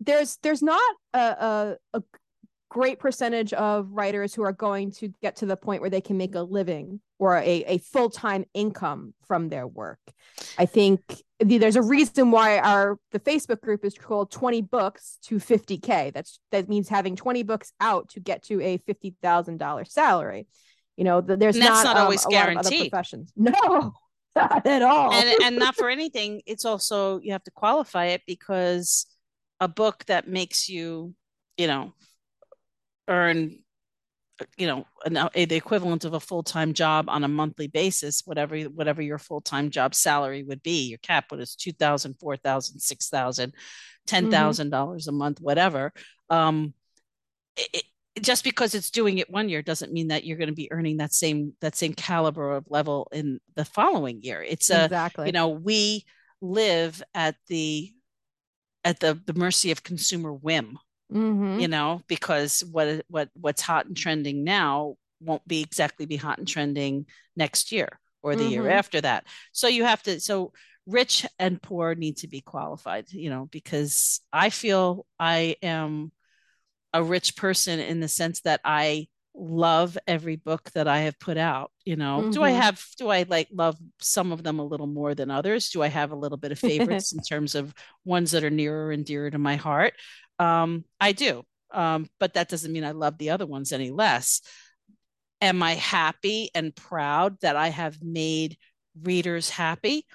there's 0.00 0.36
there's 0.42 0.62
not 0.62 0.94
a, 1.14 1.18
a, 1.18 1.76
a 1.94 2.02
great 2.68 2.98
percentage 2.98 3.52
of 3.52 3.88
writers 3.90 4.34
who 4.34 4.42
are 4.42 4.52
going 4.52 4.90
to 4.90 5.08
get 5.20 5.36
to 5.36 5.46
the 5.46 5.56
point 5.56 5.80
where 5.80 5.90
they 5.90 6.00
can 6.00 6.16
make 6.16 6.34
a 6.34 6.40
living 6.40 7.00
or 7.22 7.36
a, 7.36 7.64
a 7.68 7.78
full-time 7.78 8.44
income 8.52 9.14
from 9.28 9.48
their 9.48 9.64
work. 9.64 10.00
I 10.58 10.66
think 10.66 11.00
there's 11.38 11.76
a 11.76 11.82
reason 11.82 12.32
why 12.32 12.58
our 12.58 12.98
the 13.12 13.20
Facebook 13.20 13.60
group 13.60 13.84
is 13.84 13.94
called 13.94 14.32
20 14.32 14.62
books 14.62 15.18
to 15.26 15.36
50k. 15.36 16.12
That's 16.12 16.40
that 16.50 16.68
means 16.68 16.88
having 16.88 17.14
20 17.14 17.44
books 17.44 17.72
out 17.78 18.08
to 18.10 18.20
get 18.20 18.42
to 18.46 18.60
a 18.60 18.78
$50,000 18.78 19.88
salary. 19.88 20.48
You 20.96 21.04
know, 21.04 21.20
there's 21.20 21.56
not, 21.56 21.84
not, 21.84 21.96
always 21.96 22.26
um, 22.26 22.32
guaranteed. 22.32 22.90
professions. 22.90 23.32
No. 23.36 23.92
Not 24.34 24.66
at 24.66 24.82
all. 24.82 25.12
and 25.12 25.42
and 25.44 25.58
not 25.58 25.76
for 25.76 25.90
anything, 25.90 26.40
it's 26.46 26.64
also 26.64 27.20
you 27.20 27.32
have 27.32 27.44
to 27.44 27.50
qualify 27.52 28.06
it 28.06 28.22
because 28.26 29.06
a 29.60 29.68
book 29.68 30.04
that 30.06 30.26
makes 30.26 30.68
you, 30.68 31.14
you 31.56 31.66
know, 31.68 31.92
earn 33.06 33.58
you 34.56 34.66
know 34.66 34.86
an, 35.04 35.28
a, 35.34 35.44
the 35.44 35.56
equivalent 35.56 36.04
of 36.04 36.14
a 36.14 36.20
full-time 36.20 36.72
job 36.72 37.06
on 37.08 37.24
a 37.24 37.28
monthly 37.28 37.66
basis 37.66 38.22
whatever 38.24 38.58
whatever 38.62 39.02
your 39.02 39.18
full-time 39.18 39.70
job 39.70 39.94
salary 39.94 40.42
would 40.42 40.62
be. 40.62 40.88
Your 40.88 40.98
cap 40.98 41.30
would 41.30 41.40
is 41.40 41.54
2000 41.56 42.18
4000 42.20 42.80
6000 42.80 43.54
$10,000 44.08 44.70
mm-hmm. 44.70 45.08
a 45.08 45.12
month 45.12 45.40
whatever. 45.40 45.92
Um 46.30 46.74
it, 47.56 47.84
just 48.20 48.44
because 48.44 48.74
it's 48.74 48.90
doing 48.90 49.18
it 49.18 49.30
one 49.30 49.48
year 49.48 49.62
doesn't 49.62 49.92
mean 49.92 50.08
that 50.08 50.24
you're 50.24 50.36
going 50.36 50.48
to 50.48 50.54
be 50.54 50.70
earning 50.70 50.98
that 50.98 51.14
same 51.14 51.54
that 51.60 51.74
same 51.74 51.94
caliber 51.94 52.56
of 52.56 52.64
level 52.68 53.08
in 53.12 53.40
the 53.54 53.64
following 53.64 54.22
year. 54.22 54.42
It's 54.42 54.70
a 54.70 54.84
exactly. 54.84 55.26
you 55.26 55.32
know 55.32 55.48
we 55.48 56.04
live 56.40 57.02
at 57.14 57.36
the 57.48 57.90
at 58.84 59.00
the 59.00 59.18
the 59.26 59.34
mercy 59.34 59.70
of 59.70 59.82
consumer 59.82 60.32
whim 60.32 60.78
mm-hmm. 61.12 61.60
you 61.60 61.68
know, 61.68 62.02
because 62.08 62.62
what 62.70 63.04
what 63.08 63.28
what's 63.34 63.62
hot 63.62 63.86
and 63.86 63.96
trending 63.96 64.44
now 64.44 64.96
won't 65.20 65.46
be 65.46 65.60
exactly 65.60 66.06
be 66.06 66.16
hot 66.16 66.38
and 66.38 66.48
trending 66.48 67.06
next 67.36 67.72
year 67.72 67.88
or 68.22 68.36
the 68.36 68.42
mm-hmm. 68.44 68.52
year 68.52 68.70
after 68.70 69.00
that. 69.00 69.24
So 69.52 69.68
you 69.68 69.84
have 69.84 70.02
to 70.04 70.20
so 70.20 70.52
rich 70.86 71.26
and 71.38 71.62
poor 71.62 71.94
need 71.94 72.18
to 72.18 72.28
be 72.28 72.40
qualified, 72.40 73.12
you 73.12 73.30
know, 73.30 73.48
because 73.50 74.20
I 74.32 74.50
feel 74.50 75.06
I 75.18 75.56
am 75.62 76.12
a 76.92 77.02
rich 77.02 77.36
person 77.36 77.80
in 77.80 78.00
the 78.00 78.08
sense 78.08 78.40
that 78.42 78.60
I 78.64 79.08
love 79.34 79.96
every 80.06 80.36
book 80.36 80.70
that 80.72 80.86
I 80.86 81.00
have 81.00 81.18
put 81.18 81.38
out. 81.38 81.70
You 81.84 81.96
know, 81.96 82.20
mm-hmm. 82.20 82.30
do 82.30 82.42
I 82.42 82.50
mm-hmm. 82.50 82.60
have, 82.60 82.84
do 82.98 83.08
I 83.08 83.24
like 83.28 83.48
love 83.52 83.76
some 84.00 84.32
of 84.32 84.42
them 84.42 84.58
a 84.58 84.64
little 84.64 84.86
more 84.86 85.14
than 85.14 85.30
others? 85.30 85.70
Do 85.70 85.82
I 85.82 85.88
have 85.88 86.12
a 86.12 86.16
little 86.16 86.38
bit 86.38 86.52
of 86.52 86.58
favorites 86.58 87.12
in 87.16 87.22
terms 87.22 87.54
of 87.54 87.72
ones 88.04 88.32
that 88.32 88.44
are 88.44 88.50
nearer 88.50 88.92
and 88.92 89.04
dearer 89.04 89.30
to 89.30 89.38
my 89.38 89.56
heart? 89.56 89.94
Um, 90.38 90.84
I 91.00 91.12
do, 91.12 91.44
um, 91.70 92.08
but 92.18 92.34
that 92.34 92.48
doesn't 92.48 92.72
mean 92.72 92.84
I 92.84 92.92
love 92.92 93.18
the 93.18 93.30
other 93.30 93.46
ones 93.46 93.72
any 93.72 93.90
less. 93.90 94.40
Am 95.40 95.62
I 95.62 95.74
happy 95.74 96.50
and 96.54 96.74
proud 96.74 97.40
that 97.40 97.56
I 97.56 97.68
have 97.68 98.02
made 98.02 98.56
readers 99.02 99.50
happy? 99.50 100.06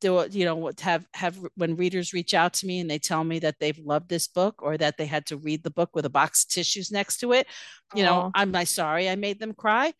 Do 0.00 0.26
you 0.30 0.44
know 0.44 0.56
what 0.56 0.80
have 0.80 1.06
have 1.14 1.38
when 1.54 1.76
readers 1.76 2.12
reach 2.12 2.34
out 2.34 2.54
to 2.54 2.66
me 2.66 2.80
and 2.80 2.90
they 2.90 2.98
tell 2.98 3.22
me 3.22 3.38
that 3.38 3.60
they've 3.60 3.78
loved 3.78 4.08
this 4.08 4.26
book 4.26 4.60
or 4.60 4.76
that 4.76 4.96
they 4.96 5.06
had 5.06 5.26
to 5.26 5.36
read 5.36 5.62
the 5.62 5.70
book 5.70 5.90
with 5.94 6.04
a 6.04 6.10
box 6.10 6.42
of 6.42 6.50
tissues 6.50 6.90
next 6.90 7.18
to 7.18 7.32
it? 7.32 7.46
You 7.94 8.02
know, 8.02 8.32
am 8.34 8.54
I 8.56 8.64
sorry 8.64 9.08
I 9.08 9.14
made 9.14 9.38
them 9.38 9.54
cry? 9.54 9.92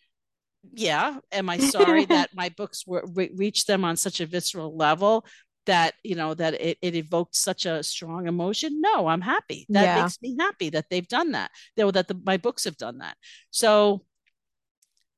yeah 0.73 1.19
am 1.31 1.49
i 1.49 1.59
sorry 1.59 2.05
that 2.05 2.31
my 2.35 2.49
books 2.51 2.87
were 2.87 3.05
re- 3.15 3.31
reached 3.35 3.67
them 3.67 3.85
on 3.85 3.97
such 3.97 4.21
a 4.21 4.27
visceral 4.27 4.77
level 4.77 5.25
that 5.67 5.95
you 6.03 6.15
know 6.15 6.35
that 6.35 6.55
it, 6.55 6.79
it 6.83 6.95
evoked 6.95 7.37
such 7.37 7.67
a 7.67 7.83
strong 7.83 8.27
emotion? 8.27 8.81
No 8.81 9.07
i'm 9.07 9.21
happy. 9.21 9.67
That 9.69 9.83
yeah. 9.83 10.03
makes 10.03 10.21
me 10.23 10.37
happy 10.39 10.71
that 10.71 10.87
they've 10.91 11.09
done 11.09 11.33
that 11.33 11.51
though 11.77 11.91
that 11.91 12.09
the, 12.09 12.21
my 12.25 12.37
books 12.37 12.65
have 12.65 12.77
done 12.77 12.99
that. 12.99 13.17
So 13.51 14.05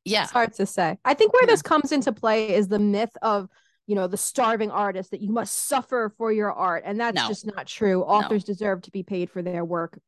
yeah. 0.05 0.25
it's 0.25 0.33
hard 0.33 0.53
to 0.55 0.67
say. 0.67 0.99
I 1.05 1.15
think 1.15 1.33
where 1.33 1.45
yeah. 1.45 1.53
this 1.53 1.63
comes 1.63 1.93
into 1.93 2.13
play 2.13 2.55
is 2.55 2.69
the 2.69 2.79
myth 2.79 3.17
of 3.23 3.49
you 3.87 3.95
know 3.95 4.07
the 4.07 4.17
starving 4.17 4.71
artist 4.71 5.11
that 5.11 5.21
you 5.21 5.31
must 5.31 5.55
suffer 5.67 6.13
for 6.17 6.33
your 6.33 6.53
art 6.53 6.85
and 6.87 6.99
that's 7.01 7.17
no. 7.17 7.29
just 7.29 7.47
not 7.47 7.67
true. 7.67 8.03
Authors 8.03 8.47
no. 8.47 8.53
deserve 8.53 8.83
to 8.83 8.91
be 8.91 9.03
paid 9.03 9.31
for 9.31 9.43
their 9.43 9.65
work 9.65 9.99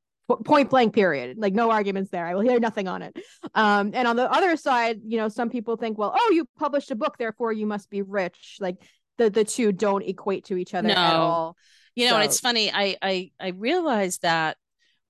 point 0.44 0.70
blank 0.70 0.94
period. 0.94 1.38
Like 1.38 1.52
no 1.52 1.70
arguments 1.70 2.10
there. 2.10 2.26
I 2.26 2.34
will 2.34 2.40
hear 2.40 2.58
nothing 2.58 2.88
on 2.88 3.02
it. 3.02 3.16
Um 3.54 3.92
and 3.94 4.08
on 4.08 4.16
the 4.16 4.30
other 4.30 4.56
side 4.56 5.00
you 5.04 5.18
know 5.18 5.28
some 5.28 5.50
people 5.50 5.76
think 5.76 5.98
well 5.98 6.14
oh 6.16 6.30
you 6.32 6.48
published 6.58 6.90
a 6.90 6.96
book 6.96 7.16
therefore 7.18 7.52
you 7.52 7.66
must 7.66 7.90
be 7.90 8.02
rich. 8.02 8.58
Like 8.60 8.76
the 9.18 9.30
the 9.30 9.44
two 9.44 9.72
don't 9.72 10.02
equate 10.02 10.44
to 10.46 10.56
each 10.56 10.74
other 10.74 10.88
no. 10.88 10.94
at 10.94 11.14
all. 11.14 11.56
You 11.94 12.06
know, 12.06 12.12
so. 12.12 12.16
and 12.16 12.24
it's 12.24 12.40
funny. 12.40 12.70
I 12.72 12.96
I 13.00 13.30
I 13.40 13.48
realized 13.48 14.22
that 14.22 14.56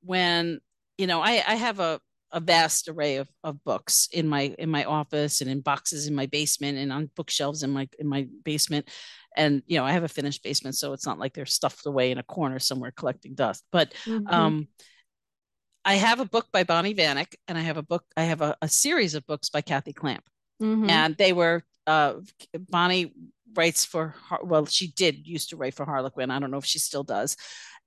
when 0.03 0.61
you 0.99 1.07
know 1.07 1.21
I 1.21 1.43
I 1.47 1.55
have 1.57 1.81
a 1.81 2.01
a 2.33 2.41
vast 2.41 2.89
array 2.89 3.17
of, 3.17 3.29
of 3.45 3.63
books 3.65 4.09
in 4.13 4.29
my 4.29 4.55
in 4.59 4.69
my 4.69 4.85
office 4.85 5.41
and 5.41 5.51
in 5.51 5.61
boxes 5.61 6.07
in 6.07 6.15
my 6.15 6.27
basement 6.27 6.77
and 6.77 6.93
on 6.93 7.11
bookshelves 7.17 7.63
in 7.63 7.71
my 7.71 7.89
in 7.99 8.07
my 8.07 8.27
basement 8.45 8.89
and 9.37 9.63
you 9.67 9.79
know 9.79 9.85
i 9.85 9.93
have 9.93 10.03
a 10.03 10.09
finished 10.09 10.43
basement 10.43 10.75
so 10.75 10.93
it's 10.93 11.07
not 11.07 11.19
like 11.19 11.33
they're 11.35 11.47
stuffed 11.47 11.87
away 11.87 12.11
in 12.11 12.19
a 12.19 12.23
corner 12.23 12.59
somewhere 12.59 12.91
collecting 12.91 13.35
dust 13.35 13.65
but 13.71 13.93
mm-hmm. 14.05 14.27
um 14.29 14.67
i 15.85 15.95
have 15.95 16.19
a 16.19 16.25
book 16.25 16.47
by 16.53 16.65
bonnie 16.65 16.95
vanak 16.95 17.35
and 17.47 17.57
i 17.57 17.61
have 17.61 17.77
a 17.77 17.83
book 17.83 18.05
i 18.17 18.25
have 18.25 18.43
a, 18.43 18.57
a 18.61 18.69
series 18.69 19.15
of 19.15 19.27
books 19.27 19.49
by 19.49 19.61
cathy 19.61 19.93
clamp 19.93 20.25
mm-hmm. 20.61 20.91
and 20.91 21.17
they 21.17 21.33
were 21.33 21.63
uh 21.87 22.15
bonnie 22.69 23.13
writes 23.55 23.85
for 23.85 24.15
well 24.43 24.67
she 24.67 24.89
did 24.89 25.27
used 25.27 25.51
to 25.51 25.57
write 25.57 25.75
for 25.75 25.85
harlequin 25.85 26.31
i 26.31 26.39
don't 26.39 26.51
know 26.51 26.59
if 26.59 26.65
she 26.65 26.79
still 26.79 27.05
does 27.05 27.37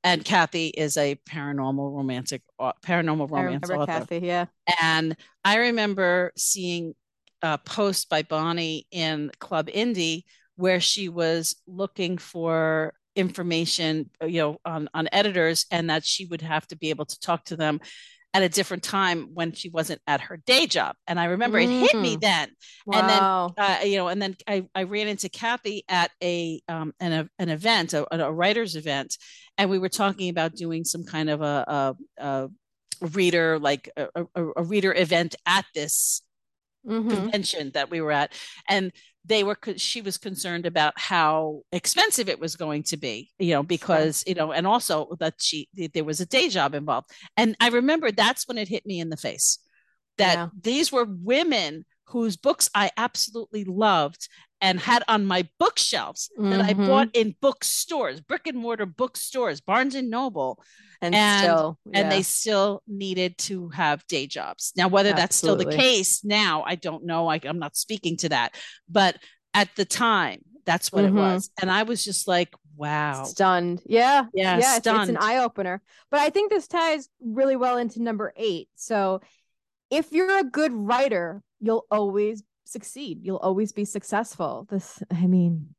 and 0.04 0.24
cathy 0.24 0.68
is 0.68 0.96
a 0.98 1.16
paranormal 1.30 1.94
romantic 1.96 2.42
uh, 2.60 2.72
paranormal 2.82 3.30
romance 3.30 3.70
author. 3.70 3.86
Cathy 3.86 4.20
yeah. 4.20 4.46
And 4.82 5.16
i 5.44 5.58
remember 5.58 6.32
seeing 6.38 6.94
a 7.42 7.58
post 7.58 8.10
by 8.10 8.24
bonnie 8.24 8.88
in 8.92 9.32
club 9.40 9.68
indie 9.68 10.24
where 10.56 10.80
she 10.80 11.10
was 11.10 11.56
looking 11.68 12.18
for 12.18 12.94
information 13.16 14.10
you 14.26 14.42
know 14.42 14.58
on 14.64 14.90
on 14.94 15.10
editors 15.12 15.66
and 15.72 15.90
that 15.90 16.06
she 16.06 16.26
would 16.26 16.42
have 16.42 16.66
to 16.68 16.78
be 16.78 16.90
able 16.90 17.06
to 17.06 17.20
talk 17.20 17.44
to 17.46 17.58
them 17.58 17.80
at 18.34 18.44
a 18.44 18.50
different 18.50 18.84
time 18.84 19.30
when 19.34 19.52
she 19.54 19.70
wasn't 19.70 20.02
at 20.06 20.22
her 20.22 20.38
day 20.38 20.68
job. 20.68 20.96
And 21.08 21.20
I 21.20 21.26
remember 21.26 21.60
mm. 21.60 21.64
it 21.64 21.92
hit 21.92 22.00
me 22.00 22.16
mm. 22.16 22.22
then. 22.22 22.50
Wow. 22.86 23.00
And 23.00 23.10
then, 23.10 23.66
uh, 23.66 23.84
you 23.84 23.98
know, 23.98 24.08
and 24.08 24.22
then 24.22 24.36
I, 24.48 24.68
I 24.76 24.84
ran 24.84 25.08
into 25.08 25.30
Cathy 25.30 25.84
at 25.90 26.12
a, 26.22 26.62
um, 26.68 26.94
an, 27.00 27.30
an 27.40 27.50
event, 27.50 27.94
a, 27.94 28.06
a 28.12 28.32
writer's 28.32 28.76
event. 28.76 29.18
And 29.58 29.70
we 29.70 29.80
were 29.80 29.90
talking 29.90 30.30
about 30.30 30.56
doing 30.56 30.84
some 30.84 31.06
kind 31.06 31.30
of 31.30 31.42
a, 31.42 31.66
a, 31.68 31.96
a 32.24 32.50
reader, 33.02 33.58
like 33.58 33.90
a, 33.98 34.26
a, 34.36 34.64
reader 34.64 34.94
event 34.94 35.36
at 35.46 35.66
this 35.74 36.22
mm-hmm. 36.88 37.10
convention 37.10 37.72
that 37.74 37.90
we 37.90 38.00
were 38.00 38.12
at. 38.12 38.34
And 38.68 38.92
they 39.30 39.44
were 39.44 39.58
she 39.78 40.02
was 40.02 40.18
concerned 40.18 40.66
about 40.66 40.94
how 40.98 41.62
expensive 41.72 42.28
it 42.28 42.40
was 42.40 42.56
going 42.56 42.84
to 42.84 42.98
be 42.98 43.30
you 43.40 43.54
know 43.54 43.64
because 43.64 44.24
you 44.28 44.34
know 44.34 44.52
and 44.52 44.68
also 44.68 45.16
that 45.20 45.36
she 45.38 45.70
there 45.94 46.04
was 46.04 46.20
a 46.20 46.26
day 46.26 46.50
job 46.50 46.74
involved 46.74 47.10
and 47.38 47.56
i 47.62 47.70
remember 47.70 48.12
that's 48.12 48.48
when 48.48 48.58
it 48.58 48.68
hit 48.68 48.86
me 48.86 49.00
in 49.00 49.10
the 49.10 49.18
face 49.18 49.60
that 50.18 50.36
yeah. 50.36 50.48
these 50.62 50.92
were 50.92 51.06
women 51.08 51.86
whose 52.10 52.38
books 52.38 52.70
I 52.74 52.92
absolutely 52.98 53.64
loved 53.64 54.28
and 54.62 54.80
had 54.80 55.04
on 55.08 55.26
my 55.26 55.48
bookshelves 55.58 56.30
mm-hmm. 56.38 56.50
that 56.52 56.62
I 56.62 56.74
mm-hmm. 56.74 56.88
bought 56.88 57.10
in 57.14 57.36
bookstores, 57.42 58.22
brick 58.22 58.48
and 58.48 58.58
mortar 58.58 58.86
bookstores, 58.86 59.62
Barnes 59.62 59.96
and 59.96 60.10
Noble. 60.10 60.62
And, 61.02 61.16
and 61.16 61.44
still, 61.44 61.80
yeah. 61.86 62.00
and 62.00 62.12
they 62.12 62.22
still 62.24 62.84
needed 62.86 63.38
to 63.40 63.70
have 63.70 64.06
day 64.08 64.28
jobs. 64.28 64.74
Now, 64.76 64.90
whether 64.90 65.12
Absolutely. 65.12 65.22
that's 65.22 65.36
still 65.36 65.56
the 65.56 65.78
case 65.78 66.26
now, 66.26 66.64
I 66.64 66.76
don't 66.76 67.06
know. 67.06 67.30
I, 67.30 67.40
I'm 67.46 67.60
not 67.60 67.78
speaking 67.78 68.18
to 68.18 68.30
that. 68.30 68.56
But 68.90 69.16
at 69.54 69.70
the 69.78 69.86
time, 69.86 70.42
that's 70.66 70.92
what 70.92 71.06
mm-hmm. 71.06 71.18
it 71.18 71.22
was. 71.22 71.50
And 71.62 71.72
I 71.72 71.84
was 71.84 72.04
just 72.04 72.28
like, 72.28 72.54
wow. 72.76 73.24
Stunned. 73.24 73.82
Yeah. 73.86 74.26
Yeah. 74.34 74.58
Yeah. 74.58 74.78
It's, 74.78 74.88
it's, 74.88 75.10
an 75.10 75.18
eye 75.18 75.38
opener. 75.38 75.82
But 76.12 76.20
I 76.20 76.32
think 76.32 76.52
this 76.52 76.68
ties 76.68 77.08
really 77.22 77.56
well 77.56 77.78
into 77.78 78.02
number 78.02 78.34
eight. 78.36 78.68
So 78.76 79.22
if 79.90 80.12
you're 80.12 80.40
a 80.40 80.44
good 80.44 80.74
writer, 80.74 81.42
you'll 81.60 81.86
always 81.90 82.44
succeed. 82.72 83.20
You'll 83.24 83.38
always 83.38 83.72
be 83.72 83.86
successful. 83.86 84.68
This, 84.70 85.02
I 85.12 85.28
mean, 85.28 85.76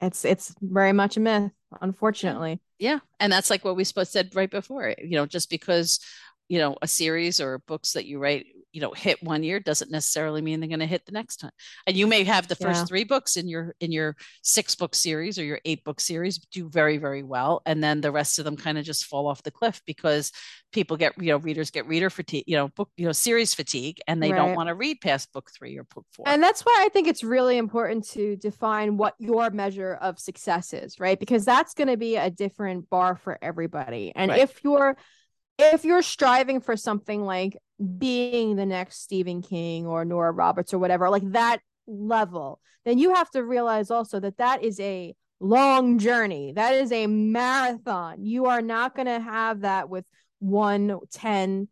it's 0.00 0.24
it's 0.24 0.54
very 0.60 0.92
much 0.92 1.16
a 1.16 1.20
myth, 1.20 1.52
unfortunately. 1.80 2.60
Yeah, 2.78 2.98
and 3.20 3.32
that's 3.32 3.50
like 3.50 3.64
what 3.64 3.76
we 3.76 3.84
said 3.84 4.34
right 4.34 4.50
before. 4.50 4.94
You 4.98 5.16
know, 5.16 5.26
just 5.26 5.50
because 5.50 6.00
you 6.48 6.58
know 6.58 6.76
a 6.82 6.88
series 6.88 7.40
or 7.40 7.58
books 7.66 7.92
that 7.92 8.06
you 8.06 8.18
write 8.18 8.46
you 8.74 8.80
know 8.80 8.90
hit 8.90 9.22
one 9.22 9.42
year 9.44 9.60
doesn't 9.60 9.90
necessarily 9.90 10.42
mean 10.42 10.60
they're 10.60 10.68
going 10.68 10.80
to 10.80 10.86
hit 10.86 11.06
the 11.06 11.12
next 11.12 11.36
time 11.36 11.52
and 11.86 11.96
you 11.96 12.06
may 12.06 12.24
have 12.24 12.48
the 12.48 12.56
first 12.56 12.80
yeah. 12.80 12.84
three 12.86 13.04
books 13.04 13.36
in 13.36 13.48
your 13.48 13.74
in 13.80 13.92
your 13.92 14.16
six 14.42 14.74
book 14.74 14.94
series 14.94 15.38
or 15.38 15.44
your 15.44 15.60
eight 15.64 15.84
book 15.84 16.00
series 16.00 16.38
do 16.50 16.68
very 16.68 16.98
very 16.98 17.22
well 17.22 17.62
and 17.64 17.82
then 17.82 18.00
the 18.00 18.10
rest 18.10 18.38
of 18.38 18.44
them 18.44 18.56
kind 18.56 18.76
of 18.76 18.84
just 18.84 19.06
fall 19.06 19.28
off 19.28 19.42
the 19.44 19.50
cliff 19.50 19.80
because 19.86 20.32
people 20.72 20.96
get 20.96 21.12
you 21.22 21.28
know 21.28 21.36
readers 21.38 21.70
get 21.70 21.86
reader 21.86 22.10
fatigue 22.10 22.44
you 22.48 22.56
know 22.56 22.68
book 22.68 22.90
you 22.96 23.06
know 23.06 23.12
series 23.12 23.54
fatigue 23.54 23.98
and 24.08 24.20
they 24.20 24.32
right. 24.32 24.38
don't 24.38 24.56
want 24.56 24.68
to 24.68 24.74
read 24.74 25.00
past 25.00 25.32
book 25.32 25.50
three 25.56 25.78
or 25.78 25.84
book 25.94 26.04
four 26.12 26.28
and 26.28 26.42
that's 26.42 26.62
why 26.62 26.76
i 26.84 26.88
think 26.88 27.06
it's 27.06 27.22
really 27.22 27.56
important 27.56 28.06
to 28.06 28.34
define 28.36 28.96
what 28.96 29.14
your 29.18 29.50
measure 29.50 29.94
of 29.94 30.18
success 30.18 30.72
is 30.72 30.98
right 30.98 31.20
because 31.20 31.44
that's 31.44 31.74
going 31.74 31.88
to 31.88 31.96
be 31.96 32.16
a 32.16 32.28
different 32.28 32.90
bar 32.90 33.14
for 33.14 33.38
everybody 33.40 34.12
and 34.16 34.32
right. 34.32 34.40
if 34.40 34.64
you're 34.64 34.96
if 35.58 35.84
you're 35.84 36.02
striving 36.02 36.60
for 36.60 36.76
something 36.76 37.24
like 37.24 37.56
being 37.98 38.56
the 38.56 38.66
next 38.66 39.02
Stephen 39.02 39.42
King 39.42 39.86
or 39.86 40.04
Nora 40.04 40.32
Roberts 40.32 40.72
or 40.72 40.78
whatever, 40.78 41.10
like 41.10 41.30
that 41.32 41.58
level, 41.86 42.60
then 42.84 42.98
you 42.98 43.14
have 43.14 43.30
to 43.30 43.44
realize 43.44 43.90
also 43.90 44.20
that 44.20 44.38
that 44.38 44.62
is 44.62 44.78
a 44.80 45.14
long 45.40 45.98
journey. 45.98 46.52
That 46.52 46.74
is 46.74 46.92
a 46.92 47.06
marathon. 47.06 48.24
You 48.24 48.46
are 48.46 48.62
not 48.62 48.94
going 48.94 49.06
to 49.06 49.20
have 49.20 49.60
that 49.60 49.88
with 49.88 50.04
one, 50.38 50.98
10, 51.12 51.68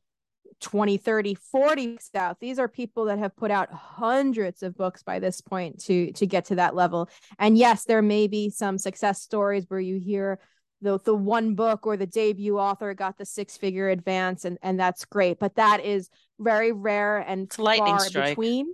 20, 0.60 0.96
30, 0.96 1.34
40 1.34 1.98
out. 2.14 2.40
These 2.40 2.58
are 2.58 2.68
people 2.68 3.06
that 3.06 3.18
have 3.18 3.36
put 3.36 3.50
out 3.50 3.72
hundreds 3.72 4.62
of 4.62 4.76
books 4.76 5.02
by 5.02 5.18
this 5.18 5.40
point 5.40 5.80
to 5.84 6.12
to 6.12 6.26
get 6.26 6.46
to 6.46 6.56
that 6.56 6.74
level. 6.74 7.08
And 7.38 7.58
yes, 7.58 7.84
there 7.84 8.02
may 8.02 8.28
be 8.28 8.50
some 8.50 8.78
success 8.78 9.20
stories 9.20 9.64
where 9.68 9.80
you 9.80 9.98
hear 9.98 10.38
the 10.82 10.98
the 11.04 11.14
one 11.14 11.54
book 11.54 11.86
or 11.86 11.96
the 11.96 12.06
debut 12.06 12.58
author 12.58 12.92
got 12.92 13.16
the 13.16 13.24
six 13.24 13.56
figure 13.56 13.88
advance 13.88 14.44
and 14.44 14.58
and 14.62 14.78
that's 14.78 15.04
great 15.04 15.38
but 15.38 15.54
that 15.54 15.82
is 15.84 16.10
very 16.38 16.72
rare 16.72 17.18
and 17.18 17.44
it's 17.44 17.56
far 17.56 18.00
strike. 18.00 18.30
between 18.30 18.72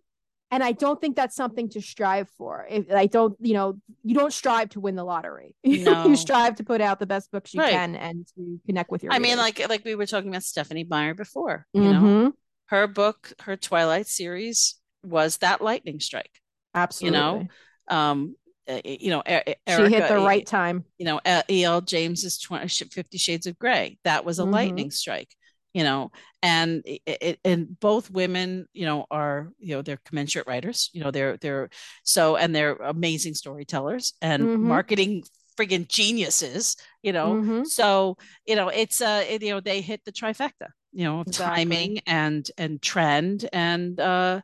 and 0.50 0.64
i 0.64 0.72
don't 0.72 1.00
think 1.00 1.14
that's 1.14 1.36
something 1.36 1.68
to 1.68 1.80
strive 1.80 2.28
for 2.30 2.66
if 2.68 2.90
i 2.90 3.06
don't 3.06 3.36
you 3.40 3.54
know 3.54 3.78
you 4.02 4.14
don't 4.14 4.32
strive 4.32 4.70
to 4.70 4.80
win 4.80 4.96
the 4.96 5.04
lottery 5.04 5.54
no. 5.64 6.06
you 6.06 6.16
strive 6.16 6.56
to 6.56 6.64
put 6.64 6.80
out 6.80 6.98
the 6.98 7.06
best 7.06 7.30
books 7.30 7.54
you 7.54 7.60
right. 7.60 7.72
can 7.72 7.94
and 7.94 8.26
to 8.34 8.58
connect 8.66 8.90
with 8.90 9.02
your 9.02 9.12
i 9.12 9.16
readers. 9.16 9.28
mean 9.30 9.38
like 9.38 9.68
like 9.68 9.84
we 9.84 9.94
were 9.94 10.06
talking 10.06 10.30
about 10.30 10.42
stephenie 10.42 10.86
meyer 10.88 11.14
before 11.14 11.66
you 11.72 11.82
mm-hmm. 11.82 12.04
know 12.04 12.32
her 12.66 12.86
book 12.86 13.32
her 13.42 13.56
twilight 13.56 14.06
series 14.06 14.76
was 15.04 15.36
that 15.38 15.60
lightning 15.60 16.00
strike 16.00 16.40
absolutely 16.74 17.18
you 17.18 17.22
know 17.22 17.46
um 17.88 18.34
uh, 18.68 18.80
you 18.84 19.10
know, 19.10 19.22
Erica, 19.24 19.54
she 19.66 19.88
hit 19.88 20.08
the 20.08 20.18
right 20.18 20.46
time. 20.46 20.84
You 20.98 21.06
know, 21.06 21.20
E.L. 21.48 21.80
James's 21.80 22.38
20, 22.38 22.68
Fifty 22.68 23.18
Shades 23.18 23.46
of 23.46 23.58
Grey. 23.58 23.98
That 24.04 24.24
was 24.24 24.38
a 24.38 24.42
mm-hmm. 24.42 24.52
lightning 24.52 24.90
strike. 24.90 25.34
You 25.74 25.84
know, 25.84 26.10
and 26.42 26.82
it, 26.84 27.38
and 27.44 27.78
both 27.78 28.10
women, 28.10 28.66
you 28.72 28.86
know, 28.86 29.06
are 29.10 29.50
you 29.58 29.76
know 29.76 29.82
they're 29.82 30.00
commensurate 30.04 30.46
writers. 30.46 30.90
You 30.92 31.02
know, 31.02 31.10
they're 31.10 31.36
they're 31.36 31.70
so 32.04 32.36
and 32.36 32.54
they're 32.54 32.74
amazing 32.74 33.34
storytellers 33.34 34.14
and 34.20 34.42
mm-hmm. 34.42 34.68
marketing 34.68 35.24
friggin' 35.58 35.88
geniuses. 35.88 36.76
You 37.02 37.12
know, 37.12 37.34
mm-hmm. 37.34 37.64
so 37.64 38.16
you 38.46 38.56
know 38.56 38.68
it's 38.68 39.00
uh 39.00 39.24
it, 39.28 39.42
you 39.42 39.52
know 39.52 39.60
they 39.60 39.80
hit 39.80 40.04
the 40.04 40.12
trifecta. 40.12 40.68
You 40.92 41.04
know, 41.04 41.20
exactly. 41.20 41.64
timing 41.64 42.00
and 42.06 42.50
and 42.56 42.80
trend 42.82 43.48
and 43.52 44.00
uh 44.00 44.40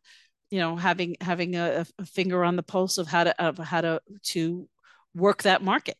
you 0.55 0.61
know 0.61 0.77
having 0.77 1.17
having 1.21 1.57
a, 1.57 1.85
a 1.99 2.07
finger 2.07 2.45
on 2.45 2.55
the 2.55 2.63
pulse 2.63 2.99
of 2.99 3.09
how 3.09 3.25
to 3.25 3.45
of 3.45 3.59
how 3.59 3.81
to 3.81 4.01
to 4.23 4.69
work 5.13 5.43
that 5.43 5.65
market. 5.65 5.97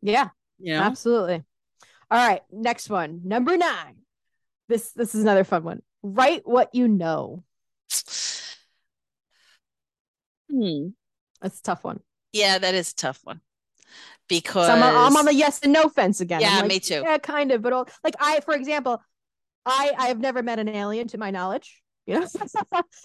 Yeah 0.00 0.30
yeah 0.58 0.82
absolutely. 0.82 1.44
All 2.10 2.26
right 2.26 2.40
next 2.50 2.88
one. 2.88 3.20
Number 3.24 3.58
nine. 3.58 3.96
This 4.70 4.92
this 4.92 5.14
is 5.14 5.20
another 5.20 5.44
fun 5.44 5.64
one. 5.64 5.82
Write 6.02 6.48
what 6.48 6.74
you 6.74 6.88
know. 6.88 7.44
Hmm. 10.50 10.88
That's 11.42 11.60
a 11.60 11.62
tough 11.62 11.84
one. 11.84 12.00
Yeah 12.32 12.56
that 12.56 12.74
is 12.74 12.92
a 12.92 12.96
tough 12.96 13.20
one. 13.22 13.42
Because 14.30 14.70
I'm, 14.70 14.82
I'm, 14.82 15.14
on 15.14 15.26
the 15.26 15.34
yes 15.34 15.60
and 15.62 15.74
no 15.74 15.90
fence 15.90 16.22
again. 16.22 16.40
Yeah 16.40 16.60
like, 16.60 16.68
me 16.68 16.80
too. 16.80 17.02
yeah 17.04 17.18
kind 17.18 17.52
of 17.52 17.60
but 17.60 17.74
all, 17.74 17.86
like 18.02 18.14
i 18.18 18.40
for 18.40 18.54
example 18.54 19.02
i 19.66 19.92
i 19.98 20.06
have 20.06 20.18
never 20.18 20.42
met 20.42 20.58
an 20.58 20.70
alien 20.70 21.06
to 21.08 21.18
my 21.18 21.30
knowledge 21.30 21.83
you 22.06 22.20
know 22.20 22.26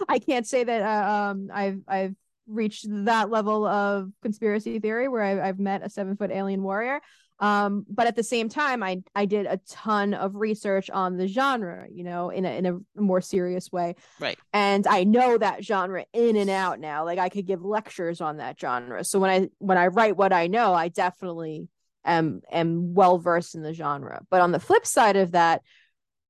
i 0.07 0.19
can't 0.19 0.47
say 0.47 0.63
that 0.63 0.81
uh, 0.81 1.11
um 1.11 1.49
i've 1.53 1.79
i've 1.87 2.15
reached 2.49 2.85
that 2.89 3.29
level 3.29 3.65
of 3.65 4.11
conspiracy 4.21 4.79
theory 4.79 5.07
where 5.07 5.23
I've, 5.23 5.39
I've 5.39 5.59
met 5.59 5.85
a 5.85 5.89
seven 5.89 6.17
foot 6.17 6.31
alien 6.31 6.63
warrior. 6.63 6.99
Um 7.39 7.85
but 7.89 8.05
at 8.07 8.17
the 8.17 8.23
same 8.23 8.49
time 8.49 8.83
i 8.83 9.01
i 9.15 9.25
did 9.25 9.45
a 9.45 9.61
ton 9.69 10.13
of 10.13 10.35
research 10.35 10.89
on 10.89 11.15
the 11.15 11.27
genre 11.27 11.87
you 11.89 12.03
know 12.03 12.31
in 12.31 12.43
a 12.43 12.49
in 12.49 12.65
a 12.65 13.01
more 13.01 13.21
serious 13.21 13.71
way. 13.71 13.95
Right. 14.19 14.37
And 14.51 14.85
i 14.87 15.05
know 15.05 15.37
that 15.37 15.63
genre 15.63 16.05
in 16.11 16.35
and 16.35 16.49
out 16.49 16.81
now. 16.81 17.05
Like 17.05 17.19
i 17.19 17.29
could 17.29 17.45
give 17.45 17.63
lectures 17.63 18.19
on 18.19 18.37
that 18.37 18.59
genre. 18.59 19.03
So 19.05 19.19
when 19.19 19.29
i 19.29 19.49
when 19.59 19.77
i 19.77 19.87
write 19.87 20.17
what 20.17 20.33
i 20.33 20.47
know 20.47 20.73
i 20.73 20.89
definitely 20.89 21.69
am 22.03 22.41
am 22.51 22.93
well 22.93 23.19
versed 23.19 23.55
in 23.55 23.61
the 23.61 23.73
genre. 23.73 24.21
But 24.29 24.41
on 24.41 24.51
the 24.51 24.59
flip 24.59 24.85
side 24.85 25.15
of 25.15 25.31
that 25.31 25.61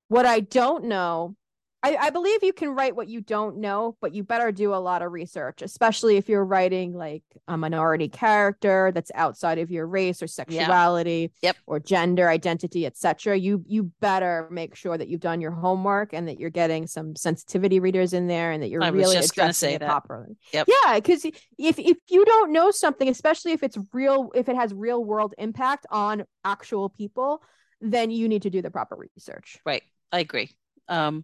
what 0.10 0.28
i 0.28 0.42
don't 0.42 0.86
know 0.86 1.36
I, 1.82 1.96
I 1.96 2.10
believe 2.10 2.44
you 2.44 2.52
can 2.52 2.70
write 2.72 2.96
what 2.96 3.08
you 3.08 3.22
don't 3.22 3.58
know, 3.58 3.96
but 4.02 4.14
you 4.14 4.24
better 4.24 4.52
do 4.52 4.74
a 4.74 4.76
lot 4.76 5.02
of 5.02 5.14
research, 5.14 5.62
especially 5.62 6.18
if 6.18 6.28
you're 6.28 6.44
writing 6.44 6.94
like 6.94 7.24
a 7.48 7.58
minority 7.58 8.10
character 8.10 8.92
that's 8.94 9.12
outside 9.16 9.60
of 9.60 9.72
your 9.72 9.88
race 9.88 10.22
or 10.22 10.28
sexuality 10.28 11.32
yeah. 11.42 11.50
yep. 11.50 11.56
or 11.66 11.80
gender 11.80 12.28
identity, 12.28 12.86
etc. 12.86 13.38
You 13.38 13.64
you 13.66 13.92
better 14.02 14.50
make 14.52 14.76
sure 14.76 14.98
that 14.98 15.08
you've 15.08 15.22
done 15.22 15.40
your 15.40 15.52
homework 15.52 16.14
and 16.14 16.28
that 16.28 16.38
you're 16.38 16.50
getting 16.50 16.86
some 16.86 17.16
sensitivity 17.16 17.80
readers 17.80 18.12
in 18.12 18.28
there 18.28 18.52
and 18.52 18.62
that 18.62 18.70
you're 18.70 18.84
I 18.84 18.90
really 18.90 19.16
addressing 19.16 19.76
it 19.76 19.80
that. 19.80 19.88
properly. 19.88 20.36
Yep. 20.52 20.68
Yeah, 20.68 20.96
because 20.96 21.24
if 21.24 21.40
if 21.58 21.98
you 22.10 22.26
don't 22.26 22.52
know 22.52 22.72
something, 22.72 23.08
especially 23.08 23.54
if 23.54 23.64
it's 23.64 23.78
real, 23.94 24.32
if 24.36 24.50
it 24.50 24.58
has 24.58 24.74
real 24.74 25.02
world 25.02 25.34
impact 25.38 25.86
on 25.90 26.26
actual 26.44 26.90
people, 26.90 27.42
then 27.80 28.12
you 28.12 28.28
need 28.28 28.42
to 28.42 28.50
do 28.50 28.62
the 28.62 28.70
proper 28.70 28.98
research. 28.98 29.60
Right. 29.66 29.84
I 30.12 30.20
agree. 30.20 30.50
Um, 30.90 31.24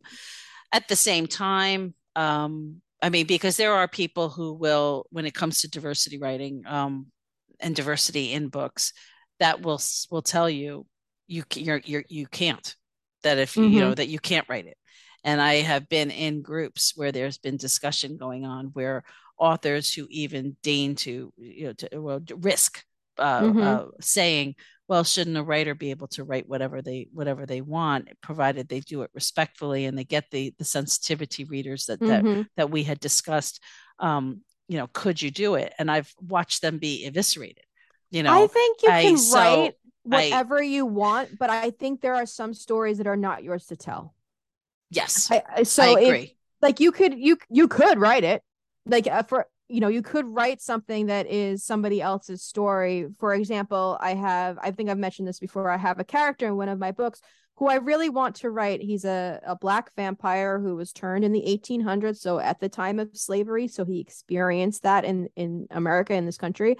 at 0.72 0.88
the 0.88 0.95
same 0.95 1.28
time, 1.28 1.93
um, 2.16 2.82
I 3.01 3.09
mean, 3.09 3.26
because 3.26 3.57
there 3.57 3.74
are 3.74 3.88
people 3.88 4.30
who 4.30 4.53
will, 4.53 5.05
when 5.11 5.26
it 5.26 5.34
comes 5.34 5.61
to 5.61 5.70
diversity 5.70 6.18
writing 6.18 6.63
um, 6.66 7.07
and 7.59 7.76
diversity 7.76 8.32
in 8.32 8.49
books, 8.49 8.93
that 9.39 9.61
will 9.61 9.82
will 10.09 10.22
tell 10.22 10.49
you 10.49 10.86
you 11.28 11.43
you're, 11.55 11.82
you're 11.84 12.03
you 12.07 12.28
can't 12.28 12.76
that 13.24 13.38
if 13.38 13.53
mm-hmm. 13.53 13.74
you 13.74 13.80
know 13.80 13.88
mm-hmm. 13.88 13.95
that 13.95 14.07
you 14.07 14.20
can't 14.20 14.47
write 14.47 14.66
it. 14.66 14.78
And 15.24 15.41
I 15.41 15.55
have 15.55 15.89
been 15.89 16.11
in 16.11 16.41
groups 16.41 16.93
where 16.95 17.11
there's 17.11 17.39
been 17.39 17.57
discussion 17.57 18.16
going 18.16 18.45
on 18.45 18.68
where 18.68 19.03
authors 19.38 19.93
who 19.93 20.07
even 20.09 20.55
deign 20.63 20.95
to 20.95 21.34
you 21.38 21.66
know 21.66 21.74
to 21.74 21.99
well, 21.99 22.22
risk 22.38 22.84
uh, 23.18 23.41
mm-hmm. 23.41 23.61
uh, 23.61 23.86
saying 23.99 24.55
well 24.88 25.03
shouldn't 25.03 25.38
a 25.38 25.43
writer 25.43 25.73
be 25.73 25.91
able 25.91 26.07
to 26.07 26.23
write 26.23 26.47
whatever 26.47 26.81
they 26.81 27.07
whatever 27.13 27.45
they 27.45 27.61
want 27.61 28.07
provided 28.21 28.67
they 28.67 28.79
do 28.79 29.01
it 29.01 29.09
respectfully 29.13 29.86
and 29.86 29.97
they 29.97 30.03
get 30.03 30.25
the 30.31 30.53
the 30.57 30.65
sensitivity 30.65 31.43
readers 31.43 31.86
that 31.86 31.99
mm-hmm. 31.99 32.33
that 32.33 32.47
that 32.57 32.71
we 32.71 32.83
had 32.83 32.99
discussed 32.99 33.61
um 33.99 34.41
you 34.67 34.77
know 34.77 34.88
could 34.93 35.21
you 35.21 35.31
do 35.31 35.55
it 35.55 35.73
and 35.79 35.89
i've 35.89 36.13
watched 36.21 36.61
them 36.61 36.77
be 36.77 37.05
eviscerated 37.05 37.63
you 38.11 38.23
know 38.23 38.33
i 38.33 38.47
think 38.47 38.81
you 38.83 38.89
can 38.89 39.17
I, 39.17 39.33
write 39.33 39.73
whatever 40.03 40.59
I, 40.59 40.63
you 40.63 40.86
want 40.86 41.38
but 41.39 41.49
i 41.49 41.71
think 41.71 42.01
there 42.01 42.15
are 42.15 42.25
some 42.25 42.53
stories 42.53 42.97
that 42.99 43.07
are 43.07 43.17
not 43.17 43.43
yours 43.43 43.65
to 43.67 43.75
tell 43.75 44.13
yes 44.89 45.31
I, 45.31 45.63
so 45.63 45.83
I 45.83 45.99
agree. 45.99 46.19
If, 46.19 46.31
like 46.61 46.79
you 46.79 46.91
could 46.91 47.17
you 47.17 47.38
you 47.49 47.67
could 47.67 47.99
write 47.99 48.23
it 48.23 48.41
like 48.86 49.07
uh, 49.07 49.23
for 49.23 49.47
you 49.68 49.80
know 49.80 49.88
you 49.88 50.01
could 50.01 50.26
write 50.28 50.61
something 50.61 51.07
that 51.07 51.28
is 51.28 51.63
somebody 51.63 52.01
else's 52.01 52.43
story 52.43 53.07
for 53.20 53.34
example 53.34 53.97
i 53.99 54.13
have 54.13 54.57
i 54.61 54.72
think 54.72 54.89
i've 54.89 54.97
mentioned 54.97 55.28
this 55.28 55.39
before 55.39 55.70
i 55.70 55.78
have 55.78 55.99
a 55.99 56.03
character 56.03 56.47
in 56.47 56.55
one 56.55 56.70
of 56.70 56.80
my 56.80 56.91
books 56.91 57.22
who 57.57 57.68
I 57.68 57.76
really 57.76 58.09
want 58.09 58.36
to 58.38 58.49
write. 58.49 58.82
He's 58.82 59.05
a, 59.05 59.39
a 59.45 59.55
black 59.55 59.93
vampire 59.95 60.59
who 60.59 60.76
was 60.76 60.91
turned 60.91 61.24
in 61.24 61.32
the 61.32 61.41
1800s, 61.41 62.18
so 62.18 62.39
at 62.39 62.59
the 62.59 62.70
time 62.70 62.99
of 62.99 63.09
slavery. 63.13 63.68
So 63.68 63.86
he 63.86 63.99
experienced 63.99 64.84
that 64.84 65.05
in 65.05 65.30
in 65.36 65.68
America 65.72 66.13
in 66.13 66.26
this 66.26 66.38
country, 66.38 66.78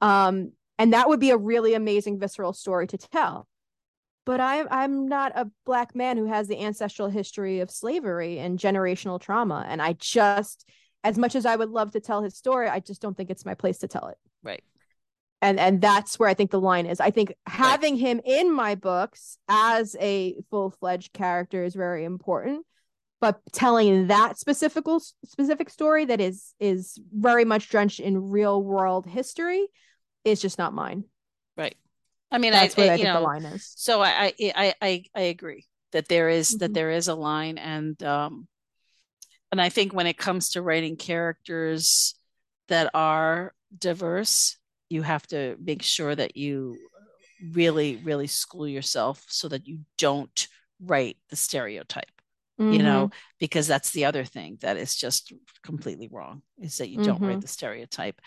um, 0.00 0.52
and 0.78 0.92
that 0.92 1.08
would 1.08 1.20
be 1.20 1.30
a 1.30 1.36
really 1.36 1.74
amazing 1.74 2.18
visceral 2.20 2.52
story 2.52 2.86
to 2.88 2.98
tell. 2.98 3.48
But 4.26 4.40
I'm 4.40 4.68
I'm 4.70 5.08
not 5.08 5.32
a 5.34 5.50
black 5.64 5.94
man 5.94 6.18
who 6.18 6.26
has 6.26 6.46
the 6.46 6.60
ancestral 6.60 7.08
history 7.08 7.60
of 7.60 7.70
slavery 7.70 8.38
and 8.38 8.58
generational 8.58 9.18
trauma, 9.18 9.64
and 9.66 9.80
I 9.80 9.94
just 9.94 10.68
as 11.04 11.18
much 11.18 11.34
as 11.34 11.46
I 11.46 11.56
would 11.56 11.70
love 11.70 11.92
to 11.92 12.00
tell 12.00 12.22
his 12.22 12.36
story, 12.36 12.68
I 12.68 12.80
just 12.80 13.00
don't 13.00 13.16
think 13.16 13.30
it's 13.30 13.44
my 13.44 13.54
place 13.54 13.78
to 13.78 13.88
tell 13.88 14.08
it. 14.08 14.16
Right 14.42 14.62
and 15.40 15.58
and 15.60 15.80
that's 15.80 16.18
where 16.18 16.28
i 16.28 16.34
think 16.34 16.50
the 16.50 16.60
line 16.60 16.86
is 16.86 17.00
i 17.00 17.10
think 17.10 17.34
having 17.46 17.94
right. 17.94 18.00
him 18.00 18.20
in 18.24 18.52
my 18.52 18.74
books 18.74 19.38
as 19.48 19.96
a 20.00 20.36
full-fledged 20.50 21.12
character 21.12 21.64
is 21.64 21.74
very 21.74 22.04
important 22.04 22.64
but 23.20 23.40
telling 23.52 24.08
that 24.08 24.38
specific 24.38 24.84
specific 25.24 25.70
story 25.70 26.04
that 26.04 26.20
is 26.20 26.54
is 26.60 26.98
very 27.12 27.44
much 27.44 27.68
drenched 27.68 28.00
in 28.00 28.30
real 28.30 28.62
world 28.62 29.06
history 29.06 29.66
is 30.24 30.40
just 30.40 30.58
not 30.58 30.74
mine 30.74 31.04
right 31.56 31.76
i 32.30 32.38
mean 32.38 32.52
that's 32.52 32.76
I, 32.76 32.80
where 32.80 32.90
I, 32.90 32.94
I 32.94 32.96
think 32.96 33.08
know, 33.08 33.14
the 33.14 33.20
line 33.20 33.44
is 33.44 33.72
so 33.76 34.02
I, 34.02 34.32
I 34.40 34.74
i 34.80 35.02
i 35.14 35.20
agree 35.20 35.66
that 35.92 36.08
there 36.08 36.28
is, 36.28 36.50
mm-hmm. 36.50 36.58
that 36.58 36.74
there 36.74 36.90
is 36.90 37.08
a 37.08 37.14
line 37.14 37.56
and 37.56 38.00
um 38.02 38.46
and 39.52 39.60
i 39.60 39.68
think 39.68 39.92
when 39.92 40.06
it 40.06 40.18
comes 40.18 40.50
to 40.50 40.62
writing 40.62 40.96
characters 40.96 42.14
that 42.68 42.90
are 42.94 43.52
diverse 43.76 44.56
you 44.88 45.02
have 45.02 45.26
to 45.26 45.56
make 45.62 45.82
sure 45.82 46.14
that 46.14 46.36
you 46.36 46.76
really 47.52 47.96
really 48.04 48.26
school 48.26 48.66
yourself 48.66 49.24
so 49.28 49.48
that 49.48 49.66
you 49.66 49.80
don't 49.96 50.48
write 50.80 51.16
the 51.30 51.36
stereotype 51.36 52.10
mm-hmm. 52.60 52.72
you 52.72 52.82
know 52.82 53.10
because 53.38 53.66
that's 53.66 53.90
the 53.90 54.04
other 54.04 54.24
thing 54.24 54.58
that 54.60 54.76
is 54.76 54.94
just 54.94 55.32
completely 55.62 56.08
wrong 56.10 56.42
is 56.60 56.78
that 56.78 56.88
you 56.88 57.02
don't 57.02 57.16
mm-hmm. 57.16 57.26
write 57.26 57.40
the 57.40 57.48
stereotype 57.48 58.20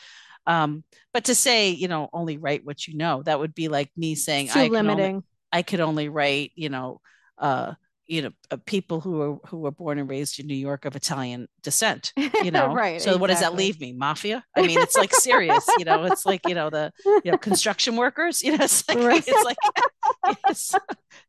um 0.48 0.84
but 1.14 1.26
to 1.26 1.36
say 1.36 1.70
you 1.70 1.88
know 1.88 2.10
only 2.14 2.38
write 2.38 2.66
what 2.66 2.88
you 2.88 2.96
know 2.96 3.22
that 3.24 3.40
would 3.40 3.54
be 3.54 3.68
like 3.68 3.92
me 3.96 4.16
saying 4.16 4.50
i 4.54 4.68
limiting 4.68 5.16
only, 5.16 5.26
i 5.52 5.62
could 5.62 5.80
only 5.80 6.10
write 6.10 6.52
you 6.56 6.70
know 6.70 7.00
uh 7.38 7.74
you 8.12 8.22
know 8.22 8.32
uh, 8.52 8.58
people 8.66 9.00
who 9.00 9.12
were 9.12 9.36
who 9.48 9.58
were 9.60 9.72
born 9.72 9.98
and 9.98 10.10
raised 10.10 10.38
in 10.40 10.46
New 10.46 10.54
York 10.54 10.84
of 10.84 10.98
Italian 10.98 11.48
descent 11.64 12.12
you 12.44 12.52
know? 12.52 12.74
Right 12.74 13.02
so 13.02 13.12
exactly. 13.12 13.22
what 13.22 13.28
does 13.28 13.40
that 13.40 13.56
leave 13.56 13.80
me? 13.80 13.94
Mafia? 13.94 14.44
I 14.56 14.68
mean 14.68 14.80
it's 14.80 14.98
like 14.98 15.14
serious 15.14 15.66
you 15.80 15.86
know? 15.86 16.04
It's 16.04 16.26
like 16.26 16.42
you 16.48 16.54
know 16.54 16.70
the 16.70 16.92
you 17.24 17.32
know 17.32 17.38
construction 17.38 17.96
workers 17.96 18.44
you 18.44 18.58
know? 18.58 18.62
It's 18.72 18.88
like 18.88 18.98
right. 19.00 19.24
it's 19.26 19.46
like 19.46 20.38
it's 20.50 20.76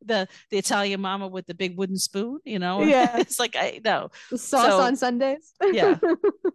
the 0.04 0.28
the 0.50 0.58
Italian 0.58 1.00
mama 1.00 1.28
with 1.28 1.46
the 1.46 1.54
big 1.54 1.78
wooden 1.78 1.96
spoon 1.96 2.40
you 2.44 2.58
know? 2.58 2.82
Yeah. 2.82 3.16
It's 3.22 3.38
like 3.38 3.54
I 3.56 3.80
know 3.84 4.10
sauce 4.30 4.48
so, 4.48 4.80
on 4.80 4.96
Sundays. 4.96 5.52
Yeah. 5.62 5.98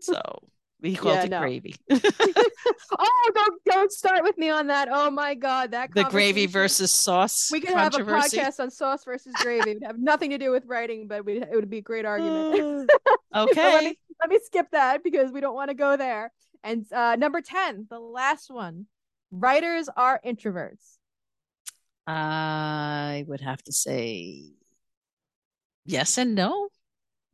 So 0.02 0.50
we 0.82 0.96
called 0.96 1.16
yeah, 1.16 1.24
it 1.24 1.30
no. 1.30 1.40
gravy. 1.40 1.76
oh, 1.90 3.32
don't 3.36 3.64
don't 3.66 3.92
start 3.92 4.24
with 4.24 4.38
me 4.38 4.50
on 4.50 4.68
that. 4.68 4.90
Oh 4.92 5.10
my 5.10 5.34
god, 5.34 5.72
that 5.72 5.90
the 5.94 6.04
gravy 6.04 6.46
versus 6.46 6.92
sauce. 6.92 7.50
We 7.52 7.62
could 7.62 7.76
have 7.76 7.96
a 7.96 8.00
podcast 8.00 8.60
on 8.60 8.70
sauce 8.70 9.04
versus 9.04 9.34
gravy. 9.42 9.72
It 9.72 9.74
would 9.76 9.88
have 9.88 10.00
nothing 10.00 10.30
to 10.32 10.38
do 10.38 10.52
with 10.52 10.66
writing, 10.66 11.08
but 11.08 11.28
it 11.28 11.50
would 11.52 11.70
be 11.70 11.80
a 11.80 11.82
great 11.82 12.06
argument. 12.06 12.92
okay, 13.36 13.54
so 13.54 13.62
let, 13.62 13.84
me, 13.84 14.00
let 14.22 14.30
me 14.30 14.40
skip 14.44 14.68
that 14.72 15.04
because 15.04 15.32
we 15.32 15.42
don't 15.42 15.56
want 15.56 15.70
to 15.70 15.76
go 15.76 15.98
there. 15.98 16.32
And 16.64 16.86
uh, 16.94 17.16
number 17.16 17.42
ten, 17.42 17.88
the 17.90 18.00
last 18.00 18.52
one, 18.52 18.86
writers 19.32 19.90
are 19.96 20.22
introverts. 20.24 20.98
I 22.06 23.26
would 23.28 23.42
have 23.42 23.64
to 23.64 23.72
say 23.74 24.52
yes 25.86 26.18
and 26.20 26.36
no 26.36 26.70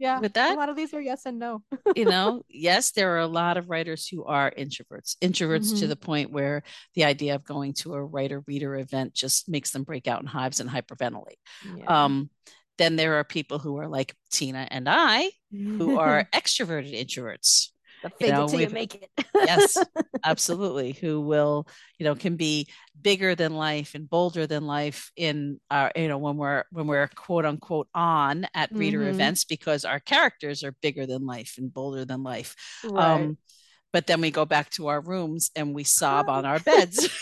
yeah 0.03 0.19
with 0.19 0.33
that 0.33 0.53
a 0.53 0.59
lot 0.59 0.67
of 0.67 0.75
these 0.75 0.93
are 0.93 1.01
yes 1.01 1.25
and 1.25 1.39
no 1.39 1.63
you 1.95 2.03
know 2.03 2.43
yes 2.49 2.91
there 2.91 3.15
are 3.15 3.19
a 3.19 3.27
lot 3.27 3.55
of 3.55 3.69
writers 3.69 4.05
who 4.05 4.25
are 4.25 4.51
introverts 4.51 5.15
introverts 5.21 5.69
mm-hmm. 5.69 5.79
to 5.79 5.87
the 5.87 5.95
point 5.95 6.29
where 6.29 6.61
the 6.93 7.05
idea 7.05 7.35
of 7.35 7.45
going 7.45 7.73
to 7.73 7.93
a 7.93 8.03
writer 8.03 8.43
reader 8.45 8.75
event 8.75 9.13
just 9.13 9.47
makes 9.47 9.71
them 9.71 9.83
break 9.83 10.05
out 10.07 10.19
in 10.19 10.27
hives 10.27 10.59
and 10.59 10.69
hyperventilate 10.69 11.39
yeah. 11.77 12.03
um, 12.03 12.29
then 12.77 12.97
there 12.97 13.15
are 13.15 13.23
people 13.23 13.59
who 13.59 13.77
are 13.77 13.87
like 13.87 14.13
tina 14.29 14.67
and 14.69 14.89
i 14.89 15.29
who 15.51 15.97
are 16.05 16.27
extroverted 16.33 16.93
introverts 16.93 17.69
fake 18.09 18.27
you 18.27 18.31
know, 18.31 18.45
it 18.45 18.49
till 18.49 18.61
you 18.61 18.69
make 18.69 18.95
it. 18.95 19.25
yes, 19.35 19.77
absolutely. 20.25 20.93
Who 20.93 21.21
will, 21.21 21.67
you 21.97 22.03
know, 22.03 22.15
can 22.15 22.35
be 22.35 22.67
bigger 23.01 23.35
than 23.35 23.53
life 23.55 23.95
and 23.95 24.09
bolder 24.09 24.47
than 24.47 24.65
life 24.65 25.11
in 25.15 25.59
our, 25.69 25.91
you 25.95 26.07
know, 26.07 26.17
when 26.17 26.37
we're 26.37 26.63
when 26.71 26.87
we're 26.87 27.07
quote 27.07 27.45
unquote 27.45 27.87
on 27.93 28.47
at 28.53 28.71
reader 28.71 28.99
mm-hmm. 28.99 29.09
events 29.09 29.45
because 29.45 29.85
our 29.85 29.99
characters 29.99 30.63
are 30.63 30.75
bigger 30.81 31.05
than 31.05 31.25
life 31.25 31.55
and 31.57 31.73
bolder 31.73 32.05
than 32.05 32.23
life. 32.23 32.55
Right. 32.83 33.21
Um, 33.21 33.37
but 33.91 34.07
then 34.07 34.21
we 34.21 34.31
go 34.31 34.45
back 34.45 34.71
to 34.71 34.87
our 34.87 34.99
rooms 34.99 35.51
and 35.55 35.73
we 35.73 35.83
sob 35.83 36.29
on 36.29 36.45
our 36.45 36.59
beds. 36.59 37.09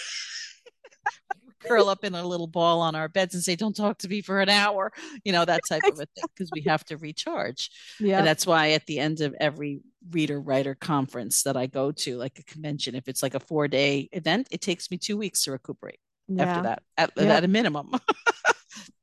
curl 1.68 1.90
up 1.90 2.04
in 2.04 2.16
a 2.16 2.26
little 2.26 2.48
ball 2.48 2.82
on 2.82 2.96
our 2.96 3.08
beds 3.08 3.34
and 3.34 3.44
say, 3.44 3.56
"Don't 3.56 3.76
talk 3.76 3.98
to 4.00 4.08
me 4.08 4.22
for 4.22 4.42
an 4.42 4.50
hour," 4.50 4.92
you 5.24 5.32
know 5.32 5.46
that 5.46 5.62
type 5.68 5.84
of 5.86 5.94
a 5.94 6.06
thing, 6.06 6.26
because 6.36 6.50
we 6.54 6.62
have 6.62 6.84
to 6.86 6.98
recharge. 6.98 7.70
Yeah, 8.00 8.20
and 8.20 8.28
that's 8.28 8.46
why 8.46 8.72
at 8.72 8.86
the 8.86 9.00
end 9.00 9.22
of 9.22 9.36
every 9.40 9.82
reader 10.10 10.40
writer 10.40 10.76
conference 10.76 11.44
that 11.44 11.56
I 11.58 11.68
go 11.68 11.92
to, 11.92 12.18
like 12.18 12.40
a 12.40 12.44
convention, 12.44 12.96
if 12.96 13.08
it's 13.08 13.24
like 13.24 13.36
a 13.36 13.40
four 13.40 13.68
day 13.68 14.10
event, 14.12 14.48
it 14.52 14.62
takes 14.62 14.90
me 14.92 14.98
two 14.98 15.18
weeks 15.18 15.44
to 15.44 15.52
recuperate. 15.52 16.00
Yeah. 16.28 16.44
After 16.44 16.64
that, 16.64 16.84
at, 16.98 17.12
yeah. 17.18 17.36
at 17.36 17.44
a 17.44 17.48
minimum. 17.48 17.92
so, 18.48 18.54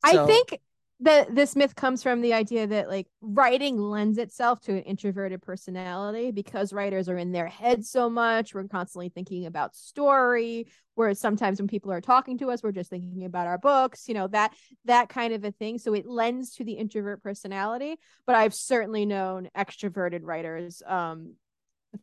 I 0.03 0.27
think 0.27 0.59
that 1.01 1.32
this 1.32 1.55
myth 1.55 1.76
comes 1.76 2.03
from 2.03 2.20
the 2.22 2.34
idea 2.34 2.66
that 2.66 2.88
like 2.88 3.07
writing 3.20 3.78
lends 3.78 4.18
itself 4.18 4.61
to 4.61 4.72
an 4.72 4.82
introverted 4.82 5.40
personality 5.40 6.32
because 6.32 6.72
writers 6.72 7.09
are 7.09 7.16
in 7.16 7.30
their 7.30 7.46
head 7.46 7.84
so 7.84 8.11
much. 8.11 8.53
We're 8.53 8.64
constantly 8.64 9.09
thinking 9.09 9.46
about 9.46 9.76
story 9.76 10.66
whereas 10.94 11.20
sometimes 11.20 11.61
when 11.61 11.68
people 11.68 11.92
are 11.92 12.01
talking 12.01 12.38
to 12.38 12.51
us 12.51 12.61
we're 12.61 12.72
just 12.72 12.90
thinking 12.90 13.24
about 13.24 13.46
our 13.46 13.57
books 13.57 14.09
you 14.09 14.14
know 14.14 14.26
that 14.26 14.53
that 14.84 15.09
kind 15.09 15.32
of 15.32 15.44
a 15.44 15.53
thing. 15.53 15.78
So 15.78 15.94
it 15.94 16.07
lends 16.07 16.55
to 16.57 16.64
the 16.64 16.72
introvert 16.72 17.22
personality. 17.22 17.96
But 18.26 18.34
i've 18.34 18.55
certainly 18.55 19.07
known 19.07 19.49
extroverted 19.57 20.20
writers 20.22 20.82
um 20.86 21.34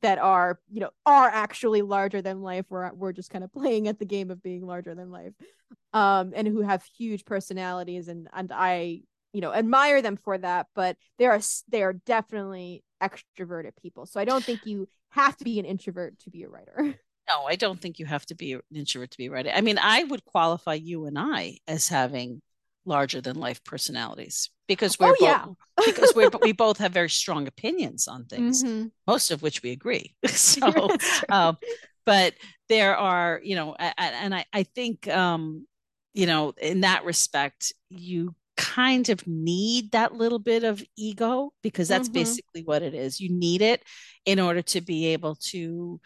that 0.01 0.17
are 0.17 0.59
you 0.71 0.79
know 0.79 0.89
are 1.05 1.29
actually 1.29 1.81
larger 1.81 2.21
than 2.21 2.41
life 2.41 2.65
we're, 2.69 2.91
we're 2.93 3.11
just 3.11 3.29
kind 3.29 3.43
of 3.43 3.53
playing 3.53 3.87
at 3.87 3.99
the 3.99 4.05
game 4.05 4.31
of 4.31 4.41
being 4.41 4.65
larger 4.65 4.95
than 4.95 5.11
life 5.11 5.33
um 5.93 6.33
and 6.35 6.47
who 6.47 6.61
have 6.61 6.83
huge 6.97 7.25
personalities 7.25 8.07
and 8.07 8.27
and 8.33 8.51
i 8.53 9.01
you 9.33 9.41
know 9.41 9.53
admire 9.53 10.01
them 10.01 10.15
for 10.15 10.37
that 10.37 10.67
but 10.75 10.97
they 11.17 11.25
are 11.25 11.39
they 11.69 11.83
are 11.83 11.93
definitely 11.93 12.83
extroverted 13.01 13.71
people 13.81 14.05
so 14.05 14.19
i 14.19 14.25
don't 14.25 14.43
think 14.43 14.65
you 14.65 14.87
have 15.09 15.37
to 15.37 15.43
be 15.43 15.59
an 15.59 15.65
introvert 15.65 16.17
to 16.19 16.29
be 16.29 16.43
a 16.43 16.49
writer. 16.49 16.95
No 17.27 17.45
i 17.47 17.55
don't 17.55 17.81
think 17.81 17.97
you 17.97 18.05
have 18.05 18.23
to 18.27 18.35
be 18.35 18.53
an 18.53 18.61
introvert 18.71 19.09
to 19.09 19.17
be 19.17 19.25
a 19.25 19.31
writer. 19.31 19.49
I 19.51 19.61
mean 19.61 19.79
i 19.81 20.03
would 20.03 20.23
qualify 20.25 20.75
you 20.75 21.07
and 21.07 21.17
i 21.17 21.57
as 21.67 21.87
having 21.87 22.43
larger 22.85 23.21
than 23.21 23.39
life 23.39 23.63
personalities 23.63 24.49
because 24.67 24.99
we're 24.99 25.09
oh, 25.09 25.15
both, 25.19 25.21
yeah. 25.21 25.45
because 25.85 26.13
we're 26.15 26.29
we 26.41 26.51
both 26.51 26.77
have 26.77 26.91
very 26.91 27.09
strong 27.09 27.47
opinions 27.47 28.07
on 28.07 28.25
things, 28.25 28.63
mm-hmm. 28.63 28.87
most 29.07 29.31
of 29.31 29.41
which 29.41 29.61
we 29.63 29.71
agree. 29.71 30.15
so, 30.27 30.89
um, 31.29 31.57
but 32.05 32.33
there 32.69 32.95
are, 32.95 33.39
you 33.43 33.55
know, 33.55 33.75
and 33.75 34.33
I, 34.33 34.45
I 34.53 34.63
think, 34.63 35.07
um, 35.07 35.67
you 36.13 36.25
know, 36.25 36.53
in 36.61 36.81
that 36.81 37.03
respect, 37.03 37.73
you 37.89 38.35
kind 38.57 39.09
of 39.09 39.25
need 39.27 39.91
that 39.91 40.13
little 40.13 40.39
bit 40.39 40.63
of 40.63 40.83
ego 40.97 41.51
because 41.61 41.87
that's 41.87 42.07
mm-hmm. 42.07 42.19
basically 42.19 42.63
what 42.63 42.81
it 42.81 42.93
is. 42.93 43.19
You 43.19 43.29
need 43.29 43.61
it 43.61 43.83
in 44.25 44.39
order 44.39 44.61
to 44.61 44.81
be 44.81 45.07
able 45.07 45.35
to 45.49 45.99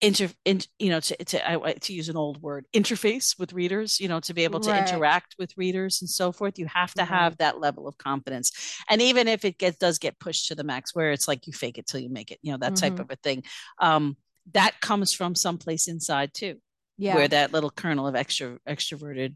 inter 0.00 0.28
in, 0.44 0.60
you 0.78 0.90
know 0.90 1.00
to 1.00 1.16
to 1.24 1.50
I, 1.50 1.72
to 1.72 1.92
use 1.92 2.08
an 2.08 2.16
old 2.16 2.40
word 2.40 2.66
interface 2.72 3.38
with 3.38 3.52
readers 3.52 3.98
you 3.98 4.06
know 4.06 4.20
to 4.20 4.34
be 4.34 4.44
able 4.44 4.60
to 4.60 4.70
right. 4.70 4.88
interact 4.88 5.34
with 5.38 5.56
readers 5.56 6.00
and 6.00 6.08
so 6.08 6.30
forth 6.30 6.58
you 6.58 6.66
have 6.66 6.94
to 6.94 7.04
have 7.04 7.36
that 7.38 7.60
level 7.60 7.88
of 7.88 7.98
confidence 7.98 8.52
and 8.88 9.02
even 9.02 9.26
if 9.26 9.44
it 9.44 9.58
gets 9.58 9.76
does 9.76 9.98
get 9.98 10.18
pushed 10.20 10.48
to 10.48 10.54
the 10.54 10.62
max 10.62 10.94
where 10.94 11.10
it's 11.10 11.26
like 11.26 11.46
you 11.46 11.52
fake 11.52 11.78
it 11.78 11.86
till 11.86 12.00
you 12.00 12.10
make 12.10 12.30
it 12.30 12.38
you 12.42 12.52
know 12.52 12.58
that 12.58 12.74
mm-hmm. 12.74 12.96
type 12.96 13.00
of 13.00 13.10
a 13.10 13.16
thing 13.16 13.42
um 13.80 14.16
that 14.52 14.80
comes 14.80 15.12
from 15.12 15.34
someplace 15.34 15.88
inside 15.88 16.32
too 16.32 16.56
yeah 16.96 17.16
where 17.16 17.28
that 17.28 17.52
little 17.52 17.70
kernel 17.70 18.06
of 18.06 18.14
extra 18.14 18.58
extroverted 18.68 19.34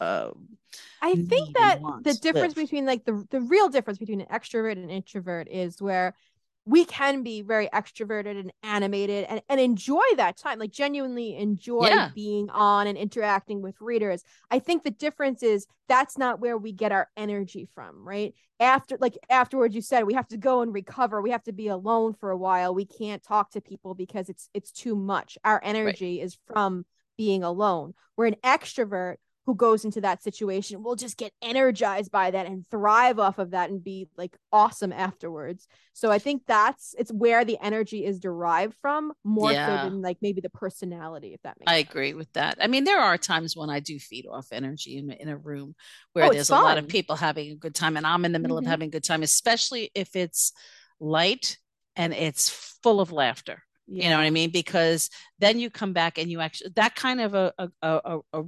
uh, 0.00 0.30
I 1.02 1.16
think 1.16 1.56
that 1.56 1.80
the 2.02 2.14
difference 2.14 2.56
live. 2.56 2.66
between 2.66 2.86
like 2.86 3.04
the 3.04 3.26
the 3.30 3.40
real 3.40 3.68
difference 3.68 3.98
between 3.98 4.20
an 4.20 4.28
extrovert 4.28 4.72
and 4.72 4.90
introvert 4.90 5.48
is 5.50 5.82
where 5.82 6.14
we 6.68 6.84
can 6.84 7.22
be 7.22 7.40
very 7.40 7.66
extroverted 7.68 8.38
and 8.38 8.52
animated 8.62 9.24
and, 9.24 9.40
and 9.48 9.58
enjoy 9.58 10.04
that 10.18 10.36
time 10.36 10.58
like 10.58 10.70
genuinely 10.70 11.34
enjoy 11.34 11.86
yeah. 11.86 12.10
being 12.14 12.50
on 12.50 12.86
and 12.86 12.98
interacting 12.98 13.62
with 13.62 13.74
readers. 13.80 14.22
I 14.50 14.58
think 14.58 14.84
the 14.84 14.90
difference 14.90 15.42
is 15.42 15.66
that's 15.88 16.18
not 16.18 16.40
where 16.40 16.58
we 16.58 16.72
get 16.72 16.92
our 16.92 17.08
energy 17.16 17.66
from 17.74 18.06
right? 18.06 18.34
After 18.60 18.98
like 19.00 19.16
afterwards 19.30 19.74
you 19.74 19.80
said 19.80 20.04
we 20.04 20.12
have 20.12 20.28
to 20.28 20.36
go 20.36 20.60
and 20.60 20.74
recover. 20.74 21.22
We 21.22 21.30
have 21.30 21.44
to 21.44 21.52
be 21.52 21.68
alone 21.68 22.12
for 22.12 22.30
a 22.30 22.36
while. 22.36 22.74
We 22.74 22.84
can't 22.84 23.22
talk 23.22 23.52
to 23.52 23.62
people 23.62 23.94
because 23.94 24.28
it's 24.28 24.50
it's 24.52 24.70
too 24.70 24.94
much. 24.94 25.38
Our 25.44 25.62
energy 25.64 26.18
right. 26.18 26.26
is 26.26 26.36
from 26.52 26.84
being 27.16 27.44
alone. 27.44 27.94
We're 28.14 28.26
an 28.26 28.36
extrovert 28.44 29.16
who 29.48 29.54
goes 29.54 29.86
into 29.86 30.02
that 30.02 30.22
situation 30.22 30.82
will 30.82 30.94
just 30.94 31.16
get 31.16 31.32
energized 31.40 32.12
by 32.12 32.30
that 32.30 32.44
and 32.44 32.66
thrive 32.70 33.18
off 33.18 33.38
of 33.38 33.52
that 33.52 33.70
and 33.70 33.82
be 33.82 34.06
like 34.14 34.36
awesome 34.52 34.92
afterwards. 34.92 35.66
So 35.94 36.10
I 36.10 36.18
think 36.18 36.42
that's 36.46 36.94
it's 36.98 37.10
where 37.10 37.46
the 37.46 37.56
energy 37.62 38.04
is 38.04 38.20
derived 38.20 38.74
from 38.82 39.10
more 39.24 39.50
yeah. 39.50 39.84
so 39.84 39.88
than 39.88 40.02
like 40.02 40.18
maybe 40.20 40.42
the 40.42 40.50
personality, 40.50 41.32
if 41.32 41.40
that 41.44 41.56
makes 41.58 41.72
I 41.72 41.78
sense. 41.78 41.88
agree 41.88 42.12
with 42.12 42.30
that. 42.34 42.58
I 42.60 42.66
mean, 42.66 42.84
there 42.84 43.00
are 43.00 43.16
times 43.16 43.56
when 43.56 43.70
I 43.70 43.80
do 43.80 43.98
feed 43.98 44.26
off 44.30 44.48
energy 44.52 44.98
in, 44.98 45.10
in 45.12 45.30
a 45.30 45.36
room 45.38 45.74
where 46.12 46.26
oh, 46.26 46.30
there's 46.30 46.50
a 46.50 46.54
lot 46.54 46.76
of 46.76 46.86
people 46.86 47.16
having 47.16 47.50
a 47.50 47.56
good 47.56 47.74
time 47.74 47.96
and 47.96 48.06
I'm 48.06 48.26
in 48.26 48.32
the 48.32 48.38
middle 48.38 48.58
mm-hmm. 48.58 48.66
of 48.66 48.70
having 48.70 48.88
a 48.88 48.92
good 48.92 49.04
time, 49.04 49.22
especially 49.22 49.90
if 49.94 50.14
it's 50.14 50.52
light 51.00 51.56
and 51.96 52.12
it's 52.12 52.50
full 52.82 53.00
of 53.00 53.12
laughter. 53.12 53.62
Yeah. 53.86 54.04
You 54.04 54.10
know 54.10 54.16
what 54.18 54.26
I 54.26 54.30
mean? 54.30 54.50
Because 54.50 55.08
then 55.38 55.58
you 55.58 55.70
come 55.70 55.94
back 55.94 56.18
and 56.18 56.30
you 56.30 56.40
actually 56.40 56.72
that 56.76 56.94
kind 56.94 57.22
of 57.22 57.32
a, 57.32 57.54
a, 57.56 57.70
a, 57.82 58.18
a 58.34 58.42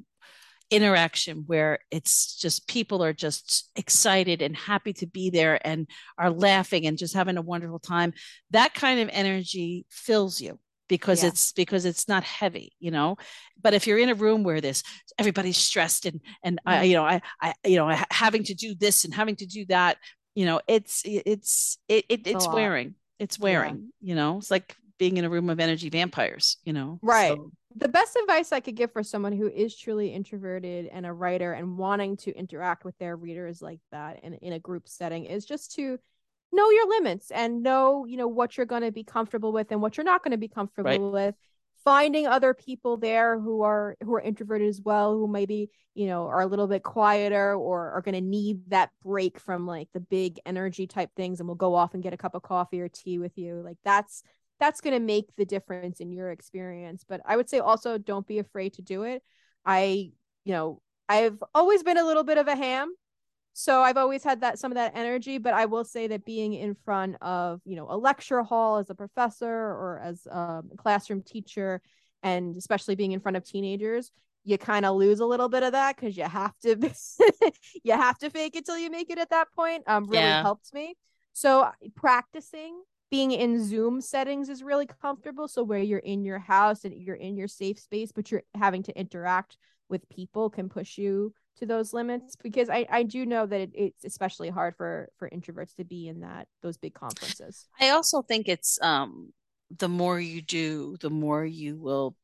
interaction 0.70 1.44
where 1.46 1.80
it's 1.90 2.36
just 2.36 2.68
people 2.68 3.02
are 3.02 3.12
just 3.12 3.70
excited 3.76 4.42
and 4.42 4.56
happy 4.56 4.92
to 4.94 5.06
be 5.06 5.30
there 5.30 5.64
and 5.66 5.88
are 6.18 6.30
laughing 6.30 6.86
and 6.86 6.98
just 6.98 7.14
having 7.14 7.36
a 7.36 7.42
wonderful 7.42 7.78
time. 7.78 8.12
That 8.50 8.74
kind 8.74 9.00
of 9.00 9.08
energy 9.12 9.86
fills 9.90 10.40
you 10.40 10.58
because 10.88 11.22
yeah. 11.22 11.28
it's 11.28 11.52
because 11.52 11.84
it's 11.84 12.08
not 12.08 12.24
heavy 12.24 12.72
you 12.78 12.90
know? 12.90 13.16
But 13.62 13.74
if 13.74 13.86
you're 13.86 13.98
in 13.98 14.10
a 14.10 14.14
room 14.14 14.42
where 14.42 14.60
this 14.60 14.82
everybody's 15.18 15.56
stressed 15.56 16.04
and 16.04 16.20
and 16.42 16.60
I, 16.66 16.82
you 16.84 16.94
know 16.94 17.04
I, 17.04 17.22
I 17.40 17.54
you 17.64 17.76
know 17.76 17.96
having 18.10 18.44
to 18.44 18.54
do 18.54 18.74
this 18.74 19.04
and 19.04 19.14
having 19.14 19.36
to 19.36 19.46
do 19.46 19.64
that 19.66 19.98
you 20.34 20.46
know 20.46 20.60
it's 20.66 21.02
it's 21.04 21.78
it, 21.88 22.04
it 22.08 22.26
it's 22.26 22.48
wearing 22.48 22.94
it's 23.18 23.38
wearing. 23.38 23.92
Yeah. 24.00 24.08
you 24.08 24.14
know? 24.14 24.38
It's 24.38 24.50
like 24.50 24.74
being 24.98 25.16
in 25.16 25.24
a 25.24 25.30
room 25.30 25.48
of 25.48 25.60
energy 25.60 25.88
vampires 25.88 26.58
you 26.64 26.72
know? 26.72 26.98
Right. 27.00 27.36
So 27.36 27.52
the 27.76 27.88
best 27.88 28.16
advice 28.16 28.52
I 28.52 28.60
could 28.60 28.74
give 28.74 28.92
for 28.92 29.02
someone 29.02 29.32
who 29.32 29.48
is 29.48 29.76
truly 29.76 30.08
introverted 30.08 30.86
and 30.86 31.06
a 31.06 31.12
writer 31.12 31.52
and 31.52 31.78
wanting 31.78 32.16
to 32.18 32.36
interact 32.36 32.84
with 32.84 32.98
their 32.98 33.16
readers 33.16 33.62
like 33.62 33.80
that 33.92 34.24
in, 34.24 34.34
in 34.34 34.52
a 34.52 34.58
group 34.58 34.88
setting 34.88 35.24
is 35.26 35.44
just 35.44 35.74
to 35.76 35.98
know 36.52 36.70
your 36.70 36.88
limits 36.88 37.30
and 37.30 37.62
know, 37.62 38.06
you 38.06 38.16
know, 38.16 38.26
what 38.26 38.56
you're 38.56 38.66
going 38.66 38.82
to 38.82 38.90
be 38.90 39.04
comfortable 39.04 39.52
with 39.52 39.70
and 39.70 39.80
what 39.80 39.96
you're 39.96 40.04
not 40.04 40.24
going 40.24 40.32
to 40.32 40.38
be 40.38 40.48
comfortable 40.48 41.12
right. 41.12 41.26
with. 41.28 41.34
Finding 41.84 42.26
other 42.26 42.52
people 42.52 42.98
there 42.98 43.40
who 43.40 43.62
are 43.62 43.96
who 44.02 44.14
are 44.14 44.20
introverted 44.20 44.68
as 44.68 44.82
well, 44.82 45.14
who 45.14 45.26
maybe, 45.26 45.70
you 45.94 46.08
know, 46.08 46.26
are 46.26 46.42
a 46.42 46.46
little 46.46 46.66
bit 46.66 46.82
quieter 46.82 47.54
or 47.54 47.92
are 47.92 48.02
going 48.02 48.14
to 48.14 48.20
need 48.20 48.68
that 48.68 48.90
break 49.02 49.38
from 49.40 49.66
like 49.66 49.88
the 49.94 50.00
big 50.00 50.38
energy 50.44 50.86
type 50.86 51.08
things 51.16 51.40
and 51.40 51.48
will 51.48 51.54
go 51.54 51.74
off 51.74 51.94
and 51.94 52.02
get 52.02 52.12
a 52.12 52.18
cup 52.18 52.34
of 52.34 52.42
coffee 52.42 52.82
or 52.82 52.88
tea 52.88 53.18
with 53.18 53.38
you. 53.38 53.62
Like 53.64 53.78
that's 53.82 54.22
that's 54.60 54.80
going 54.80 54.94
to 54.94 55.00
make 55.00 55.34
the 55.36 55.44
difference 55.44 56.00
in 56.00 56.12
your 56.12 56.30
experience 56.30 57.04
but 57.08 57.20
i 57.24 57.36
would 57.36 57.48
say 57.48 57.58
also 57.58 57.98
don't 57.98 58.26
be 58.26 58.38
afraid 58.38 58.72
to 58.74 58.82
do 58.82 59.02
it 59.02 59.22
i 59.64 60.10
you 60.44 60.52
know 60.52 60.80
i've 61.08 61.42
always 61.54 61.82
been 61.82 61.98
a 61.98 62.04
little 62.04 62.22
bit 62.22 62.38
of 62.38 62.46
a 62.46 62.54
ham 62.54 62.94
so 63.52 63.82
i've 63.82 63.96
always 63.96 64.22
had 64.22 64.42
that 64.42 64.58
some 64.58 64.70
of 64.70 64.76
that 64.76 64.92
energy 64.94 65.38
but 65.38 65.54
i 65.54 65.64
will 65.66 65.84
say 65.84 66.06
that 66.06 66.24
being 66.24 66.54
in 66.54 66.76
front 66.84 67.16
of 67.20 67.60
you 67.64 67.74
know 67.74 67.86
a 67.90 67.96
lecture 67.96 68.42
hall 68.42 68.76
as 68.76 68.90
a 68.90 68.94
professor 68.94 69.48
or 69.48 70.00
as 70.04 70.26
a 70.26 70.62
classroom 70.76 71.22
teacher 71.22 71.80
and 72.22 72.56
especially 72.56 72.94
being 72.94 73.12
in 73.12 73.20
front 73.20 73.36
of 73.36 73.44
teenagers 73.44 74.12
you 74.44 74.56
kind 74.56 74.86
of 74.86 74.96
lose 74.96 75.20
a 75.20 75.26
little 75.26 75.48
bit 75.48 75.62
of 75.62 75.72
that 75.72 75.96
because 75.96 76.16
you 76.16 76.24
have 76.24 76.56
to 76.60 76.76
you 77.82 77.92
have 77.92 78.18
to 78.18 78.30
fake 78.30 78.56
it 78.56 78.64
till 78.64 78.78
you 78.78 78.90
make 78.90 79.10
it 79.10 79.18
at 79.18 79.30
that 79.30 79.48
point 79.52 79.82
um 79.86 80.04
really 80.04 80.22
yeah. 80.22 80.42
helped 80.42 80.72
me 80.72 80.94
so 81.32 81.70
practicing 81.94 82.80
being 83.10 83.32
in 83.32 83.64
Zoom 83.64 84.00
settings 84.00 84.48
is 84.48 84.62
really 84.62 84.86
comfortable. 84.86 85.48
So 85.48 85.62
where 85.62 85.80
you're 85.80 85.98
in 85.98 86.24
your 86.24 86.38
house 86.38 86.84
and 86.84 86.94
you're 86.94 87.16
in 87.16 87.36
your 87.36 87.48
safe 87.48 87.78
space, 87.78 88.12
but 88.12 88.30
you're 88.30 88.44
having 88.54 88.82
to 88.84 88.98
interact 88.98 89.56
with 89.88 90.08
people 90.08 90.48
can 90.48 90.68
push 90.68 90.96
you 90.96 91.34
to 91.58 91.66
those 91.66 91.92
limits 91.92 92.36
because 92.36 92.70
I, 92.70 92.86
I 92.88 93.02
do 93.02 93.26
know 93.26 93.44
that 93.44 93.60
it, 93.60 93.70
it's 93.74 94.04
especially 94.04 94.48
hard 94.48 94.76
for 94.76 95.08
for 95.18 95.28
introverts 95.28 95.74
to 95.76 95.84
be 95.84 96.08
in 96.08 96.20
that 96.20 96.46
those 96.62 96.78
big 96.78 96.94
conferences. 96.94 97.66
I 97.80 97.90
also 97.90 98.22
think 98.22 98.48
it's 98.48 98.80
um 98.80 99.32
the 99.78 99.88
more 99.88 100.18
you 100.18 100.42
do, 100.42 100.96
the 101.00 101.10
more 101.10 101.44
you 101.44 101.76
will 101.76 102.16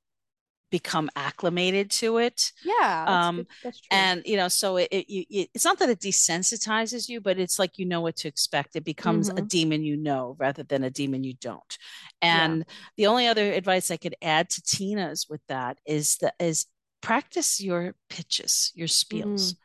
become 0.70 1.08
acclimated 1.16 1.90
to 1.90 2.18
it. 2.18 2.52
Yeah, 2.64 3.04
um, 3.06 3.46
that's 3.62 3.80
true. 3.80 3.88
And 3.90 4.22
you 4.24 4.36
know, 4.36 4.48
so 4.48 4.76
it, 4.76 4.88
it, 4.90 5.06
it, 5.08 5.50
it's 5.54 5.64
not 5.64 5.78
that 5.78 5.88
it 5.88 6.00
desensitizes 6.00 7.08
you, 7.08 7.20
but 7.20 7.38
it's 7.38 7.58
like 7.58 7.78
you 7.78 7.86
know 7.86 8.00
what 8.00 8.16
to 8.16 8.28
expect. 8.28 8.76
It 8.76 8.84
becomes 8.84 9.28
mm-hmm. 9.28 9.38
a 9.38 9.42
demon 9.42 9.84
you 9.84 9.96
know 9.96 10.36
rather 10.38 10.62
than 10.62 10.84
a 10.84 10.90
demon 10.90 11.24
you 11.24 11.34
don't. 11.34 11.78
And 12.22 12.58
yeah. 12.58 12.74
the 12.96 13.06
only 13.06 13.26
other 13.26 13.52
advice 13.52 13.90
I 13.90 13.96
could 13.96 14.16
add 14.22 14.50
to 14.50 14.62
Tina's 14.62 15.26
with 15.28 15.40
that 15.48 15.78
is 15.86 16.16
that 16.18 16.34
is 16.38 16.66
practice 17.00 17.60
your 17.60 17.94
pitches, 18.08 18.72
your 18.74 18.88
spiels. 18.88 19.52
Mm. 19.52 19.56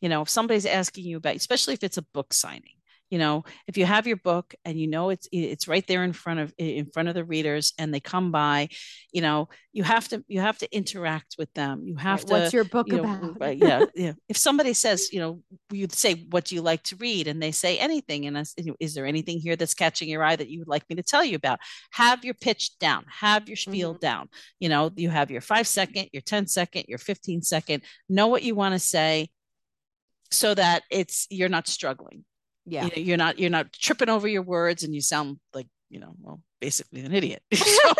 You 0.00 0.08
know, 0.10 0.22
if 0.22 0.28
somebody's 0.28 0.66
asking 0.66 1.04
you 1.04 1.16
about, 1.16 1.36
especially 1.36 1.74
if 1.74 1.82
it's 1.82 1.96
a 1.96 2.02
book 2.02 2.34
signing, 2.34 2.73
you 3.10 3.18
know 3.18 3.44
if 3.66 3.76
you 3.76 3.86
have 3.86 4.06
your 4.06 4.16
book 4.16 4.54
and 4.64 4.78
you 4.78 4.86
know 4.86 5.10
it's 5.10 5.28
it's 5.32 5.68
right 5.68 5.86
there 5.86 6.04
in 6.04 6.12
front 6.12 6.40
of 6.40 6.52
in 6.58 6.86
front 6.86 7.08
of 7.08 7.14
the 7.14 7.24
readers 7.24 7.72
and 7.78 7.92
they 7.92 8.00
come 8.00 8.32
by 8.32 8.68
you 9.12 9.20
know 9.20 9.48
you 9.74 9.82
have 9.82 10.08
to 10.08 10.24
you 10.28 10.40
have 10.40 10.56
to 10.58 10.74
interact 10.74 11.34
with 11.36 11.52
them. 11.54 11.82
You 11.84 11.96
have 11.96 12.20
right. 12.20 12.28
to 12.28 12.32
what's 12.32 12.52
your 12.52 12.64
book 12.64 12.86
you 12.88 13.02
know, 13.02 13.34
about? 13.36 13.58
yeah 13.58 13.84
yeah. 13.94 14.12
If 14.28 14.36
somebody 14.36 14.72
says 14.72 15.12
you 15.12 15.18
know 15.18 15.40
you 15.70 15.88
say 15.90 16.26
what 16.30 16.44
do 16.44 16.54
you 16.54 16.62
like 16.62 16.82
to 16.84 16.96
read? 16.96 17.26
and 17.26 17.42
they 17.42 17.52
say 17.52 17.78
anything 17.78 18.26
and 18.26 18.38
I, 18.38 18.44
is 18.80 18.94
there 18.94 19.06
anything 19.06 19.38
here 19.38 19.56
that's 19.56 19.74
catching 19.74 20.08
your 20.08 20.22
eye 20.22 20.36
that 20.36 20.48
you 20.48 20.60
would 20.60 20.68
like 20.68 20.88
me 20.88 20.96
to 20.96 21.02
tell 21.02 21.24
you 21.24 21.36
about? 21.36 21.58
Have 21.92 22.24
your 22.24 22.34
pitch 22.34 22.78
down. 22.78 23.04
Have 23.08 23.48
your 23.48 23.56
spiel 23.56 23.92
mm-hmm. 23.92 24.00
down. 24.00 24.28
You 24.60 24.68
know 24.68 24.90
you 24.94 25.10
have 25.10 25.30
your 25.30 25.40
five 25.40 25.66
second 25.66 26.08
your 26.12 26.22
10 26.22 26.46
second 26.46 26.84
your 26.88 26.98
15 26.98 27.42
second. 27.42 27.82
Know 28.08 28.28
what 28.28 28.42
you 28.42 28.54
want 28.54 28.74
to 28.74 28.78
say 28.78 29.30
so 30.30 30.54
that 30.54 30.84
it's 30.90 31.26
you're 31.30 31.48
not 31.48 31.66
struggling 31.66 32.24
yeah 32.66 32.84
you 32.84 32.90
know, 32.90 33.02
you're 33.02 33.16
not 33.16 33.38
you're 33.38 33.50
not 33.50 33.72
tripping 33.72 34.08
over 34.08 34.26
your 34.26 34.42
words 34.42 34.82
and 34.82 34.94
you 34.94 35.00
sound 35.00 35.38
like 35.52 35.66
you 35.90 36.00
know 36.00 36.14
well 36.20 36.40
basically 36.60 37.02
an 37.02 37.12
idiot 37.12 37.42
so, 37.54 37.92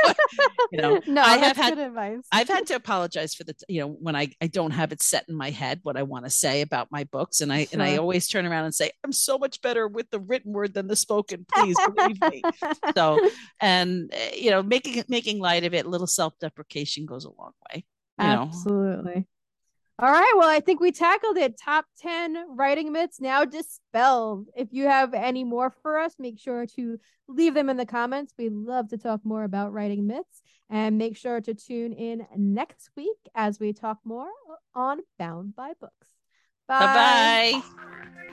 you 0.73 0.81
know 0.81 1.01
no 1.07 1.23
i 1.23 1.37
have 1.37 1.57
had 1.57 1.79
advice. 1.79 2.27
i've 2.33 2.49
had 2.49 2.67
to 2.67 2.75
apologize 2.75 3.35
for 3.35 3.45
the 3.45 3.55
you 3.69 3.81
know 3.81 3.89
when 3.89 4.17
i 4.17 4.29
i 4.41 4.47
don't 4.47 4.71
have 4.71 4.91
it 4.91 5.03
set 5.03 5.25
in 5.29 5.35
my 5.35 5.51
head 5.51 5.81
what 5.83 5.97
i 5.97 6.03
want 6.03 6.25
to 6.25 6.31
say 6.31 6.63
about 6.63 6.91
my 6.91 7.05
books 7.05 7.41
and 7.41 7.53
i 7.53 7.65
sure. 7.65 7.69
and 7.75 7.83
i 7.83 7.97
always 7.97 8.27
turn 8.27 8.47
around 8.47 8.65
and 8.65 8.75
say 8.75 8.91
i'm 9.05 9.13
so 9.13 9.39
much 9.39 9.61
better 9.61 9.87
with 9.87 10.09
the 10.11 10.19
written 10.19 10.53
word 10.53 10.73
than 10.73 10.89
the 10.89 10.97
spoken 10.97 11.45
please 11.55 11.77
believe 11.95 12.21
me 12.23 12.43
so 12.97 13.19
and 13.61 14.11
eh, 14.13 14.31
you 14.35 14.51
know 14.51 14.63
making 14.63 15.05
making 15.09 15.39
light 15.39 15.65
of 15.65 15.75
it 15.75 15.85
a 15.85 15.89
little 15.89 16.07
self-deprecation 16.07 17.05
goes 17.05 17.25
a 17.25 17.31
long 17.39 17.53
way 17.71 17.85
you 18.19 18.25
absolutely 18.25 19.15
know? 19.15 19.25
All 19.99 20.11
right. 20.11 20.33
Well, 20.37 20.49
I 20.49 20.61
think 20.61 20.81
we 20.81 20.91
tackled 20.91 21.37
it. 21.37 21.59
Top 21.59 21.87
10 22.01 22.57
writing 22.57 22.93
myths 22.93 23.21
now 23.21 23.45
dispelled. 23.45 24.49
If 24.57 24.73
you 24.73 24.87
have 24.87 25.15
any 25.15 25.45
more 25.45 25.71
for 25.83 25.99
us, 25.99 26.15
make 26.19 26.39
sure 26.39 26.67
to 26.75 26.99
leave 27.29 27.55
them 27.55 27.71
in 27.71 27.77
the 27.77 27.87
comments. 27.87 28.35
We'd 28.37 28.53
love 28.53 28.89
to 28.89 28.99
talk 28.99 29.21
more 29.25 29.45
about 29.45 29.73
writing 29.73 30.07
myths. 30.07 30.43
And 30.71 30.99
make 30.99 31.17
sure 31.17 31.41
to 31.43 31.55
tune 31.55 31.93
in 31.93 32.27
next 32.37 32.91
week 32.97 33.19
as 33.35 33.61
we 33.61 33.73
talk 33.73 33.99
more 34.03 34.31
on 34.75 35.01
Bound 35.19 35.55
by 35.55 35.73
Books. 35.79 36.09
Bye 36.67 37.53
bye. 37.53 37.63